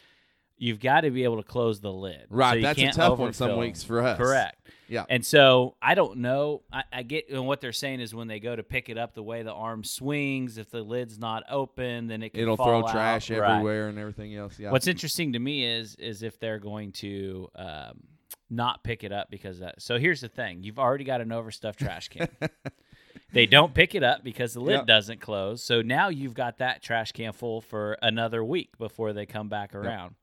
you've 0.58 0.80
got 0.80 1.02
to 1.02 1.10
be 1.10 1.24
able 1.24 1.36
to 1.36 1.42
close 1.42 1.80
the 1.80 1.92
lid. 1.92 2.26
right. 2.30 2.58
So 2.62 2.62
That's 2.62 2.80
a 2.80 2.92
tough 2.92 3.18
one 3.18 3.32
some 3.32 3.58
weeks 3.58 3.82
for 3.82 4.00
us. 4.02 4.18
Correct. 4.18 4.56
Yeah, 4.88 5.04
And 5.08 5.26
so 5.26 5.74
I 5.82 5.96
don't 5.96 6.18
know. 6.18 6.62
I, 6.72 6.84
I 6.92 7.02
get 7.02 7.28
and 7.28 7.44
what 7.44 7.60
they're 7.60 7.72
saying 7.72 7.98
is 8.00 8.14
when 8.14 8.28
they 8.28 8.38
go 8.38 8.54
to 8.54 8.62
pick 8.62 8.88
it 8.88 8.96
up, 8.96 9.14
the 9.14 9.22
way 9.22 9.42
the 9.42 9.52
arm 9.52 9.82
swings, 9.82 10.58
if 10.58 10.70
the 10.70 10.80
lid's 10.82 11.18
not 11.18 11.42
open, 11.50 12.06
then 12.06 12.22
it 12.22 12.30
can 12.32 12.42
it'll 12.42 12.56
throw 12.56 12.86
out. 12.86 12.92
trash 12.92 13.28
Right. 13.28 13.40
everywhere 13.42 13.88
and 13.88 13.98
everything 13.98 14.36
else. 14.36 14.60
Yeah, 14.60 14.70
What's 14.70 14.86
interesting 14.86 15.32
to 15.32 15.40
me 15.40 15.64
is 15.66 15.96
is 15.96 16.22
if 16.22 16.38
they're 16.38 16.60
going 16.60 16.92
to 16.92 17.48
um, 17.56 18.00
not 18.48 18.84
pick 18.84 19.02
it 19.02 19.10
up 19.10 19.28
because 19.28 19.58
that. 19.58 19.82
So 19.82 19.98
here's 19.98 20.20
the 20.20 20.28
thing: 20.28 20.62
you've 20.62 20.78
already 20.78 21.02
got 21.02 21.20
an 21.20 21.32
overstuffed 21.32 21.80
trash 21.80 22.08
can. 22.08 22.28
they 23.32 23.46
don't 23.46 23.74
pick 23.74 23.96
it 23.96 24.04
up 24.04 24.22
because 24.22 24.54
the 24.54 24.60
lid 24.60 24.76
Yep. 24.76 24.86
doesn't 24.86 25.20
close. 25.20 25.64
So 25.64 25.82
now 25.82 26.10
you've 26.10 26.34
got 26.34 26.58
that 26.58 26.80
trash 26.80 27.10
can 27.10 27.32
full 27.32 27.60
for 27.60 27.98
another 28.02 28.44
week 28.44 28.78
before 28.78 29.12
they 29.12 29.26
come 29.26 29.48
back 29.48 29.74
around. 29.74 30.14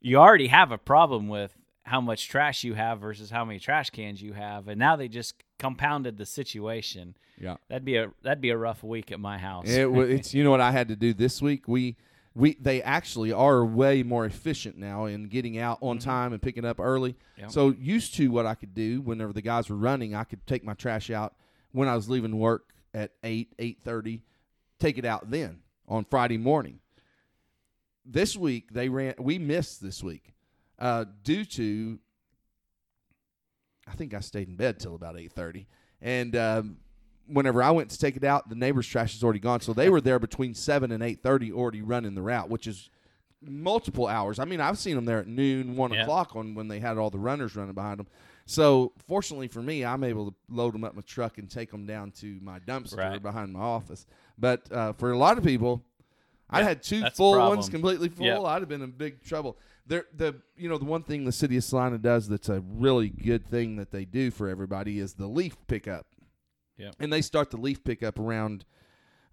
You 0.00 0.18
already 0.18 0.48
have 0.48 0.72
a 0.72 0.78
problem 0.78 1.28
with 1.28 1.56
how 1.82 2.00
much 2.00 2.28
trash 2.28 2.64
you 2.64 2.74
have 2.74 3.00
versus 3.00 3.30
how 3.30 3.44
many 3.44 3.58
trash 3.58 3.90
cans 3.90 4.22
you 4.22 4.34
have, 4.34 4.68
and 4.68 4.78
now 4.78 4.96
they 4.96 5.08
just 5.08 5.42
compounded 5.58 6.16
the 6.18 6.26
situation. 6.26 7.16
yeah. 7.40 7.56
That'd 7.68 7.84
be 7.84 7.96
a 7.96 8.10
that'd 8.22 8.40
be 8.40 8.50
a 8.50 8.56
rough 8.56 8.82
week 8.82 9.10
at 9.10 9.18
my 9.18 9.38
house. 9.38 9.68
It, 9.68 9.86
it's 10.10 10.34
you 10.34 10.44
know 10.44 10.50
what 10.50 10.60
I 10.60 10.70
had 10.70 10.88
to 10.88 10.96
do 10.96 11.14
this 11.14 11.40
week. 11.42 11.66
We 11.66 11.96
we 12.34 12.56
they 12.60 12.82
actually 12.82 13.32
are 13.32 13.64
way 13.64 14.02
more 14.02 14.24
efficient 14.24 14.76
now 14.76 15.06
in 15.06 15.24
getting 15.24 15.58
out 15.58 15.78
on 15.80 15.98
time 15.98 16.32
and 16.32 16.40
picking 16.40 16.64
up 16.64 16.78
early. 16.78 17.12
Mm-hmm. 17.12 17.40
Yep. 17.42 17.50
So 17.50 17.70
used 17.70 18.14
to 18.16 18.28
what 18.28 18.46
I 18.46 18.54
could 18.54 18.74
do 18.74 19.00
whenever 19.00 19.32
the 19.32 19.42
guys 19.42 19.68
were 19.68 19.76
running, 19.76 20.14
I 20.14 20.24
could 20.24 20.46
take 20.46 20.64
my 20.64 20.74
trash 20.74 21.10
out 21.10 21.34
when 21.72 21.88
I 21.88 21.96
was 21.96 22.08
leaving 22.08 22.38
work 22.38 22.72
at 22.94 23.12
eight 23.24 23.54
eight 23.58 23.78
thirty, 23.84 24.20
take 24.78 24.98
it 24.98 25.04
out 25.04 25.30
then 25.30 25.60
on 25.88 26.04
Friday 26.04 26.38
morning. 26.38 26.80
This 28.10 28.36
week 28.36 28.72
they 28.72 28.88
ran. 28.88 29.14
We 29.18 29.38
missed 29.38 29.82
this 29.82 30.02
week 30.02 30.32
uh, 30.78 31.04
due 31.22 31.44
to. 31.44 31.98
I 33.86 33.92
think 33.92 34.14
I 34.14 34.20
stayed 34.20 34.48
in 34.48 34.56
bed 34.56 34.78
till 34.80 34.94
about 34.94 35.18
eight 35.18 35.32
thirty, 35.32 35.66
and 36.00 36.34
um, 36.36 36.76
whenever 37.26 37.62
I 37.62 37.70
went 37.70 37.90
to 37.90 37.98
take 37.98 38.16
it 38.16 38.24
out, 38.24 38.48
the 38.48 38.54
neighbor's 38.54 38.86
trash 38.86 39.14
is 39.14 39.22
already 39.24 39.38
gone. 39.40 39.60
So 39.60 39.72
they 39.72 39.88
were 39.90 40.00
there 40.00 40.18
between 40.18 40.54
seven 40.54 40.90
and 40.92 41.02
eight 41.02 41.22
thirty, 41.22 41.52
already 41.52 41.82
running 41.82 42.14
the 42.14 42.22
route, 42.22 42.48
which 42.48 42.66
is 42.66 42.90
multiple 43.42 44.06
hours. 44.06 44.38
I 44.38 44.44
mean, 44.46 44.60
I've 44.60 44.78
seen 44.78 44.96
them 44.96 45.04
there 45.04 45.20
at 45.20 45.26
noon, 45.28 45.76
one 45.76 45.92
Yeah. 45.92 46.02
o'clock 46.02 46.34
on 46.34 46.54
when 46.54 46.66
they 46.68 46.80
had 46.80 46.98
all 46.98 47.08
the 47.10 47.18
runners 47.20 47.54
running 47.54 47.74
behind 47.74 48.00
them. 48.00 48.08
So 48.46 48.92
fortunately 49.06 49.46
for 49.46 49.62
me, 49.62 49.84
I'm 49.84 50.02
able 50.02 50.30
to 50.30 50.36
load 50.48 50.74
them 50.74 50.82
up 50.82 50.94
my 50.96 51.02
truck 51.02 51.38
and 51.38 51.48
take 51.48 51.70
them 51.70 51.86
down 51.86 52.10
to 52.12 52.40
my 52.42 52.58
dumpster 52.58 52.96
Right. 52.96 53.22
behind 53.22 53.52
my 53.52 53.60
office. 53.60 54.06
But 54.38 54.70
uh, 54.72 54.92
for 54.94 55.12
a 55.12 55.16
lot 55.18 55.38
of 55.38 55.44
people, 55.44 55.84
I 56.50 56.62
had 56.62 56.82
two 56.82 57.04
full 57.10 57.38
ones 57.38 57.68
completely 57.68 58.08
full. 58.08 58.26
Yep. 58.26 58.40
I'd 58.44 58.62
have 58.62 58.68
been 58.68 58.82
in 58.82 58.90
big 58.90 59.22
trouble. 59.22 59.58
There, 59.86 60.04
the 60.14 60.40
you 60.56 60.68
know 60.68 60.78
the 60.78 60.84
one 60.84 61.02
thing 61.02 61.24
the 61.24 61.32
city 61.32 61.56
of 61.56 61.64
Salina 61.64 61.98
does 61.98 62.28
that's 62.28 62.48
a 62.48 62.60
really 62.60 63.08
good 63.08 63.46
thing 63.46 63.76
that 63.76 63.90
they 63.90 64.04
do 64.04 64.30
for 64.30 64.48
everybody 64.48 64.98
is 64.98 65.14
the 65.14 65.26
leaf 65.26 65.56
pickup. 65.66 66.06
Yep. 66.76 66.96
And 67.00 67.12
they 67.12 67.22
start 67.22 67.50
the 67.50 67.56
leaf 67.56 67.82
pickup 67.84 68.18
around 68.18 68.64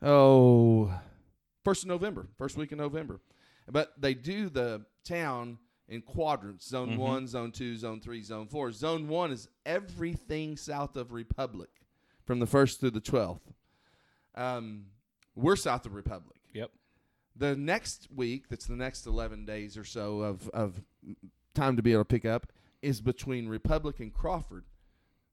oh 0.01 0.93
first 1.63 1.83
of 1.83 1.89
November, 1.89 2.27
first 2.37 2.57
week 2.57 2.71
of 2.71 2.77
November. 2.77 3.19
But 3.69 3.93
they 3.97 4.13
do 4.13 4.49
the 4.49 4.85
town 5.03 5.57
in 5.87 6.01
quadrants: 6.01 6.67
zone 6.67 6.91
Mhm. 6.91 6.97
one, 6.97 7.27
zone 7.27 7.51
two, 7.51 7.75
zone 7.77 7.99
three, 7.99 8.21
zone 8.21 8.47
four. 8.47 8.71
Zone 8.71 9.07
one 9.07 9.31
is 9.31 9.47
everything 9.65 10.57
south 10.57 10.95
of 10.95 11.11
Republic, 11.11 11.69
from 12.25 12.39
the 12.39 12.47
first 12.47 12.79
through 12.79 12.91
the 12.91 13.01
twelfth. 13.01 13.53
Um, 14.35 14.85
we're 15.35 15.55
south 15.55 15.85
of 15.85 15.93
Republic. 15.95 16.39
The 17.35 17.55
next 17.55 18.07
week, 18.15 18.47
that's 18.49 18.65
the 18.65 18.75
next 18.75 19.05
11 19.05 19.45
days 19.45 19.77
or 19.77 19.83
so 19.83 20.21
of, 20.21 20.49
of 20.49 20.81
time 21.53 21.75
to 21.75 21.81
be 21.83 21.91
able 21.91 22.01
to 22.01 22.07
pick 22.07 22.25
up, 22.25 22.47
is 22.81 23.01
between 23.01 23.47
Republic 23.47 23.99
and 23.99 24.13
Crawford, 24.13 24.63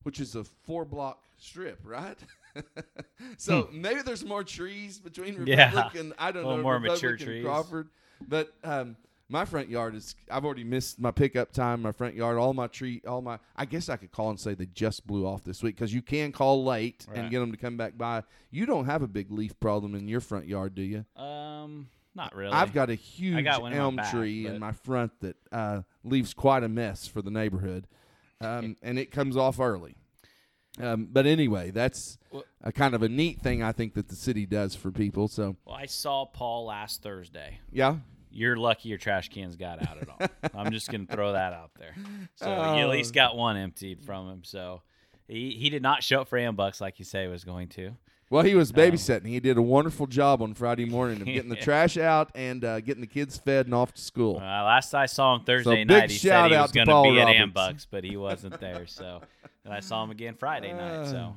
which 0.03 0.19
is 0.19 0.35
a 0.35 0.45
four 0.45 0.85
block 0.85 1.23
strip, 1.39 1.81
right? 1.85 2.19
so 3.37 3.69
maybe 3.73 4.03
there's 4.03 4.25
more 4.25 4.43
trees 4.45 4.99
between 4.99 5.35
Hmm. 5.37 5.47
Yeah. 5.47 5.67
Republic 5.67 5.95
and 6.01 6.13
I 6.19 6.33
don't 6.33 6.45
A 6.45 6.57
know 6.57 6.63
more 6.63 6.75
Republic 6.75 7.03
mature 7.03 7.17
trees. 7.17 7.45
Crawford, 7.45 7.89
but 8.27 8.53
um, 8.65 8.97
my 9.33 9.47
front 9.47 9.71
yard 9.71 9.95
is. 9.95 10.15
I've 10.31 10.45
already 10.45 10.63
missed 10.63 11.01
my 11.01 11.11
pickup 11.11 11.53
time. 11.53 11.83
My 11.83 11.93
front 11.93 12.15
yard, 12.15 12.37
all 12.37 12.53
my 12.53 12.67
tree, 12.67 13.01
all 13.09 13.23
my. 13.23 13.39
I 13.57 13.65
guess 13.65 13.89
I 13.89 13.97
could 13.97 14.13
call 14.13 14.31
and 14.31 14.39
say 14.39 14.55
they 14.55 14.67
just 14.67 15.07
blew 15.07 15.27
off 15.27 15.43
this 15.43 15.63
week 15.63 15.75
because 15.75 15.93
you 15.93 16.03
can 16.03 16.31
call 16.33 16.65
late 16.65 17.07
and 17.15 17.31
get 17.31 17.41
them 17.41 17.51
to 17.51 17.57
come 17.57 17.77
back 17.79 17.97
by. 17.97 18.23
You 18.51 18.67
don't 18.67 18.85
have 18.85 19.03
a 19.03 19.09
big 19.09 19.31
leaf 19.33 19.59
problem 19.59 19.95
in 19.95 20.07
your 20.07 20.21
front 20.21 20.47
yard, 20.47 20.75
do 20.75 20.83
you? 20.83 21.05
Um, 21.21 21.89
not 22.15 22.35
really. 22.37 22.53
I've 22.53 22.75
got 22.75 22.91
a 22.91 22.95
huge 22.95 23.43
got 23.43 23.63
one 23.63 23.73
in 23.73 23.79
my 23.79 23.85
elm 23.85 23.97
back, 23.97 24.11
tree 24.11 24.47
in 24.47 24.59
my 24.59 24.73
front 24.73 25.13
that 25.21 25.37
uh, 25.51 25.81
leaves 26.05 26.35
quite 26.35 26.63
a 26.63 26.69
mess 26.69 27.07
for 27.07 27.23
the 27.23 27.31
neighborhood, 27.31 27.87
um, 28.43 28.77
and 28.83 28.99
it 28.99 29.11
comes 29.11 29.37
off 29.37 29.59
early. 29.59 29.97
Um, 30.81 31.09
but 31.11 31.27
anyway, 31.27 31.71
that's 31.71 32.19
a 32.63 32.73
kind 32.73 32.95
of 32.95 33.03
a 33.03 33.09
neat 33.09 33.41
thing 33.41 33.63
I 33.63 33.73
think 33.73 33.95
that 33.95 34.09
the 34.09 34.17
city 34.17 34.47
does 34.47 34.75
for 34.75 34.91
people. 34.91 35.29
So 35.29 35.57
Well, 35.67 35.75
I 35.75 35.87
saw 35.87 36.25
Paul 36.27 36.67
last 36.67 37.03
Thursday. 37.03 37.61
yeah, 37.71 37.97
You're 38.33 38.57
lucky 38.57 38.89
your 38.89 38.99
trash 38.99 39.29
cans 39.29 39.57
got 39.57 39.87
out 39.89 39.99
at 40.01 40.09
all. 40.09 40.51
I'm 40.65 40.73
just 40.73 40.91
gonna 40.91 41.07
throw 41.07 41.33
that 41.33 41.53
out 41.53 41.71
there. 41.79 41.95
So 42.37 42.47
you 42.49 42.53
Oh. 42.55 42.79
at 42.79 42.89
least 42.89 43.13
got 43.15 43.37
one 43.37 43.57
emptied 43.57 44.03
from 44.05 44.29
him. 44.29 44.41
So 44.45 44.83
he, 45.29 45.51
he 45.53 45.71
did 45.71 45.83
not 45.83 46.03
show 46.03 46.23
up 46.23 46.29
for 46.29 46.39
Ambucks 46.39 46.81
like 46.81 46.99
you 46.99 47.05
say 47.05 47.23
he 47.23 47.29
was 47.29 47.45
going 47.45 47.69
to. 47.71 47.93
Well, 48.31 48.43
he 48.45 48.55
was 48.55 48.73
babysitting. 48.73 49.27
he 49.27 49.41
did 49.41 49.59
a 49.59 49.63
wonderful 49.63 50.07
job 50.07 50.41
on 50.41 50.55
Friday 50.55 50.87
morning 50.87 51.21
of 51.21 51.27
getting 51.27 51.51
the 51.51 51.57
trash 51.69 51.99
out 51.99 52.31
and 52.35 52.65
uh, 52.65 52.81
getting 52.81 53.03
the 53.03 53.07
kids 53.07 53.37
fed 53.37 53.67
and 53.67 53.75
off 53.75 53.93
to 53.93 54.01
school. 54.01 54.37
Uh, 54.39 54.41
last 54.65 54.95
I 54.95 55.05
saw 55.05 55.35
him 55.35 55.45
Thursday 55.45 55.85
big 55.85 55.89
night, 55.89 56.11
he 56.11 56.17
said 56.17 56.49
he 56.49 56.55
out 56.57 56.63
was 56.63 56.73
going 56.73 56.87
to 56.87 57.03
be 57.03 57.21
at 57.21 57.25
Roberts. 57.27 57.41
Ambucks, 57.41 57.87
but 57.91 58.05
he 58.05 58.17
wasn't 58.17 58.59
there. 58.59 58.87
So, 58.87 59.21
and 59.67 59.75
I 59.75 59.81
saw 59.81 60.03
him 60.03 60.11
again 60.11 60.35
Friday 60.35 60.73
night. 60.73 60.81
Uh. 60.95 61.11
So, 61.11 61.37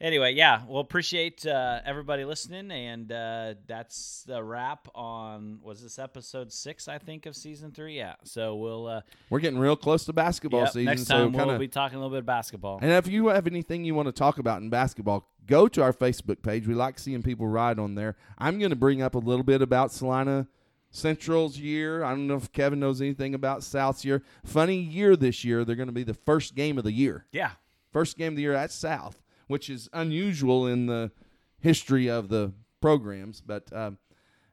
anyway, 0.00 0.34
yeah, 0.34 0.62
well, 0.68 0.80
appreciate 0.80 1.46
uh, 1.46 1.80
everybody 1.84 2.24
listening, 2.24 2.70
and 2.70 3.10
uh, 3.10 3.54
that's 3.66 4.24
the 4.26 4.42
wrap 4.42 4.88
on 4.94 5.58
was 5.62 5.82
this 5.82 5.98
episode 5.98 6.52
six, 6.52 6.88
I 6.88 6.98
think, 6.98 7.26
of 7.26 7.36
season 7.36 7.72
three. 7.72 7.96
Yeah, 7.96 8.14
so 8.24 8.56
we'll 8.56 8.86
uh, 8.86 9.00
We're 9.30 9.40
getting 9.40 9.58
real 9.58 9.76
close 9.76 10.04
to 10.06 10.12
basketball 10.12 10.60
yep, 10.60 10.70
season. 10.70 10.84
next 10.84 11.04
so 11.04 11.14
time 11.14 11.32
kinda, 11.32 11.46
we'll 11.46 11.58
be 11.58 11.68
talking 11.68 11.96
a 11.96 12.00
little 12.00 12.14
bit 12.14 12.20
of 12.20 12.26
basketball. 12.26 12.78
And 12.82 12.92
if 12.92 13.06
you 13.06 13.28
have 13.28 13.46
anything 13.46 13.84
you 13.84 13.94
want 13.94 14.06
to 14.06 14.12
talk 14.12 14.38
about 14.38 14.62
in 14.62 14.70
basketball, 14.70 15.28
go 15.46 15.68
to 15.68 15.82
our 15.82 15.92
Facebook 15.92 16.42
page. 16.42 16.66
We 16.66 16.74
like 16.74 16.98
seeing 16.98 17.22
people 17.22 17.46
ride 17.46 17.78
on 17.78 17.94
there. 17.94 18.16
I'm 18.38 18.58
going 18.58 18.70
to 18.70 18.76
bring 18.76 19.02
up 19.02 19.14
a 19.14 19.18
little 19.18 19.44
bit 19.44 19.62
about 19.62 19.92
Salina 19.92 20.48
Central's 20.90 21.58
year. 21.58 22.02
I 22.04 22.10
don't 22.10 22.26
know 22.26 22.36
if 22.36 22.52
Kevin 22.52 22.80
knows 22.80 23.00
anything 23.00 23.34
about 23.34 23.62
South's 23.62 24.04
year. 24.04 24.22
Funny 24.44 24.76
year 24.76 25.16
this 25.16 25.44
year. 25.44 25.64
They're 25.64 25.76
going 25.76 25.88
to 25.88 25.92
be 25.92 26.04
the 26.04 26.14
first 26.14 26.54
game 26.54 26.78
of 26.78 26.84
the 26.84 26.92
year. 26.92 27.26
Yeah, 27.32 27.50
First 27.96 28.18
game 28.18 28.34
of 28.34 28.36
the 28.36 28.42
year 28.42 28.52
at 28.52 28.72
South, 28.72 29.22
which 29.46 29.70
is 29.70 29.88
unusual 29.92 30.66
in 30.66 30.86
the 30.86 31.10
history 31.58 32.08
of 32.08 32.28
the 32.28 32.52
programs. 32.80 33.40
But 33.40 33.72
um, 33.72 33.98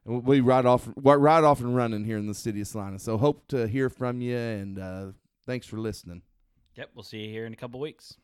we 0.04 0.40
ride 0.40 0.66
off, 0.66 0.88
we're 0.96 1.18
right 1.18 1.44
off 1.44 1.60
and 1.60 1.74
running 1.74 2.04
here 2.04 2.18
in 2.18 2.26
the 2.26 2.34
city 2.34 2.60
of 2.60 2.66
Salina. 2.66 2.98
So 2.98 3.16
hope 3.18 3.48
to 3.48 3.66
hear 3.66 3.88
from 3.88 4.20
you, 4.20 4.36
and 4.36 4.78
uh, 4.78 5.06
thanks 5.46 5.66
for 5.66 5.78
listening. 5.78 6.22
yep, 6.74 6.90
we'll 6.94 7.02
see 7.04 7.18
you 7.24 7.30
here 7.30 7.46
in 7.46 7.52
a 7.52 7.56
couple 7.56 7.80
weeks. 7.80 8.16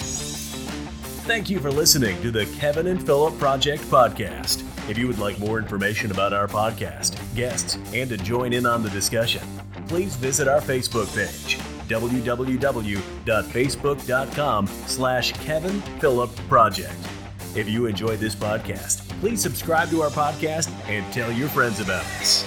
Thank 0.00 1.48
you 1.48 1.60
for 1.60 1.70
listening 1.70 2.20
to 2.22 2.32
the 2.32 2.46
Kevin 2.58 2.88
and 2.88 3.04
Phillip 3.04 3.38
Project 3.38 3.82
podcast. 3.84 4.64
If 4.90 4.98
you 4.98 5.06
would 5.06 5.20
like 5.20 5.38
more 5.38 5.58
information 5.58 6.10
about 6.10 6.32
our 6.32 6.48
podcast, 6.48 7.16
guests, 7.36 7.78
and 7.94 8.10
to 8.10 8.16
join 8.16 8.52
in 8.52 8.66
on 8.66 8.82
the 8.82 8.90
discussion, 8.90 9.42
please 9.86 10.16
visit 10.16 10.48
our 10.48 10.60
Facebook 10.60 11.14
page, 11.14 11.60
www.facebook.com 11.90 14.66
slash 14.66 15.32
Kevin 15.32 15.80
Phillip 15.98 16.34
Project. 16.48 16.94
If 17.56 17.68
you 17.68 17.86
enjoyed 17.86 18.20
this 18.20 18.36
podcast, 18.36 19.08
please 19.20 19.42
subscribe 19.42 19.90
to 19.90 20.02
our 20.02 20.10
podcast 20.10 20.70
and 20.88 21.04
tell 21.12 21.32
your 21.32 21.48
friends 21.48 21.80
about 21.80 22.04
us. 22.04 22.44